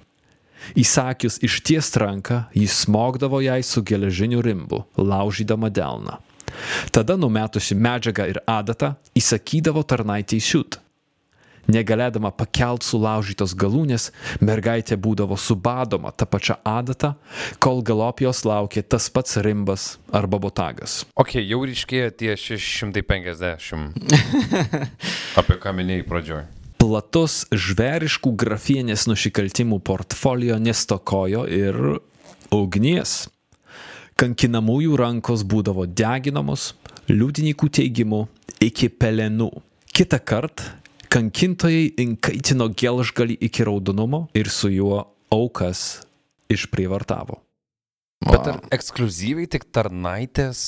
Įsakius 0.77 1.39
išties 1.45 1.91
ranką, 2.01 2.43
jis 2.55 2.83
smogdavo 2.85 3.41
jai 3.43 3.61
su 3.63 3.83
geležiniu 3.83 4.41
rimbu, 4.41 4.83
laužydama 4.97 5.69
delną. 5.69 6.17
Tada 6.91 7.17
numetusi 7.17 7.75
medžiagą 7.75 8.27
ir 8.31 8.41
adatą, 8.47 8.95
įsakydavo 9.17 9.83
tarnaitį 9.83 10.41
siūt. 10.41 10.79
Negalėdama 11.67 12.31
pakelt 12.31 12.85
sulaužytos 12.87 13.51
galūnės, 13.59 14.11
mergaitė 14.39 14.95
būdavo 14.95 15.35
subadoma 15.35 16.13
tą 16.15 16.23
pačią 16.31 16.55
adatą, 16.63 17.13
kol 17.59 17.83
galop 17.83 18.23
jos 18.23 18.45
laukė 18.47 18.85
tas 18.87 19.09
pats 19.11 19.35
rimbas 19.43 19.97
arba 20.15 20.39
botagas. 20.39 21.01
Ok, 21.19 21.35
jau 21.43 21.59
ryškėjo 21.67 22.13
tie 22.23 22.37
650. 22.39 23.99
Apie 25.39 25.59
ką 25.59 25.75
minėjai 25.75 26.07
pradžioj. 26.07 26.47
Platus 26.77 27.45
žvėriškų 27.51 28.31
grafienės 28.37 29.07
nusikaltimų 29.09 29.79
portfolio 29.85 30.59
nestokojo 30.61 31.45
ir 31.49 31.79
ugnies. 32.53 33.27
Kankinamųjų 34.17 34.97
rankos 34.97 35.43
būdavo 35.45 35.85
deginamos, 35.89 36.71
liudininkų 37.09 37.69
teigimu, 37.79 38.23
iki 38.61 38.89
pelenų. 38.89 39.49
Kita 39.93 40.19
kartą 40.21 40.71
kankintojai 41.13 41.93
inkaitino 42.03 42.69
gelžgalį 42.77 43.37
iki 43.49 43.65
raudonumo 43.67 44.27
ir 44.37 44.49
su 44.53 44.69
juo 44.73 45.03
aukas 45.33 46.03
išprievartavo. 46.51 47.41
Bet 48.25 48.47
ar 48.49 48.57
ekskluzyviai 48.73 49.45
tik 49.51 49.67
tarnaitės, 49.75 50.59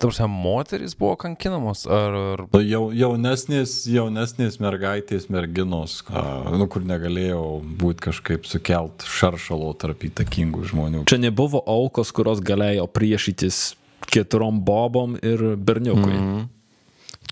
tarsi 0.00 0.26
moteris 0.28 0.92
buvo 0.98 1.14
kankinamos, 1.22 1.86
ar... 1.88 2.16
ar... 2.34 2.42
Nu, 2.52 2.60
Jau, 2.68 2.82
jaunesnės, 2.92 3.78
jaunesnės 3.88 4.58
mergaitės, 4.62 5.30
merginos, 5.32 6.02
a, 6.12 6.24
nu, 6.52 6.68
kur 6.70 6.84
negalėjo 6.86 7.40
būti 7.80 8.08
kažkaip 8.10 8.44
sukelt 8.48 9.06
šaršalo 9.08 9.72
tarp 9.80 10.04
įtakingų 10.10 10.68
žmonių. 10.68 11.04
Čia 11.08 11.22
nebuvo 11.22 11.64
aukos, 11.64 12.12
kurios 12.14 12.44
galėjo 12.44 12.84
priešytis 12.92 13.64
keturiom 14.12 14.60
bobom 14.60 15.16
ir 15.24 15.54
berniukui. 15.56 16.12
Mm. 16.12 16.46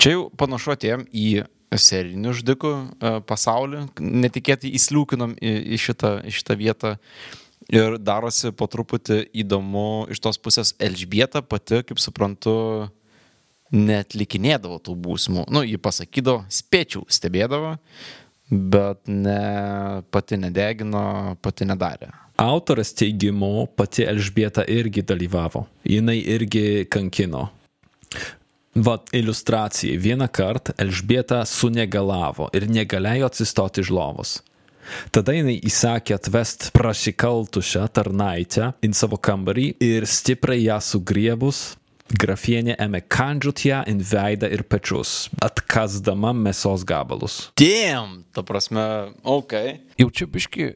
Čia 0.01 0.17
jau 0.17 0.29
panašu 0.41 0.73
atėjom 0.73 1.05
į 1.13 1.29
serinių 1.71 2.33
žudikų 2.35 2.71
e, 2.73 3.13
pasaulį. 3.29 3.85
Netikėtai 4.01 4.73
įsliūkinom 4.79 5.37
į, 5.39 5.55
į, 5.77 5.81
šitą, 5.85 6.17
į 6.27 6.35
šitą 6.35 6.57
vietą. 6.59 6.95
Ir 7.71 8.01
darosi 8.03 8.51
po 8.57 8.67
truputį 8.67 9.23
įdomu 9.45 10.09
iš 10.11 10.19
tos 10.23 10.41
pusės 10.43 10.73
Elžbieta 10.83 11.43
pati, 11.47 11.85
kaip 11.87 12.01
suprantu, 12.03 12.89
netlikinėdavo 13.71 14.81
tų 14.83 14.97
būsimų. 14.99 15.47
Nu, 15.55 15.63
ji 15.63 15.79
pasakydavo, 15.79 16.43
spėčiau, 16.51 17.05
stebėdavo, 17.07 17.77
bet 18.51 19.07
ne, 19.07 19.39
pati 20.11 20.41
nedegino, 20.41 21.37
pati 21.43 21.69
nedarė. 21.71 22.11
Autorės 22.41 22.95
teigimu 22.97 23.69
pati 23.77 24.07
Elžbieta 24.09 24.65
irgi 24.67 25.05
dalyvavo. 25.07 25.67
Jinai 25.85 26.19
irgi 26.35 26.87
kankino. 26.91 27.51
Vat 28.75 29.11
iliustracijai. 29.15 29.99
Vieną 30.01 30.31
kartą 30.33 30.75
Elžbieta 30.81 31.43
sunegalavo 31.47 32.49
ir 32.57 32.67
negalėjo 32.71 33.29
atsistoti 33.29 33.85
iš 33.85 33.91
lovos. 33.93 34.39
Tada 35.15 35.35
jinai 35.37 35.59
įsakė 35.67 36.17
atvest 36.17 36.71
prasikaltusią 36.77 37.87
tarnaitę 37.95 38.73
į 38.85 38.93
savo 38.97 39.21
kambarį 39.21 39.73
ir 39.85 40.09
stipriai 40.09 40.65
ją 40.67 40.81
sugriebus, 40.85 41.63
grafienė 42.19 42.75
ėmė 42.81 43.03
kandžiuoti 43.11 43.71
ją 43.71 43.81
į 43.91 43.97
veidą 44.11 44.51
ir 44.51 44.65
pečius, 44.67 45.29
atkasdama 45.45 46.33
mėsos 46.37 46.85
gabalus. 46.89 47.41
Damn, 47.61 48.25
ta 48.35 48.43
prasme, 48.47 48.83
ok. 49.23 49.57
Jau 50.01 50.09
čia 50.11 50.27
biški 50.31 50.71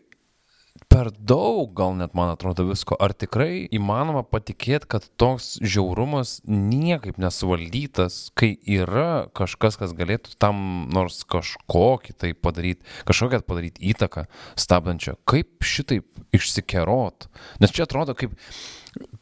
per 0.94 1.10
daug, 1.18 1.72
gal 1.74 1.96
net 1.98 2.14
man 2.14 2.30
atrodo 2.30 2.68
visko. 2.68 2.94
Ar 3.02 3.12
tikrai 3.18 3.64
įmanoma 3.74 4.22
patikėti, 4.26 4.86
kad 4.94 5.08
toks 5.18 5.56
žiaurumas 5.58 6.36
niekaip 6.46 7.18
nesuvaldytas, 7.22 8.28
kai 8.38 8.52
yra 8.62 9.26
kažkas, 9.34 9.78
kas 9.80 9.94
galėtų 9.96 10.36
tam 10.42 10.86
nors 10.94 11.24
kažkokį 11.30 12.14
tai 12.22 12.30
padaryti, 12.38 12.86
kažkokią 13.10 13.42
padaryti 13.48 13.90
įtaką 13.90 14.26
stabdančią? 14.60 15.16
Kaip 15.26 15.66
šitaip 15.66 16.06
išsikerot? 16.36 17.26
Nes 17.64 17.74
čia 17.74 17.88
atrodo 17.88 18.14
kaip, 18.18 18.36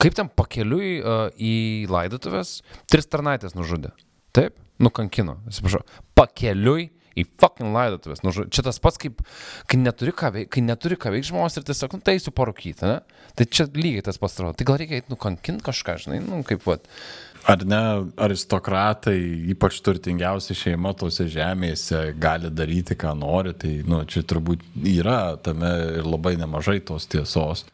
kaip 0.03 0.18
ten 0.18 0.29
pakeliui 0.29 0.99
uh, 1.01 1.29
į 1.41 1.89
laidotuvės 1.93 2.59
tris 2.93 3.09
tarnaitės 3.09 3.57
nužudė. 3.57 3.95
Taip? 4.37 4.61
Nukankino, 4.83 5.39
atsiprašau. 5.49 5.87
Pakeliui 6.18 6.91
į 7.19 7.27
fucking 7.41 7.75
laidotuvės. 7.75 8.23
Nu, 8.25 8.33
čia 8.33 8.65
tas 8.67 8.81
pats 8.83 9.01
kaip, 9.01 9.21
kai 9.71 9.81
neturi 9.81 10.15
ką 10.17 10.33
veikti, 10.37 10.53
kai 11.01 11.15
veikti 11.15 11.33
žmonės 11.33 11.59
ir 11.59 11.67
tiesiog, 11.69 11.99
nu, 11.99 12.05
tai 12.05 12.17
eisiu 12.19 12.35
parūkyti, 12.37 12.89
ne? 12.89 13.27
Tai 13.39 13.49
čia 13.49 13.69
lygiai 13.73 14.07
tas 14.07 14.21
pats 14.21 14.39
atrodo. 14.39 14.57
Tai 14.59 14.69
gal 14.69 14.81
reikia 14.81 15.01
eiti 15.01 15.13
nukankinti 15.13 15.67
kažką, 15.67 15.99
žinai, 16.07 16.23
nu, 16.25 16.41
kaip, 16.47 16.65
va. 16.69 16.79
Ar 17.51 17.65
ne 17.67 17.83
aristokratai, 18.23 19.19
ypač 19.51 19.81
turtingiausia 19.83 20.55
šeima 20.55 20.93
tose 20.99 21.27
žemėse, 21.31 22.13
gali 22.23 22.53
daryti, 22.55 22.95
ką 22.99 23.17
nori, 23.19 23.55
tai 23.59 23.73
nu, 23.89 24.05
čia 24.07 24.23
turbūt 24.23 24.63
yra 24.87 25.35
tame 25.43 25.73
ir 25.99 26.07
labai 26.07 26.37
nemažai 26.39 26.79
tos 26.87 27.09
tiesos. 27.11 27.67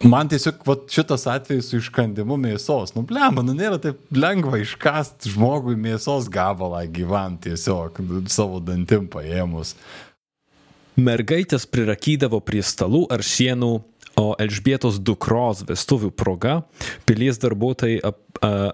Man 0.00 0.30
tiesiog 0.32 0.62
vat, 0.64 0.86
šitas 0.88 1.26
atvejis 1.28 1.66
su 1.68 1.76
iškandimu 1.76 2.38
mėsos, 2.40 2.94
nu 2.96 3.02
blema, 3.04 3.42
nu 3.44 3.52
nėra 3.52 3.76
taip 3.84 3.98
lengva 4.16 4.62
iškast 4.62 5.28
žmogui 5.28 5.74
mėsos 5.76 6.30
gabalą 6.32 6.86
gyvam 6.88 7.36
tiesiog 7.36 8.00
nu, 8.06 8.22
savo 8.32 8.62
dantim 8.64 9.10
paėmus. 9.12 9.74
Mergaitės 10.96 11.68
prirakydavo 11.68 12.40
prie 12.40 12.64
stalų 12.64 13.04
ar 13.12 13.20
sienų, 13.20 13.70
o 14.20 14.24
Elžbietos 14.40 14.98
dukros 15.04 15.62
vestuvių 15.68 16.10
proga 16.16 16.56
pilies 17.08 17.38
darbuotojai 17.40 18.00
ap, 18.04 18.18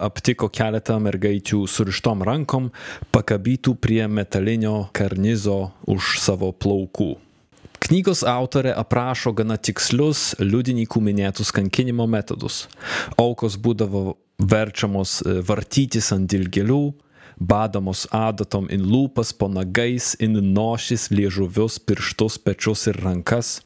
aptiko 0.06 0.46
keletą 0.46 1.00
mergaičių 1.02 1.64
surištom 1.66 2.22
rankom, 2.26 2.70
pakabytų 3.14 3.74
prie 3.82 4.04
metalinio 4.06 4.86
karnizo 4.94 5.72
už 5.90 6.16
savo 6.22 6.54
plaukų. 6.54 7.16
Knygos 7.86 8.24
autorė 8.26 8.72
aprašo 8.74 9.30
gana 9.36 9.54
tikslius 9.62 10.32
liudininkų 10.40 10.98
minėtus 11.06 11.52
kankinimo 11.54 12.08
metodus. 12.10 12.64
Aukos 13.14 13.54
būdavo 13.62 14.16
verčiamos 14.42 15.20
e, 15.22 15.36
vartytis 15.46 16.08
ant 16.16 16.26
dilgėlių, 16.32 16.80
badamos 17.38 18.08
adatom 18.10 18.66
in 18.74 18.82
lūpas, 18.90 19.30
po 19.38 19.46
nagais, 19.52 20.16
in 20.18 20.34
nošis, 20.56 21.12
liežuvius, 21.14 21.78
pirštus, 21.78 22.40
pečius 22.42 22.88
ir 22.90 22.98
rankas, 23.04 23.60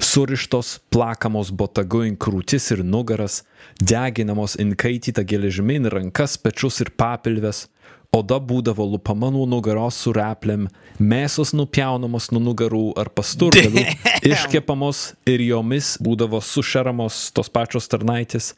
surištos, 0.00 0.78
plakamos 0.88 1.52
botagu 1.52 2.06
in 2.08 2.16
krūtis 2.16 2.70
ir 2.72 2.80
nugaras, 2.80 3.42
deginamos 3.76 4.56
in 4.56 4.72
kaitytą 4.72 5.26
geležimi 5.34 5.76
in 5.82 5.92
rankas, 5.92 6.38
pečius 6.40 6.80
ir 6.80 6.94
papilves, 6.96 7.66
oda 8.14 8.40
būdavo 8.42 8.84
lupama 8.92 9.30
nuo 9.30 9.46
nugaros 9.46 9.98
su 10.02 10.12
replėm, 10.14 10.66
mėsos 10.98 11.52
nupjaunamos 11.54 12.30
nuo 12.34 12.42
nugarų 12.50 12.84
ar 12.98 13.10
pasturgalių, 13.14 13.84
iškepamos 14.32 15.02
ir 15.30 15.44
jomis 15.46 15.94
būdavo 16.02 16.42
sušeramos 16.42 17.28
tos 17.36 17.50
pačios 17.52 17.86
tarnaitės, 17.90 18.54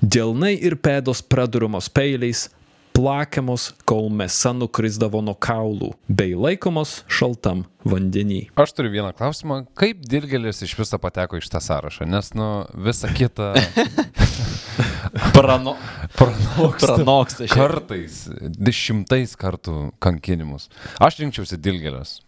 delnai 0.00 0.54
ir 0.54 0.78
pėdos 0.78 1.24
praduramos 1.26 1.90
peiliais, 1.90 2.48
plakiamos, 2.94 3.72
kol 3.88 4.06
mėsa 4.14 4.52
nukrisdavo 4.54 5.20
nuo 5.24 5.34
kaulų, 5.34 5.90
bei 6.06 6.36
laikomos 6.38 7.00
šaltam 7.10 7.64
vandenį. 7.84 8.44
Aš 8.60 8.74
turiu 8.76 8.92
vieną 8.94 9.10
klausimą. 9.18 9.64
Kaip 9.78 10.04
dilgelis 10.08 10.62
iš 10.64 10.76
viso 10.78 11.00
pateko 11.02 11.40
iš 11.40 11.50
tą 11.52 11.60
sąrašą? 11.64 12.06
Nes, 12.06 12.30
nu, 12.38 12.48
visa 12.86 13.10
kita 13.10 13.52
Prano... 15.34 15.74
pranoksta. 16.14 16.86
Pranoksta 16.86 17.48
šiaip. 17.48 17.58
Kartais, 17.58 18.20
dešimtais 18.54 19.34
kartų 19.38 19.90
kankinimus. 20.02 20.70
Aš 21.02 21.18
rinkčiausi 21.22 21.58
dilgelės. 21.60 22.20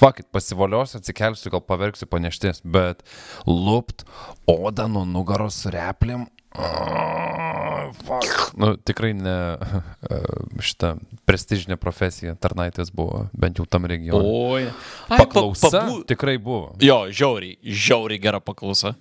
Fakit, 0.00 0.30
pasivoliosiu, 0.32 0.96
atsikelsiu, 1.00 1.50
gal 1.52 1.60
paverksiu 1.60 2.08
panešties, 2.08 2.62
bet 2.64 3.02
lupt 3.44 4.06
odą 4.48 4.88
nuo 4.88 5.04
nugaros 5.04 5.60
su 5.60 5.72
replėm. 5.74 6.24
Nu, 8.56 8.74
tikrai 8.76 9.12
ne 9.14 9.34
e, 10.10 10.20
šitą 10.62 10.94
prestižinę 11.28 11.76
profesiją 11.80 12.34
tarnaitės 12.40 12.90
buvo, 12.94 13.28
bent 13.32 13.60
jau 13.60 13.66
tam 13.70 13.86
regione. 13.90 14.20
Oi. 14.26 14.66
Paklausa 15.08 15.70
pabū- 15.70 16.02
tikrai 16.10 16.36
buvo. 16.42 16.74
Jo, 16.82 17.04
žiauriai, 17.14 17.58
žiauriai 17.62 18.22
gera 18.22 18.42
paklausa. 18.42 18.96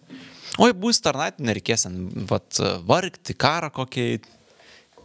Oi, 0.59 0.73
bus 0.77 0.99
tarnaitį, 1.01 1.45
nereikės, 1.49 1.87
vat, 2.29 2.59
vargti, 2.85 3.35
karą 3.37 3.69
kokį. 3.73 4.07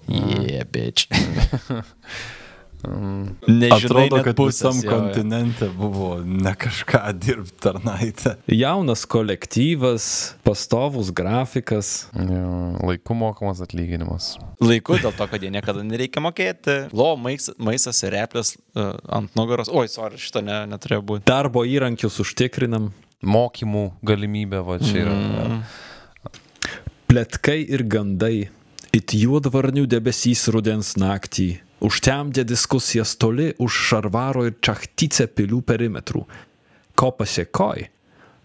Jie, 0.04 0.64
bitch. 0.68 1.08
Nežinai, 3.48 3.76
Atrodo, 3.76 4.20
kad 4.24 4.36
pusės, 4.38 4.60
visam 4.62 4.80
jo. 4.84 4.90
kontinente 4.92 5.68
buvo 5.76 6.18
ne 6.24 6.52
kažką 6.58 7.02
dirbti 7.18 7.56
tarnaitę. 7.64 8.34
Jaunas 8.52 9.04
kolektyvas, 9.10 10.06
pastovus 10.46 11.12
grafikas. 11.14 11.92
Jo, 12.16 12.74
laiku 12.82 13.16
mokamas 13.18 13.62
atlyginimas. 13.64 14.34
Laiku 14.64 14.98
dėl 15.00 15.14
to, 15.16 15.28
kad 15.30 15.44
jie 15.44 15.52
niekada 15.54 15.84
nereikia 15.86 16.22
mokėti. 16.24 16.76
Lo, 16.96 17.14
mais, 17.20 17.50
maisas 17.58 18.02
ir 18.06 18.14
replės 18.16 18.54
uh, 18.76 18.94
ant 19.12 19.34
nugaros. 19.38 19.72
Oi, 19.72 19.88
sorry, 19.92 20.20
šito 20.20 20.44
ne, 20.44 20.64
neturėjo 20.70 21.04
būti. 21.06 21.26
Darbo 21.30 21.64
įrankius 21.68 22.20
užtikrinam. 22.24 22.92
Mokymų 23.24 23.86
galimybė, 24.04 24.60
va 24.66 24.76
čia 24.82 24.98
yra. 25.06 25.14
Mm. 25.16 25.62
Pletkai 27.08 27.62
ir 27.72 27.86
gandai. 27.88 28.50
It 28.94 29.10
juodvarnių 29.16 29.88
debesys 29.90 30.44
rudens 30.54 30.92
naktį. 31.00 31.48
Užtemdė 31.84 32.46
diskusijas 32.48 33.12
toli 33.20 33.50
už 33.60 33.74
Šarvaro 33.88 34.46
ir 34.48 34.54
Čachtice 34.64 35.26
pilių 35.28 35.60
perimetrų. 35.68 36.22
Ko 36.96 37.10
pasiekoj? 37.12 37.90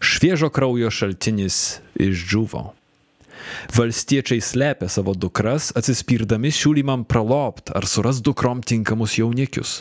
Šviežo 0.04 0.50
kraujo 0.52 0.90
šaltinis 0.92 1.80
išdžiuvo. 1.96 2.66
Valstiečiai 3.76 4.44
slėpė 4.44 4.90
savo 4.92 5.14
dukras, 5.16 5.70
atsispirdami 5.80 6.52
siūlymam 6.52 7.06
pralopt 7.08 7.72
ar 7.76 7.88
suras 7.88 8.20
dukrom 8.20 8.60
tinkamus 8.60 9.16
jaunikius. 9.22 9.80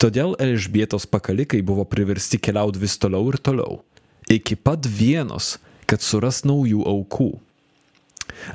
Todėl 0.00 0.32
Elžbietos 0.40 1.04
pakalikai 1.04 1.60
buvo 1.60 1.84
priversti 1.84 2.40
keliauti 2.40 2.80
vis 2.80 2.96
toliau 2.96 3.28
ir 3.28 3.36
toliau, 3.44 3.80
iki 4.24 4.56
pat 4.56 4.88
vienos, 4.88 5.58
kad 5.84 6.00
suras 6.00 6.42
naujų 6.48 6.86
aukų. 6.88 7.30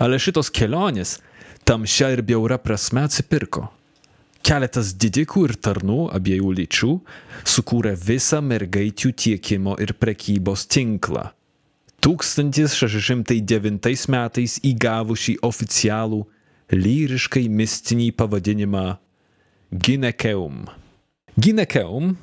Ale 0.01 0.17
šitos 0.17 0.49
kelionės 0.49 1.19
tamšia 1.67 2.15
ir 2.15 2.25
bjaura 2.25 2.57
prasme 2.57 3.05
atsipirko. 3.05 3.69
Keletas 4.45 4.91
didikų 5.01 5.47
ir 5.47 5.53
tarnų 5.57 6.03
abiejų 6.13 6.51
lyčių 6.59 6.89
sukūrė 7.49 7.95
visą 7.97 8.43
mergaičių 8.45 9.09
tiekimo 9.23 9.73
ir 9.81 9.95
prekybos 9.97 10.67
tinklą. 10.69 11.31
1609 12.05 14.05
metais 14.13 14.59
įgavo 14.61 15.17
šį 15.17 15.39
oficialų 15.49 16.21
lyriškai 16.77 17.47
mistinį 17.49 18.11
pavadinimą 18.21 18.85
Ginekeum. 19.73 20.61
Ginekeum 21.41 22.13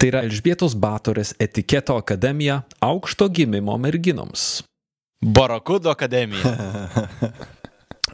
tai 0.00 0.14
yra 0.14 0.24
Elžbietos 0.24 0.72
Batorės 0.72 1.36
etiketo 1.36 2.00
akademija 2.00 2.62
aukšto 2.80 3.28
gimimo 3.28 3.76
merginoms. 3.76 4.62
Barakudo 5.20 5.92
akademija. 5.92 6.56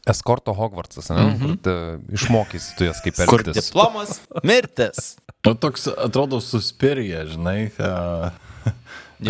Eskorto 0.07 0.53
Hogwartsas, 0.55 1.09
ne? 1.11 1.23
Mm 1.23 1.39
-hmm. 1.39 1.57
Kur 1.63 2.15
išmokys 2.15 2.75
tu 2.79 2.85
jas 2.85 3.01
kaip 3.05 3.17
Kur 3.27 3.41
elgtis. 3.41 3.67
diplomas? 3.67 4.21
Mirtis. 4.43 5.17
Nu, 5.47 5.55
toks 5.55 5.87
atrodo 5.87 6.41
suspirija, 6.41 7.27
žinai, 7.27 7.71
uh, 7.79 8.31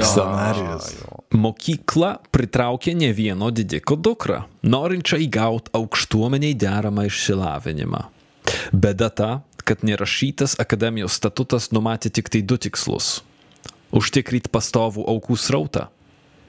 scenarijus. 0.03 0.95
Mokykla 1.31 2.17
pritraukė 2.33 2.95
ne 2.97 3.13
vieno 3.13 3.51
didiko 3.51 3.97
dukrą, 3.97 4.43
norinčią 4.63 5.19
įgauti 5.27 5.73
aukštuomeniai 5.77 6.57
deramą 6.59 7.07
išsilavinimą. 7.11 8.03
Bėda 8.73 9.11
ta, 9.11 9.31
kad 9.67 9.83
nerašytas 9.83 10.57
akademijos 10.63 11.17
statutas 11.19 11.71
numatė 11.75 12.11
tik 12.11 12.31
tai 12.31 12.43
du 12.43 12.57
tikslus- 12.57 13.21
užtikrinti 13.99 14.51
pastovų 14.51 15.07
aukų 15.13 15.37
srautą 15.37 15.89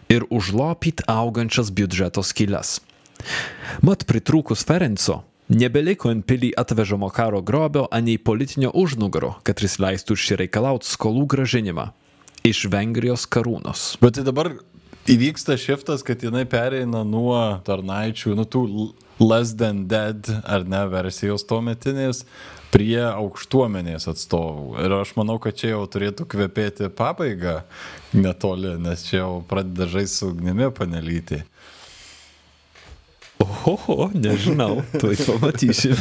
ir 0.10 0.24
užlopyti 0.30 1.04
augančias 1.08 1.72
biudžeto 1.72 2.24
skylės. 2.24 2.80
Mat 3.86 4.06
pritrūkus 4.10 4.66
Ferenco, 4.68 5.22
nebeliko 5.50 6.12
ant 6.12 6.26
pilį 6.28 6.52
atvežamo 6.60 7.10
karo 7.14 7.42
grobio, 7.46 7.88
anei 7.92 8.18
politinio 8.18 8.72
užnugaro, 8.76 9.36
kad 9.48 9.62
jis 9.64 9.80
leistų 9.84 10.18
išsireikalauti 10.18 10.90
skolų 10.90 11.28
gražinimą 11.34 11.92
iš 12.48 12.66
Vengrijos 12.72 13.28
karūnos. 13.30 13.96
Bet 14.04 14.18
tai 14.18 14.26
dabar 14.28 14.54
įvyksta 15.10 15.58
šiftas, 15.60 16.04
kad 16.06 16.24
jinai 16.24 16.46
pereina 16.50 17.04
nuo 17.08 17.40
tarnaičių, 17.68 18.36
nu 18.38 18.46
tų 18.48 18.64
less 19.24 19.56
than 19.58 19.88
dead 19.88 20.30
ar 20.46 20.68
ne 20.68 20.84
versijos 20.92 21.46
tuometinės 21.50 22.24
prie 22.72 23.00
aukštuomenės 23.08 24.10
atstovų. 24.12 24.76
Ir 24.84 24.96
aš 25.00 25.16
manau, 25.18 25.38
kad 25.42 25.58
čia 25.58 25.72
jau 25.74 25.86
turėtų 25.90 26.28
kvepėti 26.30 26.92
pabaigą 26.94 27.62
netoli, 28.14 28.76
nes 28.84 29.06
čia 29.08 29.22
jau 29.22 29.32
pradeda 29.48 29.88
žaisti 29.90 30.22
su 30.22 30.32
ugnimi 30.34 30.68
panelyti. 30.76 31.42
Oho, 33.44 34.10
nežinau, 34.14 34.82
tuoj 35.00 35.18
pamatysim. 35.28 35.96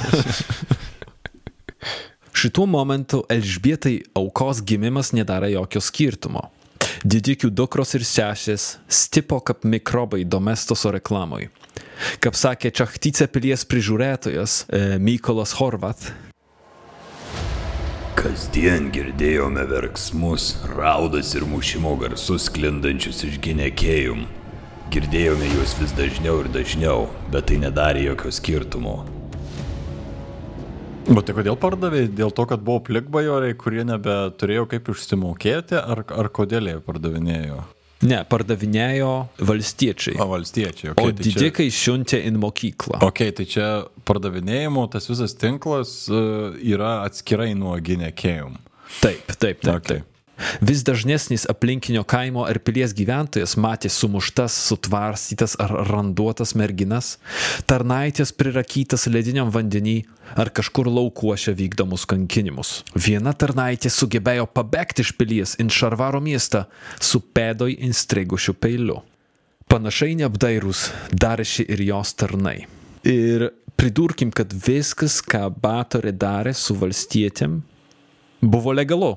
Šituo 2.36 2.66
momentu 2.68 3.22
Elžbietai 3.32 3.96
aukos 4.16 4.60
gimimas 4.64 5.12
nedarė 5.16 5.54
jokio 5.54 5.80
skirtumo. 5.80 6.44
Didikių 7.06 7.50
dukros 7.52 7.94
ir 7.96 8.04
sesės 8.06 8.76
stipo 8.88 9.40
kaip 9.40 9.64
mikrobai 9.64 10.24
domestoso 10.24 10.92
reklamui. 10.94 11.48
Kaip 12.20 12.36
sakė 12.36 12.72
Čachtyce 12.76 13.26
pilies 13.32 13.64
prižiūrėtojas 13.68 14.62
e, 14.68 14.80
Mykolas 15.00 15.54
Horvat, 15.56 16.10
Kasdien 18.16 18.88
girdėjome 18.90 19.62
verksmus, 19.68 20.56
raudas 20.72 21.34
ir 21.36 21.44
mušimo 21.46 21.92
garsus 22.00 22.48
sklindančius 22.48 23.20
iš 23.28 23.36
ginekėjum. 23.44 24.24
Girdėjome 24.94 25.48
juos 25.50 25.74
vis 25.80 25.92
dažniau 25.96 26.40
ir 26.44 26.50
dažniau, 26.54 27.06
bet 27.32 27.48
tai 27.50 27.60
nedarė 27.62 28.06
jokio 28.06 28.32
skirtumo. 28.32 28.96
O 31.06 31.22
tai 31.22 31.36
kodėl 31.36 31.58
pardavė? 31.60 32.06
Dėl 32.10 32.32
to, 32.34 32.46
kad 32.50 32.62
buvo 32.66 32.82
plikbajoriai, 32.88 33.54
kurie 33.58 33.84
nebeturėjo 33.86 34.66
kaip 34.72 34.90
išsimokėti, 34.90 35.78
ar, 35.78 36.02
ar 36.02 36.30
kodėl 36.34 36.72
jie 36.72 36.78
pardavinėjo? 36.86 37.62
ne, 38.04 38.18
pardavinėjo 38.28 39.12
valstiečiai, 39.48 40.18
O 40.20 40.26
valstiečiai, 40.30 40.92
o 40.92 40.96
okay, 40.96 41.14
tai 41.16 41.24
čia... 41.24 41.38
didikai 41.40 41.68
siuntė 41.72 42.20
į 42.28 42.34
mokyklą. 42.40 43.00
Ok, 43.06 43.22
tai 43.38 43.46
čia 43.48 43.68
pardavinėjimo 44.08 44.84
tas 44.92 45.08
visas 45.10 45.36
tinklas 45.38 45.94
uh, 46.12 46.56
yra 46.60 47.00
atskirai 47.06 47.54
nuo 47.58 47.76
ginekėjum. 47.80 48.58
Taip, 49.00 49.32
taip, 49.32 49.64
taip. 49.64 49.72
Okay. 49.78 50.02
taip. 50.02 50.15
Vis 50.60 50.82
dažnesnis 50.84 51.46
aplinkinio 51.48 52.02
kaimo 52.04 52.44
ar 52.44 52.58
pilies 52.60 52.92
gyventojas 52.96 53.56
matė 53.60 53.88
sumuštas, 53.92 54.54
sutvarstytas 54.68 55.56
ar 55.62 55.72
randuotas 55.88 56.54
merginas, 56.58 57.16
tarnaitės 57.68 58.34
prirakytas 58.36 59.06
lediniam 59.08 59.50
vandenį 59.52 59.96
ar 60.36 60.50
kažkur 60.52 60.90
laukuose 60.92 61.54
vykdomus 61.56 62.06
kankinimus. 62.10 62.80
Viena 62.94 63.32
tarnaitė 63.32 63.92
sugebėjo 63.92 64.48
pabėgti 64.52 65.06
iš 65.06 65.12
pilies 65.16 65.56
į 65.62 65.68
Šarvaro 65.72 66.20
miestą 66.20 66.66
su 67.00 67.20
pėdoj 67.20 67.78
instrigušiu 67.88 68.56
peiliu. 68.60 69.02
Panašiai 69.66 70.14
neapdairūs 70.20 70.86
darėsi 71.10 71.64
ir 71.66 71.80
jos 71.88 72.12
tarnai. 72.14 72.68
Ir 73.06 73.48
pridurkim, 73.78 74.30
kad 74.30 74.52
viskas, 74.52 75.18
ką 75.22 75.48
Batorė 75.62 76.12
darė 76.14 76.52
su 76.54 76.76
valstietėm, 76.78 77.60
buvo 78.42 78.74
legalu. 78.76 79.16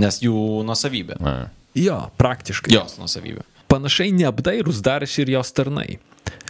Nes 0.00 0.20
jų 0.22 0.62
nusavybė. 0.68 1.18
Jo, 1.76 2.00
praktiškai. 2.20 2.72
Jos 2.74 2.98
nusavybė. 3.00 3.44
Panašiai 3.66 4.12
neapdairūs 4.14 4.82
darėsi 4.84 5.24
ir 5.24 5.34
jos 5.36 5.50
tarnai. 5.56 5.98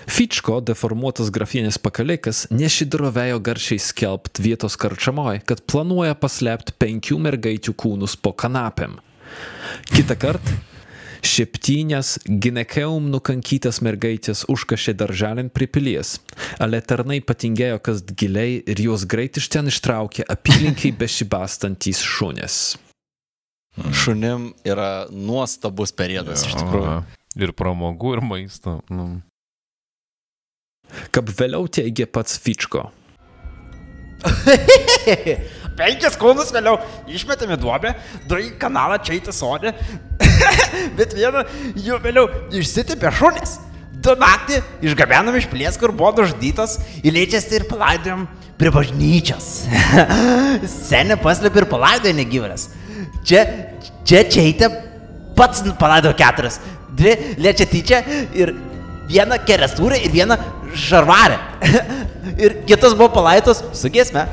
Fičko, 0.07 0.61
deformuotas 0.62 1.32
grafienės 1.34 1.80
pakalikas, 1.82 2.44
nešidrovėjo 2.55 3.40
garsiai 3.42 3.80
skelbt 3.82 4.38
vietos 4.42 4.76
karčiamoj, 4.78 5.40
kad 5.49 5.64
planuoja 5.66 6.14
paslėpti 6.18 6.76
penkių 6.78 7.18
mergaičių 7.24 7.74
kūnus 7.74 8.14
po 8.20 8.30
kanapėm. 8.36 9.01
Kita 9.90 10.14
kart, 10.20 10.55
Septynias 11.26 12.20
ginekeum 12.28 13.09
nukankytas 13.11 13.80
mergaitės 13.82 14.44
užkašė 14.53 14.94
darželin 15.01 15.49
prie 15.51 15.66
pilies, 15.66 16.20
ale 16.62 16.78
tarnai 16.78 17.18
patingėjo 17.24 17.80
kas 17.82 18.05
giliai 18.07 18.61
ir 18.62 18.82
juos 18.86 19.09
greit 19.11 19.40
iš 19.40 19.51
ten 19.51 19.72
ištraukė 19.72 20.28
apylinkiai 20.36 20.94
bešibastantys 21.01 22.05
šunės. 22.05 22.76
Šunim 23.77 24.51
yra 24.64 25.07
nuostabus 25.12 25.93
periodas 25.97 26.47
iš 26.49 26.57
tikrųjų. 26.57 26.87
Aha. 26.89 27.22
Ir 27.37 27.53
pramogų, 27.53 28.14
ir 28.16 28.22
maisto. 28.24 28.79
Nu. 28.89 29.09
Kaip 31.12 31.29
vėliau 31.37 31.66
teigė 31.68 32.07
pats 32.09 32.39
Fičko. 32.41 32.87
Penkis 35.77 36.16
kūnus 36.16 36.53
vėliau 36.55 36.79
išmetėme 37.12 37.59
duobę, 37.61 37.93
du 38.29 38.39
į 38.41 38.55
kanalą 38.61 38.97
čia 39.05 39.18
į 39.18 39.35
sodį, 39.35 39.74
bet 40.99 41.12
vieną 41.16 41.45
jų 41.77 42.01
vėliau 42.05 42.31
išsitipė 42.57 43.12
šunis. 43.18 43.59
Du 44.07 44.14
naktį 44.16 44.61
išgabenom 44.87 45.37
iš 45.37 45.49
pilies, 45.51 45.77
kur 45.81 45.93
buvo 45.93 46.12
nužudytas, 46.20 46.79
į 47.03 47.12
lėčiastį 47.16 47.59
ir 47.59 47.68
palaidojom 47.68 48.27
prie 48.61 48.72
bažnyčios. 48.72 49.47
Senė 50.89 51.16
paslėpė 51.20 51.64
ir 51.64 51.68
palaidojo 51.70 52.16
negyvėlės. 52.16 52.68
Čia, 53.26 53.44
čia 54.05 54.24
čia 54.30 54.70
pats 55.36 55.62
palaidojo 55.78 56.16
keturias. 56.16 56.61
Dvi 56.97 57.36
lėčia 57.42 57.66
tyčia 57.68 58.01
ir 58.34 58.55
vieną 59.11 59.38
kerestūrę 59.47 60.01
ir 60.05 60.14
vieną 60.14 60.38
žarvarę. 60.74 61.38
ir 62.44 62.61
kitas 62.66 62.97
buvo 62.97 63.12
palaidos 63.20 63.62
su 63.76 63.92
giesme. 63.92 64.26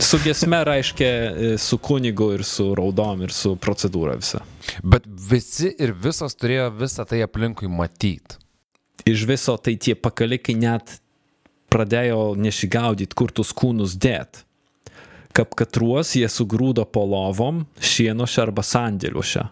Su 0.00 0.18
gesme 0.18 0.64
reiškia 0.64 1.06
e, 1.06 1.58
su 1.58 1.78
kunigu 1.78 2.32
ir 2.34 2.42
su 2.44 2.72
raudom 2.74 3.22
ir 3.22 3.30
su 3.32 3.54
procedūra 3.54 4.16
visa. 4.18 4.40
Bet 4.82 5.06
visi 5.06 5.70
ir 5.78 5.92
visos 5.94 6.34
turėjo 6.34 6.72
visą 6.80 7.06
tai 7.06 7.22
aplinkui 7.22 7.70
matyti. 7.70 8.40
Iš 9.06 9.22
viso 9.28 9.54
tai 9.62 9.76
tie 9.78 9.94
pakalikai 9.94 10.56
net 10.58 10.96
pradėjo 11.70 12.34
nesigaudyti, 12.34 13.14
kur 13.14 13.30
tuos 13.30 13.52
kūnus 13.54 13.94
dėt. 14.02 14.42
Kaip 15.36 15.52
katruos 15.58 16.14
jie 16.16 16.28
sugrūdo 16.32 16.86
po 16.88 17.02
lovom, 17.04 17.66
šienoše 17.76 18.40
arba 18.46 18.64
sandėliuose. 18.64 19.44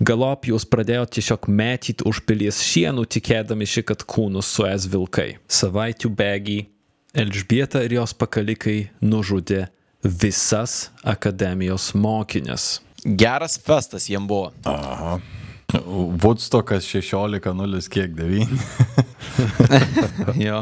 Galop 0.00 0.46
jūs 0.48 0.64
pradėjo 0.72 1.04
tiesiog 1.18 1.48
metyti 1.52 2.06
už 2.08 2.22
pilies 2.24 2.62
šienų, 2.64 3.04
tikėdami 3.12 3.68
šį, 3.68 3.84
kad 3.90 4.04
kūnus 4.08 4.48
suės 4.56 4.88
vilkai. 4.88 5.34
Savaičių 5.52 6.12
bėgi 6.16 6.58
Elžbieta 7.16 7.80
ir 7.84 7.94
jos 7.96 8.12
pakalikai 8.16 8.90
nužudė 9.00 9.66
visas 10.04 10.90
akademijos 11.04 11.94
mokinės. 11.96 12.82
Geras 13.04 13.56
festas 13.62 14.08
jiem 14.10 14.26
buvo. 14.28 14.52
Woodstockas 16.22 16.84
16.0 16.84 17.88
kiek 17.92 18.12
9. 18.16 18.48
Jo. 20.46 20.60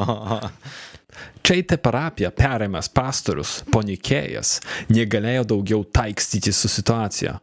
Čia 1.45 1.59
į 1.61 1.77
parapiją 1.77 2.31
perėmęs 2.33 2.89
pastorius, 2.89 3.59
ponikėjas, 3.69 4.63
negalėjo 4.89 5.43
daugiau 5.51 5.83
taikstyti 5.85 6.55
su 6.57 6.71
situacija. 6.73 7.37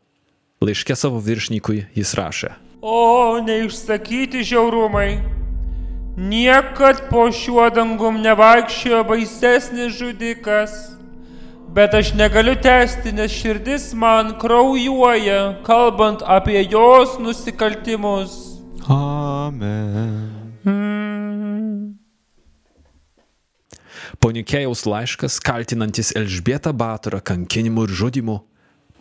Laiške 0.61 0.95
savo 0.97 1.19
viršnikui 1.21 1.83
jis 1.93 2.13
rašė. 2.17 2.49
O, 2.81 3.37
neišsakyti 3.45 4.41
žiaurumai. 4.41 5.21
Niekad 6.17 7.03
po 7.11 7.27
šiuo 7.29 7.67
dangum 7.69 8.17
nevaikščiojo 8.25 9.03
baisesnis 9.05 9.93
žudikas. 9.99 10.73
Bet 11.71 11.93
aš 11.93 12.15
negaliu 12.17 12.57
tęsti, 12.57 13.13
nes 13.15 13.31
širdis 13.31 13.91
man 13.93 14.33
kraujuoja, 14.41 15.61
kalbant 15.63 16.25
apie 16.25 16.65
jos 16.65 17.19
nusikaltimus. 17.21 18.33
Amen. 18.89 20.41
Ponikėjaus 24.21 24.83
laiškas, 24.85 25.39
kaltinantis 25.41 26.11
Elžbietą 26.13 26.75
Batorą 26.77 27.17
kankinimu 27.25 27.87
ir 27.87 27.93
žudimu, 27.97 28.35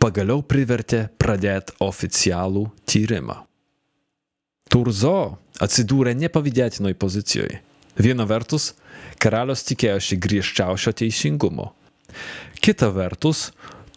pagaliau 0.01 0.41
privertė 0.41 1.03
pradėti 1.21 1.75
oficialų 1.85 2.63
tyrimą. 2.89 3.37
Turzo 4.73 5.37
atsidūrė 5.61 6.15
nepavydėtinoj 6.17 6.97
pozicijoje. 6.97 7.61
Viena 8.01 8.25
vertus, 8.25 8.71
karalius 9.21 9.67
tikėjosi 9.69 10.17
griežčiausio 10.25 10.95
teisingumo. 10.97 11.69
Kita 12.65 12.89
vertus, 12.95 13.51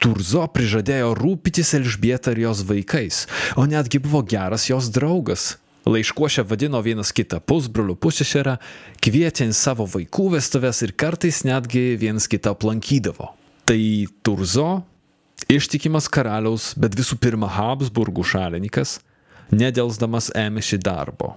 Turzo 0.03 0.43
prižadėjo 0.51 1.13
rūpytis 1.15 1.71
Elžbietą 1.77 2.33
ir 2.35 2.41
jos 2.49 2.65
vaikais, 2.67 3.23
o 3.55 3.63
netgi 3.63 4.01
buvo 4.03 4.19
geras 4.27 4.67
jos 4.67 4.91
draugas. 4.91 5.53
Laiškuošė 5.83 6.45
vadino 6.47 6.79
vienas 6.79 7.11
kitą 7.11 7.41
pusbrolių 7.43 7.97
pusšešerą, 7.99 8.55
kvietė 9.03 9.49
į 9.49 9.55
savo 9.57 9.83
vaikų 9.89 10.29
vestuves 10.37 10.79
ir 10.85 10.93
kartais 10.95 11.41
netgi 11.43 11.97
vienas 11.99 12.29
kitą 12.31 12.53
aplankydavo. 12.55 13.33
Tai 13.67 13.79
Turzo, 14.23 14.83
ištikimas 15.51 16.07
karaliaus, 16.07 16.71
bet 16.79 16.95
visų 16.95 17.17
pirma 17.19 17.49
Habsburgų 17.51 18.23
šalininkas, 18.23 19.01
nedelsdamas 19.51 20.31
ėmėsi 20.39 20.79
darbo. 20.79 21.33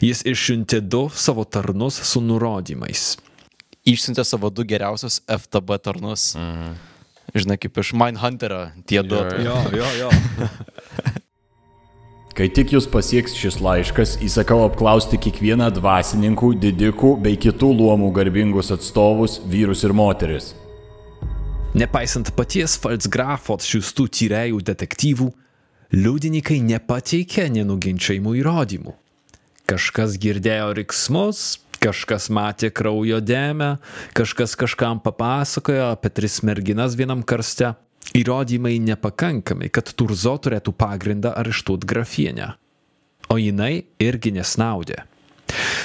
Jis 0.00 0.24
išsiuntė 0.26 0.80
du 0.80 1.06
savo 1.12 1.44
tarnus 1.44 2.00
su 2.08 2.24
nurodymais. 2.24 3.14
Išsiuntė 3.84 4.24
savo 4.24 4.48
du 4.48 4.64
geriausius 4.64 5.20
FTB 5.28 5.78
tarnus. 5.84 6.32
Mhm. 6.40 6.80
Žinai, 7.34 7.58
kaip 7.60 7.78
iš 7.82 7.92
Mindhunterio 7.98 8.68
tie 8.86 9.02
du. 9.04 9.20
Jo, 9.42 9.58
jo, 9.74 9.90
jo. 10.00 10.10
Kai 12.34 12.48
tik 12.50 12.72
jūs 12.74 12.88
pasieks 12.90 13.36
šis 13.38 13.60
laiškas, 13.62 14.16
įsakau 14.26 14.64
apklausti 14.64 15.20
kiekvieną 15.22 15.68
dvasininkų, 15.76 16.48
didikų 16.64 17.12
bei 17.22 17.36
kitų 17.38 17.68
luomų 17.78 18.08
garbingus 18.16 18.72
atstovus, 18.74 19.36
vyrus 19.46 19.84
ir 19.86 19.94
moteris. 19.94 20.48
Nepaisant 21.78 22.32
paties 22.34 22.74
Falsgrafo 22.82 23.54
siūstų 23.62 24.08
tyrėjų 24.18 24.58
detektyvų, 24.66 25.28
liudininkai 25.94 26.58
nepateikė 26.72 27.46
nenuginčiamų 27.54 28.34
įrodymų. 28.42 28.96
Kažkas 29.70 30.18
girdėjo 30.18 30.72
riksmus, 30.80 31.60
kažkas 31.78 32.32
matė 32.34 32.72
kraujo 32.74 33.22
dėmę, 33.22 33.76
kažkas 34.18 34.58
kažkam 34.58 34.98
papasakojo 35.06 35.92
apie 35.92 36.10
tris 36.10 36.42
merginas 36.42 36.98
vienam 36.98 37.22
karste. 37.22 37.76
Įrodymai 38.14 38.76
nepakankami, 38.84 39.70
kad 39.72 39.88
Turzo 39.96 40.36
turėtų 40.38 40.74
pagrindą 40.76 41.32
areštuoti 41.40 41.88
grafienę. 41.88 42.52
O 43.32 43.40
jinai 43.40 43.86
irgi 44.02 44.34
nesnaudė. 44.36 45.00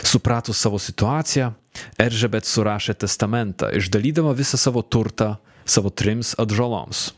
Supratus 0.03 0.59
savo 0.59 0.80
situaciją, 0.82 1.53
Eržebet 2.01 2.47
surašė 2.49 2.97
testamentą, 3.05 3.70
išdalydama 3.80 4.34
visą 4.36 4.59
savo 4.59 4.84
turtą 4.84 5.38
savo 5.70 5.89
trims 5.89 6.34
atžaloms. 6.41 7.13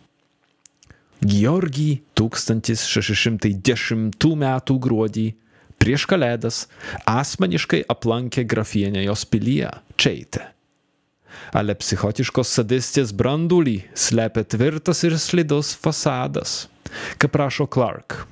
Georgijai 1.22 2.02
1610 2.18 4.26
m. 4.34 4.46
gruodį 4.86 5.28
prieš 5.82 6.06
kalėdas 6.10 6.66
asmeniškai 7.10 7.84
aplankė 7.90 8.46
grafienę 8.46 9.06
jos 9.06 9.26
pilyje 9.26 9.72
Čeitė. 9.98 10.61
Ale 11.54 11.76
psichotiškos 11.80 12.52
sadistės 12.58 13.14
brandulį 13.16 13.78
slepia 13.94 14.44
tvirtas 14.48 15.04
ir 15.08 15.18
slidus 15.20 15.74
fasadas, 15.76 16.66
kaip 17.22 17.36
rašo 17.40 17.68
Clark. 17.72 18.24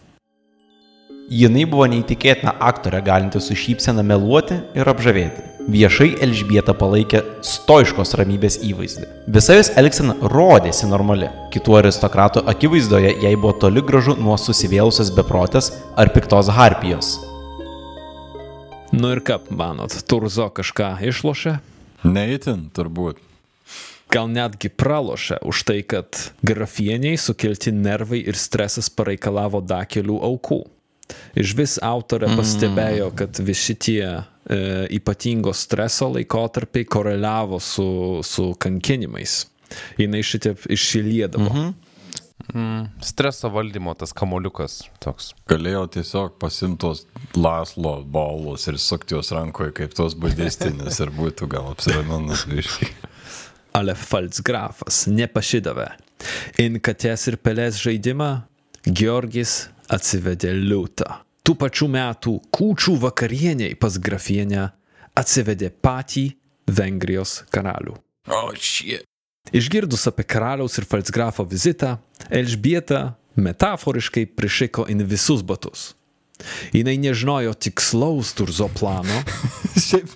Jinai 1.30 1.68
buvo 1.70 1.86
neįtikėtina 1.86 2.56
aktorė 2.66 3.04
galinti 3.06 3.38
su 3.44 3.54
šypsena 3.54 4.02
meluoti 4.02 4.56
ir 4.74 4.90
apžavėti. 4.90 5.44
Viešai 5.70 6.16
Elžbieta 6.26 6.74
palaikė 6.74 7.20
stoiškos 7.46 8.16
ramybės 8.18 8.56
įvaizdį. 8.66 9.06
Visa 9.30 9.60
jos 9.60 9.70
elgsena 9.78 10.16
rodėsi 10.34 10.90
normali. 10.90 11.30
Kitų 11.54 11.76
aristokratų 11.84 12.42
akivaizdoje 12.50 13.12
jai 13.22 13.36
buvo 13.36 13.54
toli 13.62 13.84
gražu 13.86 14.16
nuo 14.18 14.40
susivėlusios 14.42 15.12
beprotės 15.14 15.70
ar 15.94 16.10
piktos 16.16 16.50
harpijos. 16.58 17.12
Nu 18.90 19.14
ir 19.14 19.22
kaip 19.22 19.52
manot, 19.54 19.94
Turzo 20.10 20.50
kažką 20.50 20.96
išlošė? 21.12 21.60
Neįtin, 22.08 22.70
turbūt. 22.76 23.20
Gal 24.10 24.30
netgi 24.34 24.72
pralošė 24.74 25.38
už 25.46 25.64
tai, 25.70 25.82
kad 25.86 26.18
grafieniai 26.42 27.20
sukelti 27.22 27.74
nervai 27.76 28.24
ir 28.26 28.38
stresas 28.40 28.90
pareikalavo 28.90 29.62
dar 29.62 29.86
kelių 29.86 30.18
aukų. 30.32 30.64
Iš 31.38 31.54
vis 31.58 31.76
autorė 31.82 32.32
pastebėjo, 32.38 33.10
kad 33.18 33.38
visi 33.46 33.76
tie 33.78 34.02
e, 34.06 34.24
ypatingo 34.98 35.54
streso 35.58 36.10
laikotarpiai 36.14 36.86
koreliavo 36.90 37.60
su, 37.62 37.88
su 38.26 38.52
kankinimais. 38.62 39.44
Jis 39.98 40.26
šitaip 40.26 40.66
išsiliedavo. 40.70 41.50
Mhm. 41.50 41.70
Mm, 42.54 42.88
streso 43.06 43.50
valdymo 43.54 43.94
tas 44.00 44.14
kamoliukas 44.16 44.80
toks. 45.04 45.34
Galėjau 45.52 45.86
tiesiog 45.96 46.38
pasimtos 46.42 47.04
laslo 47.38 48.00
bolus 48.02 48.66
ir 48.72 48.80
sukti 48.82 49.18
jos 49.18 49.32
rankoje 49.36 49.76
kaip 49.82 49.94
tos 49.98 50.16
budistinės 50.18 51.02
ir 51.04 51.12
būtų 51.14 51.50
gal 51.52 51.70
apsiraminus 51.74 52.48
viškai. 52.50 52.90
Ale 53.78 53.94
Falsgrafas 53.94 55.04
nepasidavė. 55.12 55.92
In 56.60 56.80
katės 56.84 57.28
ir 57.30 57.38
pelės 57.38 57.78
žaidimą 57.84 58.32
Georgis 58.88 59.68
atsivedė 59.94 60.56
liūtą. 60.58 61.20
Tų 61.46 61.56
pačių 61.60 61.88
metų 61.94 62.36
kūčių 62.56 62.98
vakarieniai 63.04 63.78
pas 63.80 63.96
grafienę 64.02 64.68
atsivedė 65.18 65.72
patį 65.84 66.26
Vengrijos 66.70 67.44
karalių. 67.54 67.96
O, 68.30 68.42
šie. 68.54 69.00
Išgirdus 69.56 70.08
apie 70.12 70.26
karaliaus 70.30 70.78
ir 70.78 70.86
falsgrafo 70.90 71.46
vizitą, 71.50 71.96
Elžbieta 72.30 73.16
metaforiškai 73.40 74.26
prišiko 74.36 74.86
in 74.92 75.04
visus 75.08 75.42
batus. 75.46 75.94
Jinai 76.76 76.98
nežinojo 77.02 77.54
tikslaus 77.60 78.34
turzo 78.38 78.70
plano, 78.72 79.24
Šiaip. 79.88 80.08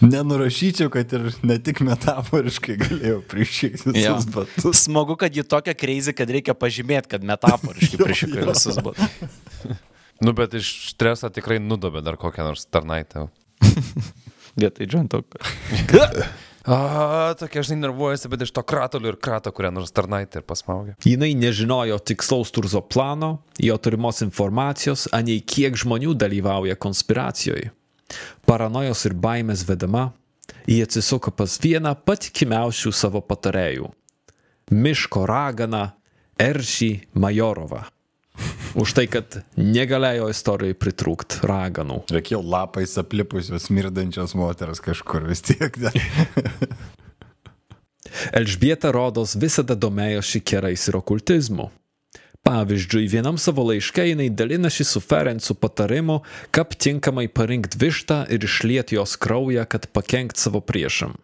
Nenurašyčiau, 0.00 0.90
kad 0.92 1.12
ir 1.16 1.30
ne 1.46 1.56
tik 1.64 1.78
metaforiškai 1.80 2.74
galėjau 2.82 3.22
prišykti 3.30 3.94
Jo. 3.96 4.16
visus 4.18 4.26
batus. 4.34 4.82
Smagu, 4.84 5.16
kad 5.16 5.32
ji 5.32 5.40
tokia 5.48 5.72
kreizė, 5.72 6.12
kad 6.12 6.28
reikia 6.28 6.52
pažymėti, 6.52 7.08
kad 7.14 7.24
metaforiškai 7.24 8.02
prišiko 8.04 8.42
jo. 8.42 8.48
visus 8.52 8.80
batus. 8.84 9.16
Nu, 10.16 10.32
bet 10.32 10.54
iš 10.56 10.68
streso 10.94 11.28
tikrai 11.28 11.58
nudobė 11.60 12.00
dar 12.00 12.16
kokią 12.16 12.46
nors 12.46 12.62
tarnaitę. 12.72 13.26
Vietoj 14.56 14.88
džantok. 14.88 15.36
A, 16.66 17.34
tokia 17.38 17.62
žinai 17.62 17.84
nervuojasi, 17.84 18.28
bet 18.32 18.42
iš 18.42 18.50
to 18.56 18.62
kratulio 18.66 19.12
ir 19.12 19.18
krato 19.22 19.52
kurią 19.54 19.70
nors 19.76 19.92
tarnaitę 19.94 20.40
ir 20.40 20.46
pasmaugė. 20.46 20.96
jinai 21.06 21.30
nežinojo 21.38 21.98
tikslaus 22.02 22.50
turzo 22.50 22.82
plano, 22.82 23.38
jo 23.62 23.76
turimos 23.78 24.22
informacijos, 24.26 25.06
anei 25.14 25.38
kiek 25.40 25.78
žmonių 25.78 26.16
dalyvauja 26.18 26.74
konspiracijoje. 26.74 27.70
Paranojos 28.46 29.06
ir 29.06 29.14
baimės 29.14 29.62
vedama, 29.68 30.10
ji 30.66 30.82
atsisuko 30.82 31.30
pas 31.30 31.58
vieną 31.62 31.94
patikimiausių 32.06 32.92
savo 32.92 33.22
patarėjų- 33.22 33.92
miško 34.84 35.26
raganą 35.26 35.92
Eršį 36.38 36.92
Majorovą. 37.14 37.95
Už 38.76 38.92
tai, 38.92 39.06
kad 39.08 39.38
negalėjo 39.56 40.28
istorijai 40.28 40.76
pritrūkti 40.76 41.40
raganų. 41.48 42.02
Reikėjo 42.12 42.42
lapais 42.44 42.98
aplipusios 43.00 43.70
smirdančios 43.70 44.36
moters 44.36 44.82
kažkur 44.84 45.24
vis 45.30 45.40
tiek. 45.46 45.78
Elžbieta 48.36 48.92
Rodos 48.92 49.34
visada 49.40 49.76
domėjosi 49.78 50.42
kerais 50.44 50.84
ir 50.90 51.00
okultizmu. 51.00 51.70
Pavyzdžiui, 52.46 53.08
vienam 53.10 53.40
savo 53.42 53.64
laiške 53.66 54.04
jinai 54.06 54.28
dalinasi 54.30 54.84
su 54.86 55.00
Ferencu 55.02 55.56
patarimu, 55.58 56.20
kaip 56.54 56.76
tinkamai 56.78 57.26
parinkti 57.26 57.80
vištą 57.80 58.20
ir 58.30 58.44
išlieti 58.46 59.00
jos 59.00 59.16
kraują, 59.18 59.64
kad 59.66 59.88
pakenkt 59.90 60.38
savo 60.38 60.60
priešam. 60.62 61.16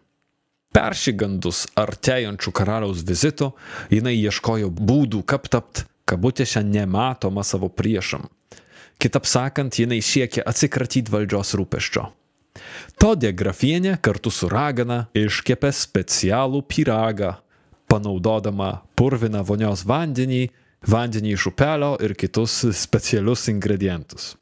Peršygandus 0.75 1.67
artėjančių 1.79 2.51
karaliaus 2.51 3.05
vizitų, 3.07 3.53
jinai 3.93 4.17
ieškojo 4.17 4.73
būdų, 4.73 5.21
kaip 5.23 5.47
tapt 5.53 5.85
kabutėse 6.05 6.63
nematoma 6.63 7.43
savo 7.43 7.69
priešam. 7.69 8.27
Kitaip 9.01 9.27
sakant, 9.27 9.79
jinai 9.79 10.01
siekė 10.03 10.43
atsikratyti 10.47 11.11
valdžios 11.11 11.55
rūpeščio. 11.59 12.05
Todė 13.01 13.33
grafienė 13.33 13.97
kartu 14.05 14.31
su 14.31 14.47
ragana 14.51 15.07
iškepė 15.17 15.71
specialų 15.73 16.61
pyragą, 16.69 17.33
panaudodama 17.89 18.83
purviną 18.95 19.41
vonios 19.47 19.83
vandenį, 19.89 20.43
vandenį 20.87 21.33
iš 21.33 21.47
upelio 21.51 21.95
ir 22.03 22.13
kitus 22.19 22.61
specialius 22.77 23.47
ingredientus. 23.51 24.33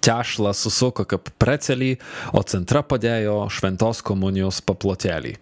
Tešlą 0.00 0.54
susuko 0.56 1.04
kaip 1.04 1.28
precelį, 1.42 1.90
o 2.32 2.40
centra 2.46 2.80
padėjo 2.86 3.42
šventos 3.52 4.00
komunijos 4.06 4.62
paplotelį. 4.64 5.34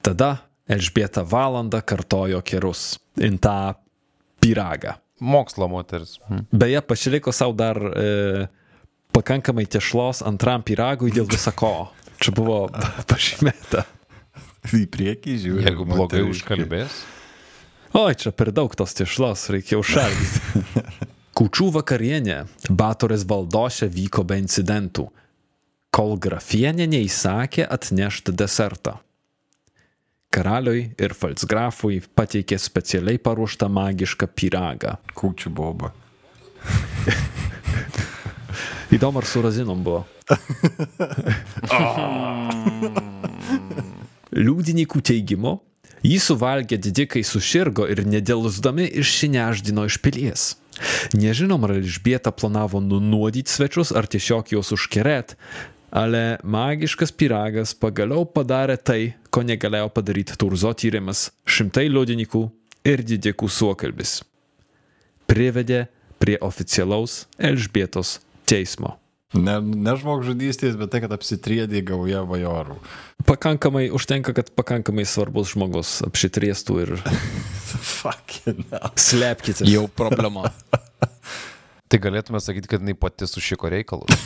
Tada 0.00 0.30
Elžbieta 0.66 1.22
valandą 1.22 1.78
kartojo 1.86 2.40
kerus 2.42 2.96
in 3.22 3.36
tą 3.38 3.74
pyragą. 4.46 4.94
Mokslo 5.20 5.68
moteris. 5.68 6.16
Hm. 6.28 6.46
Beje, 6.52 6.80
pasiliko 6.86 7.32
savo 7.32 7.56
dar 7.56 7.80
e, 7.80 8.46
pakankamai 9.16 9.66
tešlos 9.66 10.22
antram 10.26 10.64
pyragui 10.66 11.12
dėl 11.14 11.28
visako. 11.30 11.90
Čia 12.20 12.32
buvo 12.36 12.66
pažymėta. 13.10 13.84
Į 14.74 14.86
priekį 14.90 15.36
žiūriu. 15.42 15.66
Jeigu 15.66 15.86
blogai 15.88 16.24
užkalbės. 16.26 17.02
Oi, 17.96 18.12
čia 18.18 18.32
per 18.34 18.50
daug 18.52 18.74
tos 18.76 18.92
tešlos, 18.98 19.46
reikia 19.54 19.78
užšaldyti. 19.80 20.82
Kučių 21.36 21.70
vakarienė 21.78 22.42
Batorės 22.72 23.26
valdose 23.28 23.88
vyko 23.92 24.24
be 24.24 24.38
incidentų, 24.40 25.06
kol 25.94 26.16
grafienė 26.20 26.88
neįsakė 26.92 27.64
atnešti 27.72 28.34
desertą. 28.36 28.98
Karaliui 30.34 30.90
ir 31.00 31.14
falsgrafui 31.16 32.00
pateikė 32.18 32.58
specialiai 32.60 33.18
paruoštą 33.22 33.68
magišką 33.72 34.26
pyragą. 34.36 34.96
Kūčių 35.16 35.52
boba. 35.54 35.92
Įdomu, 38.92 39.18
ar 39.18 39.26
su 39.26 39.42
razinom 39.42 39.82
buvo. 39.86 40.04
Liūdininkų 44.36 45.00
teigimu, 45.10 45.56
jį 46.06 46.18
suvalgę 46.22 46.78
didikai 46.78 47.22
suširgo 47.26 47.86
ir 47.90 48.04
nedėlusdami 48.06 48.86
išsineždino 49.02 49.86
iš 49.88 49.98
pilies. 50.04 50.54
Nežinom, 51.16 51.64
ar 51.64 51.78
Elžbieta 51.78 52.30
planavo 52.36 52.82
nunuodyti 52.84 53.50
svečius, 53.50 53.94
ar 53.96 54.06
tiesiog 54.10 54.52
juos 54.52 54.72
užkerėt, 54.76 55.36
ale 55.90 56.38
magiškas 56.42 57.12
pyragas 57.14 57.74
pagaliau 57.78 58.26
padarė 58.28 58.76
tai, 58.76 59.00
ko 59.30 59.42
negalėjo 59.46 59.90
padaryti 59.94 60.36
Turzo 60.40 60.72
tyrimas, 60.76 61.30
šimtai 61.46 61.88
liudininkų 61.90 62.42
ir 62.86 63.02
didikų 63.06 63.48
suokalbis. 63.50 64.20
Privedė 65.26 65.86
prie 66.22 66.38
oficialaus 66.40 67.24
Elžbietos 67.38 68.20
teismo. 68.48 68.96
Ne, 69.36 69.58
ne 69.60 69.92
žmogžudystės, 69.98 70.76
bet 70.78 70.92
tai, 70.94 71.00
kad 71.02 71.12
apsitriedė 71.12 71.82
gauja 71.84 72.22
bajorų. 72.28 72.76
Pakankamai 73.26 73.88
užtenka, 73.94 74.32
kad 74.36 74.52
pakankamai 74.56 75.04
svarbus 75.08 75.50
žmogus 75.52 75.98
apšitriestų 76.06 76.78
ir 76.84 76.94
Fucking 77.96 78.62
hell. 78.70 78.92
slėpkite. 78.94 79.66
Jau 79.68 79.88
problema. 79.90 80.46
Tai 81.86 81.98
galėtume 82.02 82.40
sakyti, 82.42 82.68
kad 82.70 82.82
jinai 82.82 82.96
pati 82.98 83.26
sušiko 83.30 83.70
reikalus. 83.70 84.10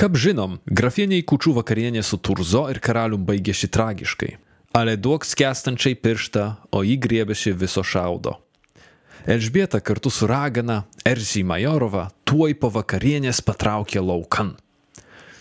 Kaip 0.00 0.16
žinom, 0.16 0.60
grafieniai 0.64 1.20
kučių 1.28 1.58
vakarienė 1.58 2.00
su 2.06 2.16
Turzo 2.24 2.62
ir 2.72 2.78
karalium 2.80 3.26
baigėsi 3.28 3.68
tragiškai. 3.68 4.38
Ale 4.72 4.94
duok 4.96 5.26
skęstančiai 5.26 5.98
pirštą, 5.98 6.44
o 6.72 6.80
jį 6.86 6.96
griebėsi 7.02 7.52
viso 7.52 7.82
šaudo. 7.84 8.38
Elžbieta 9.28 9.80
kartu 9.84 10.08
su 10.08 10.24
ragana 10.30 10.84
Erzį 11.04 11.42
Majorova 11.44 12.06
tuoj 12.24 12.54
po 12.56 12.70
vakarienės 12.72 13.42
patraukė 13.44 14.00
laukan. 14.00 14.54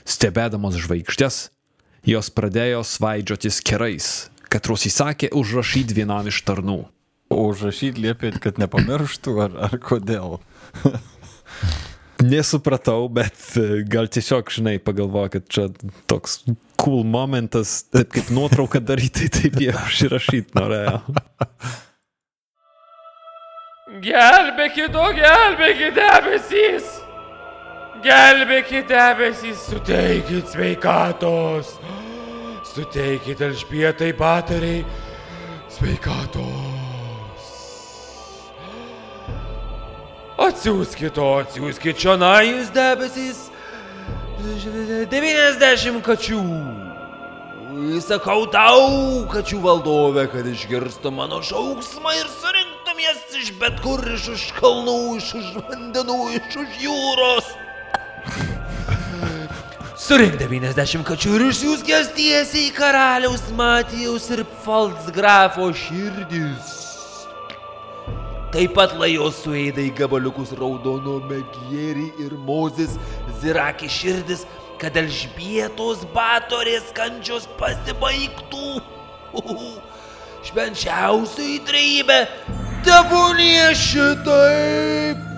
Stebėdamos 0.04 0.76
žvaigždės, 0.82 1.38
jos 2.04 2.28
pradėjo 2.34 2.84
svaidžiotis 2.84 3.62
kerais, 3.64 4.28
katrus 4.52 4.90
įsakė 4.90 5.32
užrašyti 5.32 5.96
vienam 6.02 6.28
iš 6.28 6.44
tarnų. 6.44 6.82
O 7.30 7.50
užrašyti 7.52 8.02
liepėt, 8.08 8.40
kad 8.42 8.58
nepamirštų, 8.62 9.36
ar, 9.46 9.58
ar 9.70 9.78
kodėl? 9.84 10.40
Nesupratau, 12.20 13.06
bet 13.08 13.38
e, 13.56 13.84
gal 13.88 14.10
tiesiog, 14.12 14.50
žinai, 14.52 14.76
pagalvoju, 14.84 15.32
kad 15.38 15.46
čia 15.48 15.68
toks 16.10 16.42
cool 16.82 17.06
momentas, 17.08 17.84
taip 17.94 18.10
kaip 18.16 18.32
nuotrauką 18.34 18.82
daryti, 18.84 19.30
taip 19.32 19.56
jie 19.62 19.72
užrašyti 19.72 20.58
norėjo. 20.58 20.98
Gelbėkit, 24.04 24.96
o 24.96 25.06
gelbėkit 25.16 25.96
debesys! 25.96 26.90
Gelbėkit 28.04 28.92
debesys, 28.92 29.64
suteikit 29.70 30.52
sveikatos! 30.52 31.78
Suteikit 32.70 33.42
elžbietai 33.48 34.12
bateriai 34.20 34.84
sveikatos! 35.74 36.69
Atsiųskit, 40.60 41.16
o 41.24 41.38
atsiųskit 41.40 41.96
čionai 42.04 42.50
jūs 42.50 42.68
debesys! 42.76 43.38
90 45.08 46.02
kačių! 46.04 46.40
Įsakau 47.96 48.44
tau, 48.52 48.90
kačių 49.32 49.62
valdove, 49.64 50.26
kad 50.34 50.50
išgirstų 50.52 51.14
mano 51.16 51.40
šauksmą 51.48 52.12
ir 52.18 52.28
surinktum 52.34 53.00
jas 53.00 53.38
iš 53.40 53.54
bet 53.62 53.80
kur, 53.86 54.04
iš 54.04 54.26
už 54.34 54.44
kalnų, 54.58 54.98
iš 55.22 55.30
už 55.40 55.48
vandenų, 55.70 56.18
iš 56.42 56.60
už 56.66 56.76
jūros. 56.84 57.48
Surink 59.96 60.36
90 60.44 61.08
kačių 61.08 61.38
ir 61.38 61.48
išsiųsk 61.54 61.94
jas 61.94 62.12
tiesiai 62.20 62.68
į 62.68 62.76
karaliaus 62.76 63.48
Matijaus 63.56 64.28
ir 64.36 64.44
Falsgrafo 64.68 65.72
širdis. 65.86 66.79
Taip 68.50 68.72
pat 68.74 68.96
lajos 68.98 69.44
suėda 69.44 69.84
į 69.86 69.92
gabaliukus 70.00 70.56
raudono 70.58 71.20
megėrį 71.30 72.08
ir 72.26 72.34
Mozės 72.48 72.96
Ziraki 73.44 73.86
širdis, 73.94 74.42
kad 74.82 74.98
Elžbietos 74.98 76.02
batorės 76.16 76.90
kančios 76.98 77.46
pasibaigtų. 77.62 78.82
švenčiausiai 80.50 81.62
trejybė, 81.70 82.20
tebūnie 82.88 83.70
šitaip. 83.78 85.29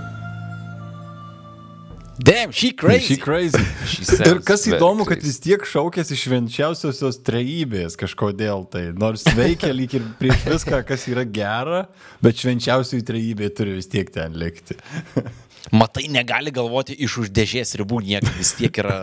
Damn, 2.22 2.52
she 2.52 2.72
crazy. 2.72 3.16
She 3.16 3.18
crazy. 3.18 3.58
She 3.86 4.06
Ir 4.28 4.42
kas 4.46 4.68
įdomu, 4.70 5.08
kad 5.10 5.24
vis 5.26 5.40
tiek 5.42 5.64
šaukėsi 5.66 6.18
švenčiausiosios 6.22 7.18
trejybės 7.26 7.98
kažkodėl 7.98 8.68
tai. 8.70 8.84
Nors 8.94 9.26
veikia 9.38 9.72
lyg 9.80 9.96
ir 9.98 10.06
prieš 10.20 10.46
viską, 10.46 10.84
kas 10.86 11.08
yra 11.10 11.26
gera, 11.26 11.86
bet 12.22 12.44
švenčiausioji 12.44 13.08
trejybė 13.08 13.50
turi 13.58 13.74
vis 13.80 13.90
tiek 13.90 14.12
ten 14.14 14.38
likti. 14.38 14.78
Matai, 15.80 16.06
negali 16.14 16.54
galvoti 16.54 16.94
iš 16.94 17.18
už 17.24 17.34
dėžės 17.34 17.74
ribų, 17.82 18.04
niekas 18.06 18.38
vis 18.38 18.54
tiek 18.60 18.82
yra 18.84 19.00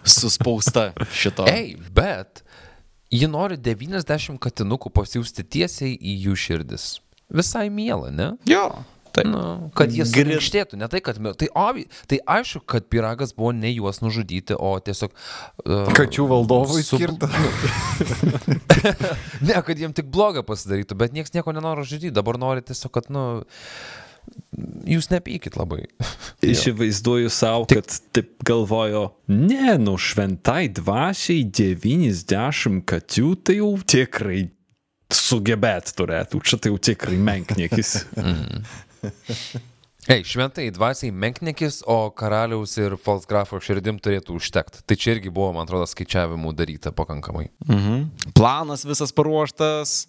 suspausta 0.00 0.92
šito. 1.12 1.44
Ei, 1.50 1.74
bet 1.92 2.44
ji 3.12 3.28
nori 3.28 3.60
90 3.60 4.40
katinukų 4.40 4.92
pasiūsti 4.94 5.44
tiesiai 5.44 5.96
į 5.96 6.16
jų 6.28 6.40
širdis. 6.46 6.88
Visai 7.34 7.68
mielą, 7.72 8.12
ne? 8.14 8.32
Jo. 8.48 8.68
Taip. 9.14 9.28
Nu, 9.30 9.70
kad 9.78 9.92
jie 9.94 10.02
Grit- 10.02 10.10
sugrinkštėtų, 10.10 10.78
ne 10.80 10.88
tai, 10.90 10.98
kad... 11.04 11.20
Tai, 11.38 11.48
obi, 11.54 11.84
tai 12.10 12.18
aišku, 12.36 12.64
kad 12.66 12.88
piragas 12.90 13.30
buvo 13.36 13.52
ne 13.54 13.70
juos 13.70 14.00
nužudyti, 14.02 14.56
o 14.58 14.72
tiesiog... 14.82 15.14
Uh, 15.62 15.92
Kačių 15.94 16.26
valdovui 16.32 16.82
Su- 16.82 16.98
skirta. 16.98 17.28
ne, 19.46 19.60
kad 19.62 19.78
jiem 19.78 19.94
tik 19.94 20.10
blogą 20.10 20.42
pasidarytų, 20.46 20.98
bet 20.98 21.14
niekas 21.14 21.34
nieko 21.36 21.54
nenori 21.54 21.86
žudyti, 21.86 22.14
dabar 22.16 22.40
nori 22.42 22.64
tiesiog, 22.66 22.90
kad, 22.96 23.06
nu, 23.14 23.44
jūs 24.90 25.10
nepykit 25.12 25.60
labai. 25.60 25.84
Įsivaizduoju 26.54 27.30
savo, 27.30 27.68
kad 27.70 27.94
taip 28.16 28.34
galvojo, 28.46 29.06
ne, 29.30 29.76
nu 29.78 29.94
šventai 29.94 30.72
dvasiai 30.74 31.46
90 31.46 32.82
kačių 32.90 33.30
tai 33.46 33.60
jau 33.60 33.70
tikrai 33.78 34.42
sugebėt 35.14 35.92
turėtų, 35.94 36.40
čia 36.42 36.58
tai 36.58 36.72
jau 36.72 36.80
tikrai 36.82 37.20
menkniekis. 37.20 37.94
Ei, 40.04 40.20
šventai 40.20 40.66
dvasiai 40.74 41.14
menknekis, 41.16 41.80
o 41.88 42.10
karaliaus 42.12 42.74
ir 42.76 42.98
falsgrafo 43.00 43.56
širdim 43.64 43.96
turėtų 44.04 44.36
užtekti. 44.36 44.82
Tai 44.84 44.96
čia 45.00 45.14
irgi 45.16 45.32
buvo, 45.32 45.54
man 45.56 45.64
atrodo, 45.64 45.86
skaičiavimų 45.88 46.52
daryta 46.58 46.92
pakankamai. 46.92 47.48
Mhm. 47.64 48.34
Planas 48.36 48.84
visas 48.84 49.14
paruoštas. 49.16 50.02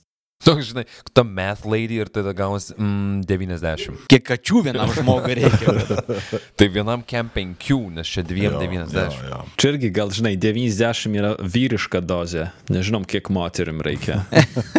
Toks, 0.43 0.67
žinai, 0.67 0.83
ta 1.15 1.23
math 1.23 1.63
lady 1.65 1.95
ir 2.03 2.09
tada 2.11 2.33
gaunasi 2.35 2.75
mm, 2.75 3.21
90. 3.25 4.01
Kiek 4.11 4.25
kačių 4.27 4.65
vienam 4.67 4.91
žmogui 4.93 5.37
reikia. 5.39 6.01
Tai 6.59 6.67
vienam 6.73 7.05
kem 7.07 7.29
5, 7.31 7.71
nes 7.95 8.11
čia 8.11 8.25
dviem 8.27 8.57
90. 8.59 9.55
Čia 9.55 9.71
irgi 9.71 9.93
gal, 9.95 10.11
žinai, 10.13 10.35
90 10.35 11.15
yra 11.21 11.31
vyriška 11.39 12.03
dozė, 12.03 12.49
nežinom, 12.67 13.07
kiek 13.07 13.31
moterim 13.33 13.79
reikia. 13.85 14.25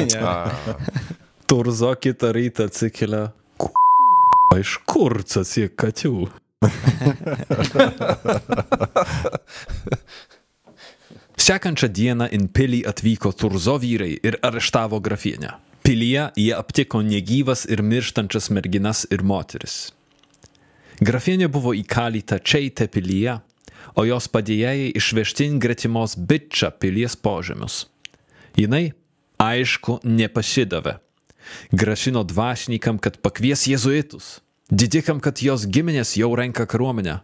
Turzo 1.48 1.94
kitą 1.98 2.34
rytą 2.36 2.68
atsikelia. 2.68 3.30
"Ku- 4.50 4.58
Iš 4.60 4.76
kur 4.86 5.20
atsiek 5.22 5.74
kačių? 5.82 6.14
Sekančią 11.36 11.88
dieną 11.92 12.26
in 12.32 12.46
pilį 12.48 12.80
atvyko 12.90 13.32
Turzo 13.36 13.76
vyrai 13.82 14.14
ir 14.24 14.38
areštavo 14.42 15.00
grafienę. 15.04 15.50
Pilyje 15.86 16.30
jie 16.36 16.54
aptiko 16.56 17.02
negyvas 17.06 17.66
ir 17.70 17.82
mirštančias 17.82 18.48
merginas 18.50 19.04
ir 19.14 19.22
moteris. 19.22 19.76
Grafienė 21.00 21.46
buvo 21.52 21.74
įkalyta 21.76 22.38
Čeite 22.40 22.88
pilyje, 22.88 23.36
o 23.94 24.04
jos 24.08 24.26
padėjėjai 24.32 24.88
išvežtin 24.98 25.60
gretimos 25.62 26.16
Bitčia 26.16 26.70
pilies 26.72 27.14
požemius. 27.16 27.84
Jinai, 28.56 28.94
aišku, 29.38 30.00
nepasidavė. 30.02 30.96
Grašino 31.72 32.24
dvasininkam, 32.24 32.98
kad 32.98 33.18
pakvies 33.22 33.66
jėzuitus, 33.70 34.40
didikam, 34.70 35.20
kad 35.20 35.42
jos 35.42 35.66
giminės 35.66 36.16
jau 36.18 36.34
renka 36.36 36.66
kariuomenę, 36.66 37.20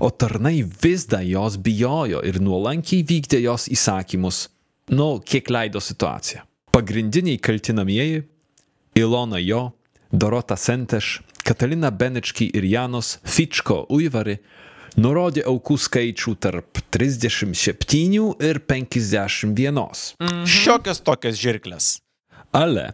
o 0.00 0.10
tarnai 0.10 0.62
vis 0.82 1.06
dar 1.06 1.24
jos 1.26 1.58
bijojo 1.60 2.22
ir 2.24 2.40
nuolankiai 2.40 3.04
vykdė 3.04 3.42
jos 3.44 3.68
įsakymus, 3.72 4.48
nu, 4.90 5.18
kiek 5.20 5.50
leido 5.50 5.80
situacija. 5.80 6.44
Pagrindiniai 6.72 7.38
kaltinamieji- 7.38 8.22
Ilona 9.02 9.38
Jo, 9.38 9.72
Dorota 10.12 10.56
Senteš, 10.56 11.20
Katalina 11.44 11.90
Benički 11.90 12.50
ir 12.54 12.64
Janos 12.64 13.18
Fičko 13.24 13.86
Uivari- 13.88 14.38
nurodė 15.02 15.44
aukų 15.44 15.76
skaičių 15.78 16.34
tarp 16.40 16.80
37 16.90 18.34
ir 18.40 18.60
51. 18.60 20.14
Šiokios 20.44 21.00
tokios 21.00 21.36
žirklės. 21.36 22.00
Ale 22.52 22.92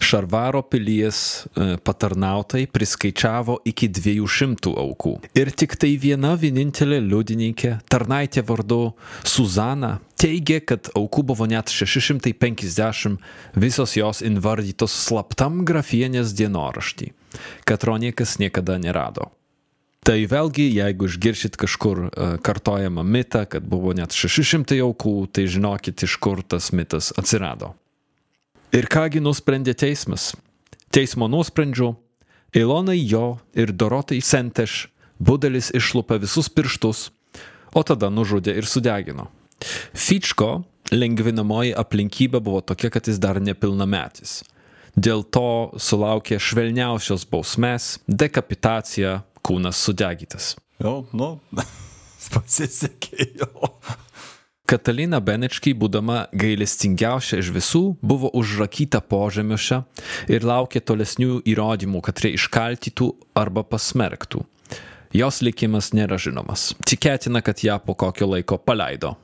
Šarvaro 0.00 0.62
pilies 0.62 1.46
e, 1.56 1.76
patarnautai 1.82 2.66
priskaičiavo 2.70 3.58
iki 3.66 3.88
200 3.90 4.72
aukų. 4.82 5.14
Ir 5.36 5.50
tik 5.50 5.76
tai 5.80 5.94
viena 6.00 6.34
vienintelė 6.38 7.00
liudininkė, 7.04 7.72
tarnaitė 7.90 8.44
vardu 8.46 8.80
Suzana, 9.26 9.96
teigė, 10.20 10.60
kad 10.70 10.90
aukų 10.96 11.26
buvo 11.32 11.48
net 11.50 11.72
650, 11.72 13.16
visos 13.56 13.96
jos 13.98 14.22
invardytos 14.26 14.94
slaptam 15.06 15.64
grafienės 15.66 16.34
dienoraštį, 16.38 17.10
katro 17.68 17.96
niekas 18.00 18.38
niekada 18.42 18.78
nerado. 18.82 19.32
Tai 20.06 20.20
vėlgi, 20.30 20.68
jeigu 20.70 21.08
išgiršit 21.10 21.58
kažkur 21.58 22.04
e, 22.06 22.28
kartojamą 22.46 23.02
mitą, 23.02 23.42
kad 23.50 23.66
buvo 23.66 23.90
net 23.96 24.14
600 24.14 24.78
aukų, 24.86 25.16
tai 25.34 25.48
žinokit, 25.50 26.06
iš 26.06 26.14
kur 26.22 26.46
tas 26.46 26.70
mitas 26.70 27.10
atsirado. 27.18 27.74
Ir 28.76 28.84
kągi 28.92 29.22
nusprendė 29.24 29.72
teismas? 29.72 30.34
Teismo 30.92 31.30
nuosprendžiu 31.32 31.94
Ilonai 32.52 32.98
jo 33.08 33.38
ir 33.56 33.70
Dorotai 33.72 34.18
Senteš 34.20 34.90
budelis 35.16 35.70
išlupė 35.72 36.18
visus 36.20 36.50
pirštus, 36.52 37.06
o 37.72 37.82
tada 37.88 38.10
nužudė 38.12 38.52
ir 38.60 38.68
sudegino. 38.68 39.30
Fičko 39.96 40.66
lengvinamoji 40.92 41.72
aplinkybė 41.72 42.42
buvo 42.44 42.60
tokia, 42.60 42.90
kad 42.92 43.08
jis 43.08 43.16
dar 43.22 43.40
nepilnametis. 43.40 44.42
Dėl 44.92 45.24
to 45.24 45.72
sulaukė 45.80 46.36
švelniausios 46.36 47.24
bausmės- 47.32 47.96
dekapitacija, 48.24 49.22
kūnas 49.40 49.80
sudegytas. 49.80 50.52
Jo, 50.84 51.06
nu, 51.16 51.38
pasisekė 52.34 53.32
jo. 53.40 53.72
Katalina 54.66 55.20
Benečkai, 55.22 55.76
būdama 55.78 56.24
gailestingiausia 56.34 57.38
iš 57.38 57.52
visų, 57.54 57.82
buvo 58.02 58.32
užrakyta 58.34 58.98
požemiuose 58.98 59.84
ir 60.32 60.46
laukė 60.46 60.82
tolesnių 60.82 61.44
įrodymų, 61.46 62.00
kad 62.02 62.24
jie 62.24 62.32
iškaltytų 62.34 63.12
arba 63.38 63.62
pasmerktų. 63.62 64.42
Jos 65.14 65.38
likimas 65.46 65.92
nėra 65.94 66.18
žinomas. 66.18 66.72
Tikėtina, 66.82 67.44
kad 67.46 67.62
ją 67.62 67.78
po 67.78 67.94
kokio 67.94 68.26
laiko 68.32 68.58
paleido. 68.58 69.14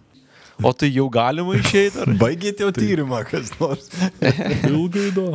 O 0.62 0.70
tai 0.70 0.92
jau 0.94 1.08
galima 1.10 1.58
išeiti? 1.58 1.98
Ar... 2.04 2.14
Baigėte 2.22 2.62
jau 2.62 2.70
tyrimą, 2.78 3.24
kas 3.26 3.50
nors. 3.58 3.90
Ilgai 4.70 5.10
do. 5.16 5.28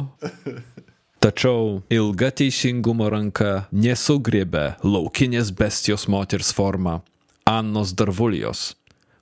Tačiau 1.20 1.82
ilga 1.92 2.30
teisingumo 2.32 3.10
ranka 3.12 3.66
nesugrėbė 3.76 4.78
laukinės 4.86 5.52
bestijos 5.52 6.08
moters 6.08 6.54
formą 6.56 7.02
Annos 7.50 7.92
Darvulijos. 7.98 8.70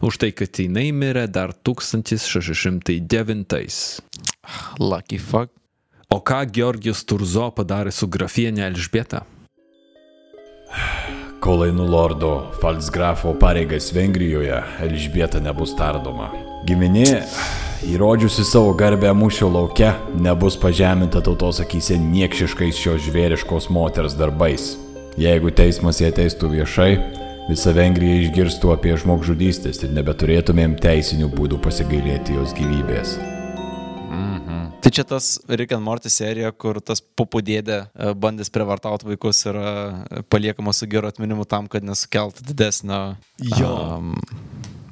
Už 0.01 0.17
tai, 0.19 0.31
kad 0.35 0.59
jinai 0.59 0.91
mirė 0.91 1.27
dar 1.31 1.53
1609. 1.55 4.01
Lucky 4.79 5.19
fuck. 5.19 5.51
O 6.13 6.21
ką 6.21 6.45
Georgijus 6.53 7.03
Turzo 7.07 7.49
padarė 7.55 7.91
su 7.91 8.07
grafienė 8.07 8.67
Elžbieta? 8.69 9.23
Kol 11.41 11.65
einu 11.67 11.85
lordo 11.89 12.51
Falsgrafo 12.61 13.33
pareigas 13.39 13.93
Vengrijoje, 13.93 14.63
Elžbieta 14.85 15.39
nebus 15.41 15.75
tardoma. 15.77 16.29
Giminė, 16.65 17.23
įrodžiusi 17.89 18.45
savo 18.47 18.73
garbę 18.77 19.11
mūšio 19.13 19.49
lauke, 19.53 19.91
nebus 20.17 20.57
pažeminta 20.61 21.21
tautos 21.25 21.59
akise 21.61 21.97
niekšiškais 22.01 22.79
šios 22.79 23.03
žvėriškos 23.05 23.69
moters 23.73 24.17
darbais. 24.17 24.73
Jeigu 25.21 25.53
teismas 25.53 26.01
ją 26.01 26.09
teistų 26.15 26.49
viešai, 26.55 26.91
visa 27.49 27.73
Vengrija 27.75 28.23
išgirstų 28.23 28.73
apie 28.73 28.95
žmogžudystės 28.97 29.83
ir 29.85 29.93
nebeturėtumėm 29.95 30.77
teisinių 30.81 31.29
būdų 31.33 31.61
pasigailėti 31.65 32.37
jos 32.39 32.55
gyvybės. 32.57 33.17
Tai 34.85 34.91
čia 34.93 35.01
tas 35.01 35.39
Rick 35.49 35.73
and 35.73 35.81
Morty 35.81 36.11
serija, 36.13 36.51
kur 36.53 36.77
tas 36.77 36.99
pupudėdė 37.01 37.77
e, 37.81 38.11
bandęs 38.21 38.51
privartauti 38.53 39.07
vaikus 39.09 39.39
yra 39.49 39.71
e, 39.73 40.21
paliekamas 40.29 40.77
su 40.77 40.85
geru 40.91 41.09
atminimu 41.09 41.47
tam, 41.49 41.65
kad 41.65 41.81
nesukeltų 41.81 42.45
didesnio 42.45 42.99
Jo. 43.57 43.71
um, 43.97 44.11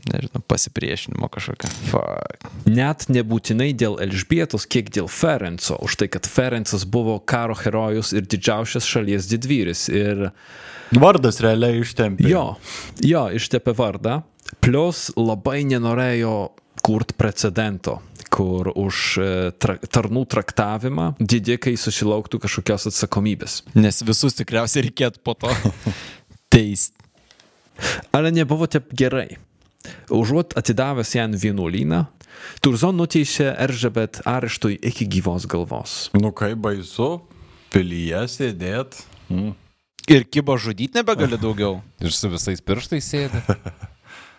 nežinau, 0.10 0.42
pasipriešinimo 0.50 1.30
kažkokio. 1.30 1.70
Fuck. 1.92 2.50
Net 2.66 3.06
nebūtinai 3.14 3.70
dėl 3.78 4.00
Elžbietos, 4.02 4.66
kiek 4.66 4.90
dėl 4.94 5.12
Ferenco, 5.14 5.78
už 5.86 6.02
tai, 6.02 6.10
kad 6.10 6.26
Ferencas 6.26 6.88
buvo 6.90 7.20
karo 7.22 7.54
herojus 7.62 8.16
ir 8.18 8.26
didžiausias 8.26 8.90
šalies 8.90 9.30
didvyris. 9.30 9.86
Ir 9.94 10.32
Vardas 11.00 11.40
realiai 11.44 11.82
ištempė. 11.82 12.28
jo, 12.30 12.46
jo, 13.02 13.28
ištepė 13.34 13.74
vardą, 13.78 14.22
plus 14.64 15.10
labai 15.18 15.64
nenorėjo 15.68 16.54
kurt 16.84 17.14
precedento, 17.18 18.00
kur 18.34 18.72
už 18.76 19.04
e, 19.22 19.30
tra 19.62 19.78
tarnų 19.78 20.26
traktavimą 20.30 21.14
didikai 21.20 21.76
susilauktų 21.80 22.42
kažkokios 22.44 22.90
atsakomybės. 22.92 23.62
Nes 23.78 24.04
visus 24.06 24.36
tikriausiai 24.40 24.88
reikėtų 24.90 25.24
po 25.24 25.38
to 25.38 25.54
teisti. 26.54 26.98
Ale 28.14 28.34
nebuvo 28.36 28.68
taip 28.70 28.92
gerai. 28.94 29.38
Užuot 30.14 30.54
atidavęs 30.60 31.16
ją 31.16 31.26
vienuolyną, 31.40 32.06
Turzon 32.64 32.98
nuteisė 33.00 33.54
Eržebet 33.66 34.22
areštui 34.28 34.78
iki 34.90 35.08
gyvos 35.08 35.48
galvos. 35.50 36.10
Nu 36.16 36.32
kaip 36.36 36.62
baisu, 36.64 37.22
pilyje 37.74 38.24
sėdėt. 38.32 39.00
Mm. 39.32 39.54
Ir 40.08 40.26
kibo 40.28 40.58
žudyti 40.58 41.00
nebegali 41.00 41.38
daugiau. 41.40 41.82
Ir 42.04 42.12
su 42.12 42.30
visais 42.32 42.60
pirštais 42.62 43.08
sėdi. 43.08 43.40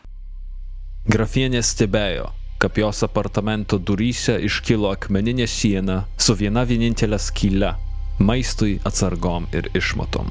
Grafienė 1.15 1.63
stebėjo, 1.65 2.31
kaip 2.61 2.81
jos 2.81 3.03
apartamento 3.07 3.79
duryse 3.79 4.37
iškilo 4.45 4.91
akmeninė 4.93 5.47
siena 5.49 6.03
su 6.17 6.37
viena 6.37 6.65
vienintelė 6.69 7.19
skyle- 7.21 7.75
maistui, 8.29 8.79
atsargom 8.85 9.49
ir 9.53 9.69
išmatom. 9.77 10.29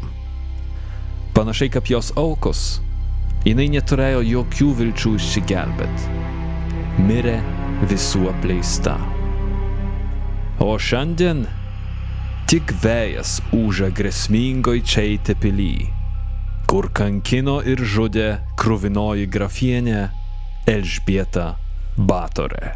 Panašiai 1.34 1.74
kaip 1.74 1.90
jos 1.90 2.12
aukos, 2.18 2.80
jinai 3.46 3.68
neturėjo 3.74 4.22
jokių 4.30 4.70
vilčių 4.80 5.16
išsigelbėti. 5.18 6.22
Mirė 7.10 7.40
visų 7.90 8.30
apleista. 8.30 9.00
O 10.62 10.78
šiandien 10.78 11.48
tik 12.50 12.72
vėjas 12.84 13.38
uža 13.56 13.90
grėsmingoj 13.96 14.82
Čeitė 14.88 15.36
pily, 15.40 15.88
kur 16.70 16.90
kankino 16.96 17.60
ir 17.66 17.82
žudė 17.82 18.28
kruvinoji 18.60 19.28
grafienė 19.32 20.00
Elžbieta 20.70 21.54
Batorė. 21.98 22.74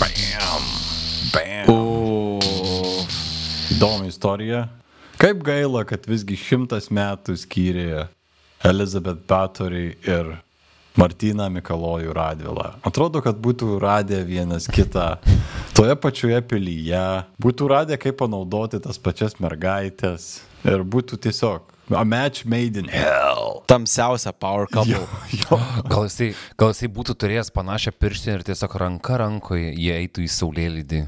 Bam. 0.00 0.64
Bam. 1.34 1.74
Įdomi 3.74 4.10
istorija. 4.12 4.66
Kaip 5.20 5.44
gaila, 5.46 5.84
kad 5.88 6.08
visgi 6.10 6.36
šimtas 6.38 6.90
metų 6.94 7.36
skyrė 7.38 8.08
Elizabeth 8.64 9.24
Bathory 9.28 9.94
ir 10.04 10.36
Martyną 10.96 11.48
Mikalojų 11.50 12.12
Radvilą. 12.14 12.68
Atrodo, 12.86 13.22
kad 13.24 13.38
būtų 13.42 13.78
radę 13.82 14.20
vienas 14.26 14.68
kitą 14.70 15.16
toje 15.74 15.96
pačioje 15.98 16.38
pilyje, 16.46 17.04
būtų 17.42 17.68
radę, 17.72 17.98
kaip 17.98 18.20
panaudoti 18.22 18.78
tas 18.82 19.00
pačias 19.02 19.34
mergaitės 19.42 20.44
ir 20.62 20.86
būtų 20.86 21.18
tiesiog 21.26 21.74
a 21.90 22.04
match 22.04 22.44
made 22.46 22.78
in 22.80 22.88
hell. 22.88 23.62
Tamsiausia 23.66 24.32
power 24.32 24.66
couple. 24.70 25.02
Jo, 25.34 25.58
Gal 25.90 26.06
jisai, 26.06 26.30
gal 26.56 26.72
jisai 26.72 26.88
būtų 26.88 27.16
turėjęs 27.20 27.50
panašią 27.52 27.92
pirštinę 27.98 28.38
ir 28.38 28.46
tiesiog 28.46 28.78
ranka 28.80 29.18
rankoje 29.20 29.74
jie 29.74 29.92
eitų 29.98 30.24
į 30.24 30.30
saulėlydį. 30.32 31.02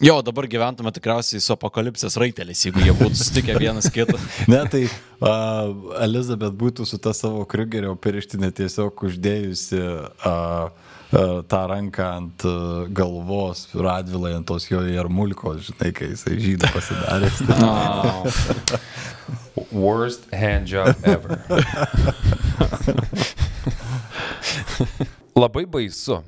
Jo, 0.00 0.18
dabar 0.20 0.44
gyventume 0.44 0.90
tikriausiai 0.92 1.40
su 1.40 1.54
apokalipsės 1.54 2.18
raiteliais, 2.20 2.60
jeigu 2.66 2.82
jie 2.84 2.92
būtų 2.98 3.16
sutikę 3.16 3.54
vienas 3.56 3.88
kitą. 3.92 4.18
Ne, 4.52 4.58
tai 4.68 4.82
uh, 4.84 5.72
Elizabeth 6.04 6.52
būtų 6.60 6.84
su 6.84 6.98
ta 7.00 7.14
savo 7.16 7.46
kriugerio 7.48 7.94
pirštinė 7.96 8.50
tiesiog 8.58 8.92
uždėjusi 9.08 9.80
uh, 9.80 10.12
uh, 10.28 11.40
tą 11.48 11.62
ranką 11.72 12.10
ant 12.18 12.44
uh, 12.44 12.84
galvos, 12.92 13.64
radvilai 13.72 14.34
ant 14.36 14.46
tos 14.50 14.68
jo 14.68 14.82
jarmulkos, 14.84 15.70
žinai, 15.70 15.90
kai 15.96 16.12
jisai 16.12 16.36
žydų 16.44 16.72
pasidaręs. 16.76 17.40
Worst 19.72 20.28
hand 20.36 20.68
job 20.68 20.92
ever. 21.08 21.40
Labai 25.36 25.64
baisu. 25.64 26.20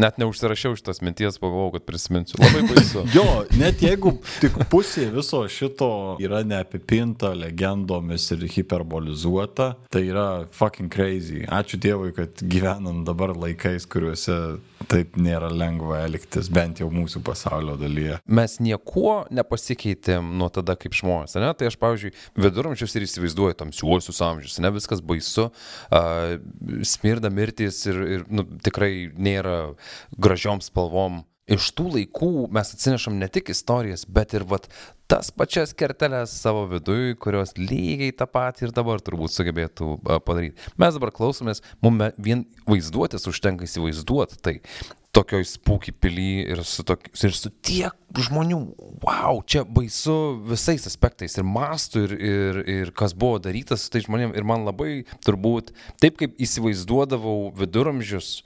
Net 0.00 0.16
neužsirašiau 0.18 0.76
šitos 0.78 1.02
minties, 1.04 1.36
pagalvojau, 1.38 1.74
kad 1.74 1.84
prisiminsiu. 1.84 2.38
Labai 2.40 2.62
baisu. 2.70 3.04
Jo, 3.16 3.24
net 3.58 3.82
jeigu 3.84 4.14
tik 4.40 4.54
pusė 4.72 5.10
viso 5.12 5.42
šito 5.50 5.90
yra 6.22 6.40
neapipinta 6.46 7.34
legendomis 7.36 8.30
ir 8.32 8.46
hiperbolizuota, 8.54 9.74
tai 9.92 10.06
yra 10.08 10.26
fucking 10.56 10.88
crazy. 10.92 11.44
Ačiū 11.44 11.80
Dievui, 11.80 12.14
kad 12.16 12.40
gyvenam 12.40 13.02
dabar 13.04 13.34
laikais, 13.36 13.84
kuriuose 13.90 14.38
taip 14.88 15.18
nėra 15.20 15.50
lengva 15.52 16.00
elgtis, 16.06 16.48
bent 16.52 16.80
jau 16.80 16.88
mūsų 16.92 17.20
pasaulio 17.26 17.76
dalyje. 17.80 18.16
Mes 18.30 18.56
niekuo 18.62 19.26
nepasikeitėm 19.34 20.32
nuo 20.40 20.48
tada 20.54 20.78
kaip 20.80 20.96
žmonės, 20.96 21.36
ne? 21.42 21.50
Tai 21.58 21.68
aš, 21.68 21.76
pavyzdžiui, 21.82 22.14
viduramžius 22.40 22.96
ir 22.96 23.06
įsivaizduoju 23.06 23.58
tamsiuosius 23.60 24.22
amžius, 24.24 24.56
ne 24.64 24.72
viskas 24.74 25.04
baisu, 25.04 25.50
uh, 25.50 26.38
smirda 26.88 27.30
mirtis 27.34 27.82
ir, 27.90 28.00
ir 28.16 28.26
nu, 28.32 28.46
tikrai 28.64 29.10
nėra 29.20 29.58
gražiom 30.16 30.62
spalvom. 30.64 31.24
Iš 31.50 31.72
tų 31.74 31.88
laikų 31.96 32.46
mes 32.54 32.68
atsinešam 32.76 33.16
ne 33.18 33.26
tik 33.26 33.50
istorijas, 33.50 34.04
bet 34.06 34.36
ir 34.38 34.44
vat, 34.46 34.68
tas 35.10 35.32
pačias 35.34 35.72
kerteles 35.74 36.30
savo 36.30 36.62
viduje, 36.70 37.16
kurios 37.18 37.56
lygiai 37.58 38.14
tą 38.14 38.28
patį 38.30 38.68
ir 38.68 38.74
dabar 38.76 39.02
turbūt 39.02 39.34
sugebėtų 39.34 39.96
padaryti. 40.26 40.70
Mes 40.78 40.94
dabar 40.94 41.10
klausomės, 41.16 41.64
mums 41.82 42.14
vien 42.22 42.46
vaizduotės 42.70 43.26
užtenka 43.32 43.66
įsivaizduoti 43.66 44.38
tai 44.38 44.60
tokioj 45.14 45.44
spūky 45.50 45.92
pily 45.98 46.44
ir 46.52 46.62
su, 46.66 46.84
tok, 46.86 47.08
ir 47.10 47.34
su 47.34 47.50
tiek 47.66 48.20
žmonių, 48.28 48.60
wow, 49.02 49.40
čia 49.42 49.64
baisu 49.66 50.14
visais 50.46 50.86
aspektais 50.86 51.34
ir 51.38 51.46
mastu 51.46 52.04
ir, 52.06 52.14
ir, 52.14 52.60
ir 52.76 52.92
kas 52.94 53.14
buvo 53.18 53.40
daryta 53.42 53.78
su 53.78 53.90
tai 53.90 54.04
žmonėm 54.06 54.36
ir 54.38 54.46
man 54.46 54.66
labai 54.68 55.02
turbūt 55.26 55.74
taip 56.02 56.20
kaip 56.20 56.38
įsivaizduodavau 56.38 57.50
viduramžius 57.58 58.40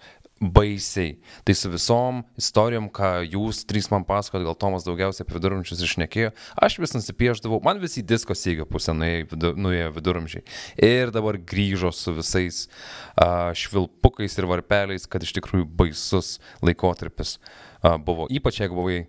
baisiai. 0.52 1.16
Tai 1.46 1.54
su 1.56 1.70
visom 1.72 2.22
istorijom, 2.40 2.88
ką 2.92 3.10
jūs 3.26 3.62
trys 3.68 3.90
man 3.92 4.04
pasakot, 4.08 4.44
gal 4.44 4.56
Tomas 4.58 4.86
daugiausiai 4.86 5.24
apie 5.26 5.36
viduramžius 5.38 5.82
išnekėjo, 5.86 6.32
aš 6.66 6.78
vis 6.82 6.94
nusipieždavau, 6.96 7.60
man 7.64 7.80
visi 7.82 8.04
disko 8.04 8.36
sėgio 8.36 8.66
pusę 8.68 8.94
nuėjo 8.94 9.90
viduramžiai. 9.96 10.44
Ir 10.76 11.14
dabar 11.14 11.38
grįžo 11.38 11.92
su 11.94 12.14
visais 12.16 12.64
uh, 12.66 13.52
švilpukais 13.56 14.38
ir 14.38 14.48
varpeliais, 14.50 15.08
kad 15.10 15.24
iš 15.24 15.34
tikrųjų 15.38 15.68
baisus 15.68 16.38
laikotarpis 16.64 17.38
uh, 17.38 17.96
buvo. 17.98 18.28
Ypač 18.32 18.62
jeigu 18.62 18.78
buvai 18.78 19.04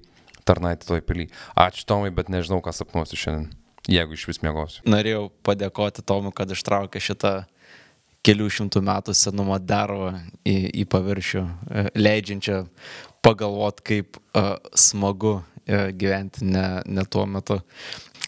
tarnaitė 0.45 0.87
toj 0.89 1.03
pily. 1.05 1.29
Ačiū 1.57 1.85
Tomai, 1.89 2.11
bet 2.13 2.29
nežinau, 2.31 2.61
ką 2.63 2.73
sapnuosiu 2.75 3.17
šiandien, 3.19 3.49
jeigu 3.89 4.17
iš 4.17 4.27
vis 4.29 4.41
mėgosiu. 4.45 4.85
Norėjau 4.89 5.27
padėkoti 5.45 6.05
Tomui, 6.05 6.33
kad 6.35 6.53
ištraukė 6.53 7.01
šitą 7.01 7.33
kelių 8.25 8.49
šimtų 8.57 8.81
metų 8.85 9.15
senumo 9.17 9.57
dervą 9.61 10.15
į, 10.47 10.55
į 10.81 10.85
paviršių, 10.91 11.43
e, 11.45 11.85
leidžiančią 11.99 12.63
pagalvot, 13.25 13.79
kaip 13.85 14.19
uh, 14.37 14.51
smagu 14.77 15.39
uh, 15.39 15.87
gyventi 15.97 16.45
ne, 16.45 16.65
ne 16.85 17.05
tuo 17.09 17.23
metu. 17.25 17.57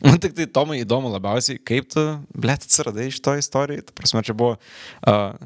Man 0.01 0.17
tik 0.21 0.33
tai 0.37 0.47
Tomai 0.53 0.79
įdomu 0.81 1.11
labiausiai, 1.13 1.59
kaip 1.61 1.91
tu, 1.93 2.01
blėt, 2.33 2.65
atsiradai 2.65 3.11
iš 3.11 3.19
to 3.21 3.35
istorijai. 3.37 3.85
Ta 3.85 3.93
prasme, 3.97 4.23
čia 4.25 4.33
buvo 4.37 4.55
uh, 4.57 5.37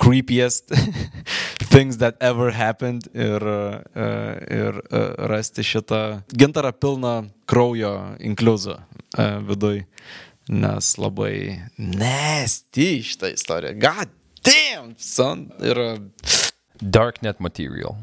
creepiest 0.00 0.72
things 1.72 1.98
that 2.00 2.16
ever 2.20 2.52
happened 2.56 3.08
ir, 3.12 3.44
uh, 3.44 3.80
ir 4.48 4.80
uh, 4.88 5.14
rasti 5.30 5.64
šitą 5.66 6.22
gintarą 6.32 6.72
pilną 6.72 7.14
kraujo 7.50 7.94
inkluzą 8.20 8.78
uh, 8.80 9.40
viduj 9.48 9.84
nes 10.48 10.90
labai 11.00 11.36
nesti 11.78 12.88
šitą 13.06 13.32
istoriją. 13.34 13.78
God 13.80 14.12
damn, 14.44 14.94
son. 15.00 15.48
Ir 15.64 15.80
Darknet 16.80 17.40
material. 17.40 17.96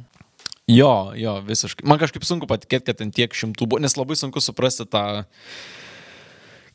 jo, 0.67 1.11
jo, 1.15 1.35
visiškai. 1.45 1.85
Man 1.89 1.99
kažkaip 2.01 2.25
sunku 2.25 2.47
patikėti, 2.49 2.87
kad 2.89 3.01
ten 3.01 3.11
tiek 3.13 3.33
šimtų 3.35 3.67
buvo, 3.67 3.81
nes 3.83 3.97
labai 3.99 4.17
sunku 4.17 4.41
suprasti 4.41 4.87
tą 4.89 5.23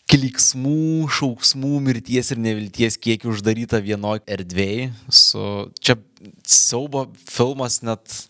kliksmų, 0.07 1.09
šauksmų, 1.11 1.81
mirties 1.83 2.31
ir 2.31 2.39
nevilties 2.39 2.99
kiekį 3.03 3.31
uždarytą 3.33 3.81
vienoje 3.83 4.23
erdvėje. 4.37 4.91
Su... 5.11 5.43
Čia 5.83 5.99
siaubo 6.47 7.09
filmas 7.27 7.81
net 7.87 8.21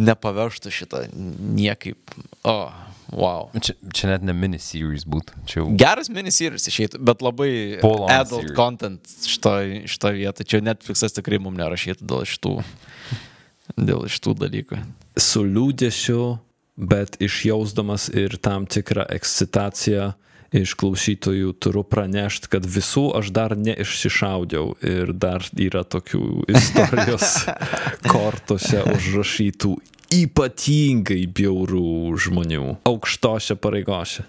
nepavežtų 0.00 0.72
šitą 0.74 1.06
niekaip. 1.14 2.12
O, 2.44 2.52
oh, 2.52 2.93
wow. 3.14 3.48
Čia, 3.60 3.74
čia 3.94 4.10
net 4.12 4.24
ne 4.26 4.34
miniseries 4.36 5.06
būtų. 5.08 5.44
Čia 5.48 5.60
jau 5.60 5.66
Geras 5.80 6.10
miniseries 6.12 6.66
išeitų, 6.70 7.00
bet 7.06 7.22
labai 7.24 7.50
on 7.86 8.08
adult 8.12 8.44
series. 8.44 8.56
content 8.58 9.14
šitoj, 9.30 9.84
šitoj 9.90 10.18
vietoj. 10.18 10.48
Čia 10.50 10.62
Netflixas 10.64 11.16
tikrai 11.16 11.40
mums 11.42 11.60
nerašytų 11.60 12.08
dėl 12.10 12.26
šitų, 12.28 12.56
dėl 13.78 14.04
šitų 14.16 14.36
dalykų. 14.42 14.82
Su 15.20 15.44
liūdėsiu, 15.46 16.20
bet 16.74 17.16
išjausdamas 17.22 18.10
ir 18.14 18.36
tam 18.42 18.66
tikrą 18.66 19.06
ekscitaciją 19.14 20.12
iš 20.54 20.74
klausytojų 20.78 21.54
turiu 21.58 21.82
pranešti, 21.86 22.50
kad 22.52 22.66
visų 22.66 23.08
aš 23.18 23.32
dar 23.34 23.56
neišsišaudžiau 23.58 24.76
ir 24.86 25.10
dar 25.18 25.42
yra 25.58 25.82
tokių 25.82 26.46
istorijos 26.54 27.40
kortose 28.12 28.84
užrašytų 28.94 29.74
ypatingai 30.14 31.24
bjaurų 31.26 32.14
žmonių 32.22 32.76
aukštose 32.86 33.56
pareigose. 33.58 34.24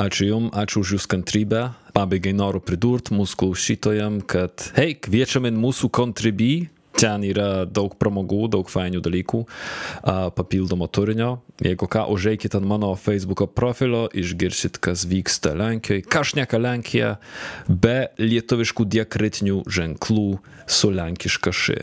Ačiū 0.00 0.26
Jums, 0.28 0.52
ačiū 0.56 0.82
už 0.82 0.92
Jūsų 0.96 1.08
kantrybę, 1.10 1.62
Pabaigai 1.94 2.32
noriu 2.34 2.62
pridurti 2.62 3.14
mūsų 3.14 3.38
klausytojam, 3.42 4.20
kad 4.22 4.70
hei, 4.78 4.94
kviečiame 4.94 5.50
mūsų 5.54 5.90
kontribį. 5.94 6.52
Ten 7.00 7.22
yra 7.24 7.64
daug 7.70 7.94
pramogų, 7.96 8.48
daug 8.52 8.68
fainių 8.68 9.00
dalykų, 9.04 9.40
papildomo 10.36 10.88
turinio. 10.90 11.30
Jeigu 11.62 11.86
ką, 11.90 12.02
užeikit 12.12 12.56
ant 12.58 12.66
mano 12.66 12.90
Facebook 12.98 13.44
profilio, 13.54 14.08
išgirsit, 14.10 14.80
kas 14.82 15.06
vyksta 15.08 15.54
Lenkijoje. 15.56 16.04
Kažneka 16.10 16.58
Lenkija 16.60 17.14
be 17.68 18.10
lietuviškų 18.18 18.88
diakritinių 18.96 19.62
ženklų 19.70 20.28
su 20.66 20.92
lenkiška 20.92 21.54
ši. 21.54 21.78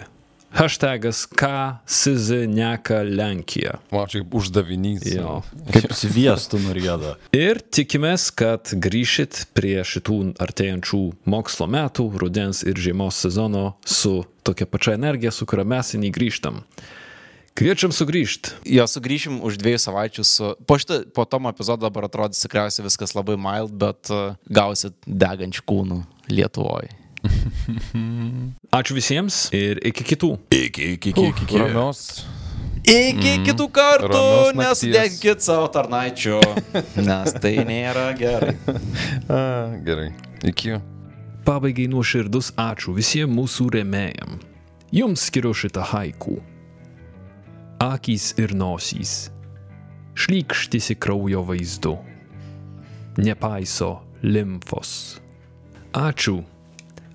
Hashtagas 0.57 1.27
ką 1.27 1.75
sizineka 1.85 3.03
Lenkija. 3.05 3.75
Man 3.93 4.07
čia 4.09 4.23
kaip 4.23 4.31
uždavinys. 4.39 5.03
Jo. 5.05 5.35
Kaip 5.69 5.91
sviestų 5.93 6.57
nurėda. 6.63 7.11
Ir 7.37 7.61
tikimės, 7.61 8.31
kad 8.33 8.73
grįšit 8.73 9.43
prie 9.53 9.75
šitų 9.85 10.17
artėjančių 10.41 11.01
mokslo 11.29 11.69
metų, 11.69 12.07
rudens 12.23 12.63
ir 12.65 12.81
žiemos 12.81 13.21
sezono 13.21 13.75
su 13.85 14.23
tokia 14.41 14.65
pačia 14.65 14.97
energija, 14.97 15.29
su 15.29 15.45
kuria 15.45 15.61
mes 15.61 15.93
į 15.93 16.01
jį 16.07 16.13
grįžtam. 16.17 16.63
Kviečiam 17.53 17.93
sugrįžti. 17.93 18.57
Jo 18.73 18.89
sugrįšim 18.89 19.43
už 19.45 19.61
dviejų 19.61 19.85
savaičių 19.85 20.25
su... 20.25 20.53
Po, 20.65 20.81
šitą, 20.81 21.03
po 21.13 21.29
tom 21.29 21.53
epizodo 21.53 21.85
dabar 21.85 22.09
atrodys 22.09 22.41
tikriausiai 22.41 22.89
viskas 22.89 23.13
labai 23.13 23.37
mild, 23.37 23.77
bet 23.77 24.09
uh, 24.09 24.33
gausit 24.49 24.97
degančių 25.05 25.69
kūnų 25.69 26.05
Lietuvoje. 26.33 26.97
Ačiū 28.77 28.97
visiems 28.97 29.47
ir 29.55 29.81
iki 29.85 30.05
kitų. 30.13 30.33
Iki, 30.51 30.91
iki, 30.97 31.13
iki, 31.13 31.29
iki. 31.31 31.47
iki. 31.47 31.61
Ramios. 31.61 32.25
Iki 32.87 33.31
mm. 33.33 33.43
kitų 33.43 33.65
kartų, 33.75 34.19
nakties. 34.55 34.83
nesudėkit 34.85 35.43
savo 35.43 35.67
tarnaičių, 35.75 36.37
nes 37.09 37.33
tai 37.43 37.57
nėra 37.67 38.11
gerai. 38.15 38.53
A, 39.27 39.41
gerai. 39.83 40.13
Iki. 40.47 40.77
Pabaigai 41.47 41.89
nuoširdus 41.91 42.53
ačiū 42.59 42.95
visiems 42.95 43.35
mūsų 43.35 43.69
remėjam. 43.75 44.37
Jums 44.95 45.25
skiriu 45.27 45.51
šitą 45.55 45.83
haiku. 45.91 46.37
Akys 47.83 48.31
ir 48.39 48.55
nosys. 48.55 49.33
Šlykštisi 50.17 50.95
kraujo 50.95 51.43
vaizdu. 51.47 51.97
Nepaiso 53.19 53.97
limfos. 54.23 55.19
Ačiū. 55.91 56.39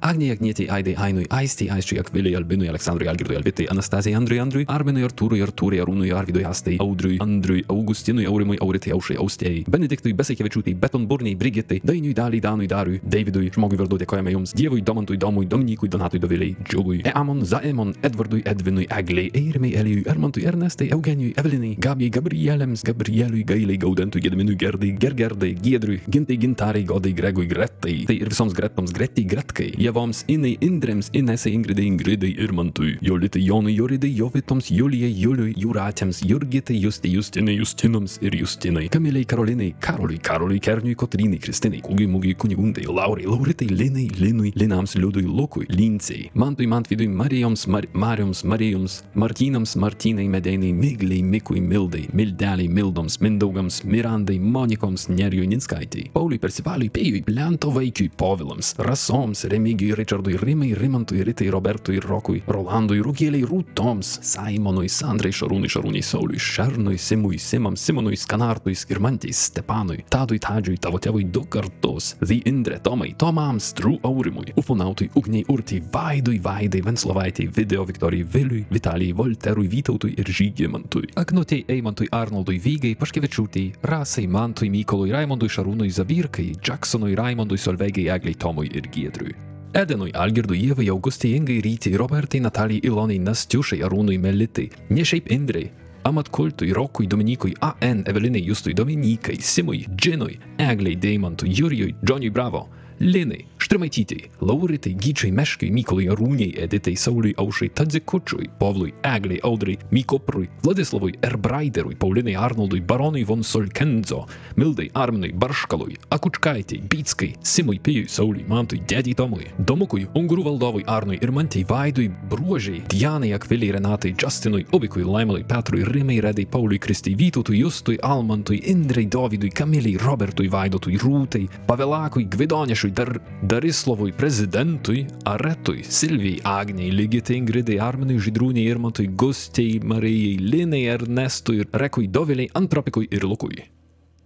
Agnijai, 0.02 0.34
Agnietei, 0.34 0.66
Aidai, 0.66 0.94
Ainui, 0.98 1.24
Aistei, 1.28 1.68
Aisčiui, 1.70 1.98
Akviliai, 2.00 2.34
Albinui, 2.34 2.66
Aleksandrui, 2.66 3.06
Algirdui, 3.06 3.36
Alvitai, 3.36 3.66
Anastazijai, 3.70 4.16
Andriui, 4.18 4.40
Andriui, 4.40 4.64
Arminui, 4.66 5.04
Artūrui, 5.06 5.38
Artūrai, 5.46 5.78
Arūnui, 5.78 6.10
Arvidui, 6.10 6.42
Astai, 6.42 6.74
Audriui, 6.82 7.18
Andriui, 7.22 7.62
Augustinui, 7.70 8.26
Aurimui, 8.26 8.58
Auritai, 8.58 8.90
Aušai, 8.96 9.14
Austėjai, 9.22 9.62
Benediktui, 9.70 10.10
Besaikevičiūtai, 10.18 10.74
Betonburniai, 10.82 11.36
Brigitai, 11.38 11.78
Dainiui, 11.86 12.16
Daliai, 12.18 12.42
Danui, 12.42 12.66
Dariui, 12.66 12.98
Davidui, 13.14 13.52
žmogui 13.54 13.78
vardu 13.78 14.00
dėkojame 14.02 14.34
Jums, 14.34 14.56
Dievui, 14.58 14.82
Domantui, 14.82 15.20
Domui, 15.22 15.46
Dominykui, 15.46 15.92
Donatui, 15.92 16.18
Doviliai, 16.18 16.56
Džiugui, 16.66 17.04
Eamon, 17.06 17.44
Zaemon, 17.46 17.94
Edvardui, 18.02 18.42
Edvinui, 18.42 18.88
Egliai, 18.90 19.30
Eirimai, 19.38 19.70
Elijui, 19.78 20.02
Ermantui, 20.10 20.42
Ernestai, 20.50 20.90
Eugenijui, 20.98 21.36
Evelinai, 21.38 21.76
Gabijai, 21.78 22.10
Gabrielėms, 22.18 22.82
Gabrieliui, 22.90 23.46
Gailiai, 23.46 23.78
Gaudentui, 23.78 24.24
Gediminui, 24.26 24.58
Gerdai, 24.58 24.96
Gergerdai, 24.98 25.54
Giedriui, 25.62 26.02
Gintai, 26.10 26.40
Gintarai, 26.42 26.82
Godai, 26.90 27.14
Gregui, 27.14 27.46
Gretai, 27.46 28.02
tai 28.10 28.18
ir 28.18 28.34
visoms 28.34 28.58
Gretoms, 28.58 28.90
Gretai, 28.90 29.28
Gretkai, 29.30 29.70
Jevoms, 29.92 30.22
Inai, 30.32 30.54
Indrėms, 30.64 31.10
Inesai, 31.12 31.52
Ingridai, 31.52 31.84
Ingridai, 31.90 32.30
Irmantui, 32.40 32.94
Jolitai, 33.04 33.42
Jonui, 33.44 33.74
Joridai, 33.76 34.08
Jovitoms, 34.16 34.70
Julijai, 34.72 35.12
Juliui, 35.12 35.52
Jūratėms, 35.60 36.22
Jurgitai, 36.24 36.78
Justai, 36.80 37.10
Justinai, 37.12 37.58
Justinams 37.58 38.14
ir 38.24 38.32
Justinai, 38.38 38.86
Kamiliai, 38.88 39.26
Karolinai, 39.28 39.74
Karoliui, 39.84 40.16
Karoliui, 40.24 40.60
Kerniui, 40.64 40.96
Kotrinai, 40.96 41.40
Kristinai, 41.44 41.82
Kūgiai, 41.84 42.08
Mūgiai, 42.08 42.36
Kunigundai, 42.40 42.86
Laurai, 42.88 43.26
Lauritai, 43.28 43.68
Linai, 43.68 44.06
Linui, 44.16 44.54
Linams, 44.56 44.96
Liudui, 44.96 45.26
Lukui, 45.26 45.66
Lincei, 45.68 46.30
Mantui, 46.34 46.66
Mantvidui, 46.66 47.10
Marijoms, 47.12 47.66
Mar 47.66 47.84
Marijoms, 47.92 48.42
Marijoms, 48.48 49.02
Martynams, 49.14 49.76
Martynai, 49.76 50.26
Medeinai, 50.28 50.72
Migliai, 50.72 51.20
Mikui, 51.22 51.60
Mildai, 51.60 52.06
Mildeliai, 52.14 52.68
Mildoms, 52.68 53.18
Mindaugams, 53.20 53.82
Mirandai, 53.84 54.38
Monikoms, 54.40 55.10
Nerijui, 55.12 55.50
Ninskaitai, 55.52 56.08
Pauliui, 56.16 56.40
Persivaliui, 56.40 56.88
Pėjui, 56.88 57.24
Lento 57.28 57.74
vaikiui, 57.76 58.08
Povilams, 58.16 58.72
Rasoms, 58.80 59.44
Remigijui, 59.52 59.81
Richardui, 59.90 60.36
Rimai, 60.38 60.74
Rimantui, 60.74 61.22
Ritai, 61.26 61.48
Robertui, 61.50 61.98
Rokui, 61.98 62.42
Rolandui, 62.46 63.00
Rūkėliai, 63.02 63.42
Rūtoms, 63.48 64.20
Simonui, 64.22 64.88
Sandrai, 64.88 65.32
Šarūnui, 65.34 65.70
Šarūnai, 65.72 66.02
Sauliui, 66.06 66.38
Šernui, 66.38 66.98
Simui, 66.98 67.40
Simams, 67.42 67.82
Simonui, 67.82 68.16
Skanartui, 68.16 68.76
Skirmantai, 68.78 69.32
Stepanui, 69.34 70.04
Tadui, 70.12 70.38
Tadžiui, 70.42 70.78
tavo 70.82 71.00
tėvui 71.02 71.26
du 71.34 71.42
kartus, 71.50 72.12
The 72.22 72.38
Indre, 72.48 72.78
Tomai, 72.78 73.12
Tomams, 73.18 73.72
True 73.74 73.98
Aurimui, 74.06 74.54
Ufonautui, 74.56 75.10
Ugniai, 75.18 75.44
Urtai, 75.52 75.82
Vaidui, 75.92 76.38
Vaidai, 76.38 76.82
Venslovaitai, 76.86 77.48
Video 77.52 77.84
Viktorijai, 77.88 78.28
Viliui, 78.32 78.64
Vitalijai, 78.70 79.12
Volterui, 79.18 79.68
Vytautui 79.68 80.14
ir 80.16 80.32
Žygimantui, 80.32 81.12
Aknutei, 81.16 81.64
Eimantui, 81.68 82.08
Arnoldui, 82.12 82.60
Vygai, 82.62 82.96
Paškevičiūtei, 83.00 83.82
Rasai, 83.82 84.26
Mantui, 84.30 84.70
Mykolui, 84.70 85.12
Raimondui, 85.12 85.50
Šarūnui, 85.52 85.90
Zabirkai, 85.90 86.52
Jacksonui, 86.62 87.16
Raimondui, 87.18 87.58
Solveigai, 87.58 88.10
Egliai, 88.14 88.38
Tomui 88.38 88.70
ir 88.72 88.90
Giedriui. 88.92 89.51
Edenui, 89.72 90.10
Algirdui, 90.12 90.58
Ievai, 90.66 90.88
Augustai, 90.88 91.34
Ingai, 91.34 91.60
Rytai, 91.60 91.96
Robertai, 91.96 92.40
Natalijai, 92.40 92.84
Ilonai, 92.84 93.18
Nastiušai, 93.18 93.80
Arūnui, 93.86 94.18
Melitai, 94.20 94.66
ne 94.92 95.04
šiaip 95.04 95.30
Indrei, 95.32 95.70
Amatkultui, 96.04 96.72
Rokui, 96.76 97.06
Dominikui, 97.06 97.54
AN, 97.60 98.02
Evelinai, 98.06 98.42
Justui, 98.44 98.74
Dominikai, 98.74 99.38
Simui, 99.40 99.86
Džinui, 99.96 100.36
Egliai, 100.58 100.96
Deimantui, 100.96 101.54
Jurijui, 101.56 101.94
Džoniui 102.04 102.30
Bravo, 102.30 102.68
Linai, 103.00 103.46
Štrimaitytei, 103.62 104.30
Lauritai, 104.42 104.96
Gyčiai, 104.98 105.30
Meškai, 105.30 105.70
Mykolai, 105.70 106.08
Arūniai, 106.10 106.56
Editai, 106.64 106.96
Sauliui, 106.98 107.36
Aušai, 107.38 107.68
Tadzikučiui, 107.78 108.48
Povlui, 108.58 108.90
Egliai, 109.06 109.38
Audrai, 109.46 109.76
Mykoprui, 109.94 110.48
Vladislavui, 110.64 111.14
Erbraiderui, 111.22 111.94
Paulinai, 111.94 112.34
Arnoldui, 112.34 112.80
Baronui 112.82 113.22
von 113.22 113.44
Solkenzo, 113.46 114.24
Mildai, 114.58 114.88
Arminui, 114.98 115.30
Barškalui, 115.32 115.94
Akučkaitei, 116.10 116.80
Bytskai, 116.90 117.36
Simui, 117.42 117.78
Pijui, 117.78 118.08
Sauliui, 118.10 118.48
Mantui, 118.50 118.80
Dėdį 118.82 119.14
Tomui, 119.20 119.46
Domukui, 119.62 120.08
Ungurų 120.18 120.48
valdovui 120.48 120.82
Arnui 120.90 121.20
ir 121.22 121.30
Mantei, 121.30 121.62
Vaidui, 121.62 122.08
Bruožiai, 122.10 122.82
Dianai, 122.90 123.30
Akviliai, 123.38 123.76
Renatai, 123.78 124.16
Justinui, 124.18 124.66
Ubikui, 124.74 125.06
Laimalui, 125.06 125.46
Petrui, 125.46 125.86
Rimai, 125.86 126.18
Redai, 126.24 126.48
Pauliui, 126.50 126.82
Kristai, 126.82 127.14
Vytautui, 127.14 127.62
Justui, 127.62 128.00
Almantui, 128.02 128.58
Indrei, 128.74 129.06
Dovydui, 129.06 129.54
Kamiliai, 129.54 130.02
Robertui, 130.02 130.50
Vaidotui, 130.50 130.98
Rūtai, 130.98 131.46
Pavelakui, 131.70 132.26
Gvidonešui, 132.26 132.90
Dar 132.90 133.14
Darislovui, 133.62 134.10
Prezidentui, 134.10 135.06
Aretui, 135.22 135.84
Silvijai, 135.84 136.40
Agniai, 136.42 136.90
Ligitai, 136.90 137.36
Ingridai, 137.36 137.76
Arminui, 137.78 138.18
Žydrūniai, 138.18 138.66
Irmantui, 138.66 139.06
Gustei, 139.14 139.78
Marijai, 139.78 140.34
Linai, 140.42 140.82
Ernestui, 140.90 141.62
Rekui, 141.70 142.08
Doviliai, 142.10 142.50
Antropikui 142.58 143.06
ir 143.14 143.22
Lukui. 143.22 143.62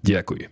Dėkui. 0.01 0.49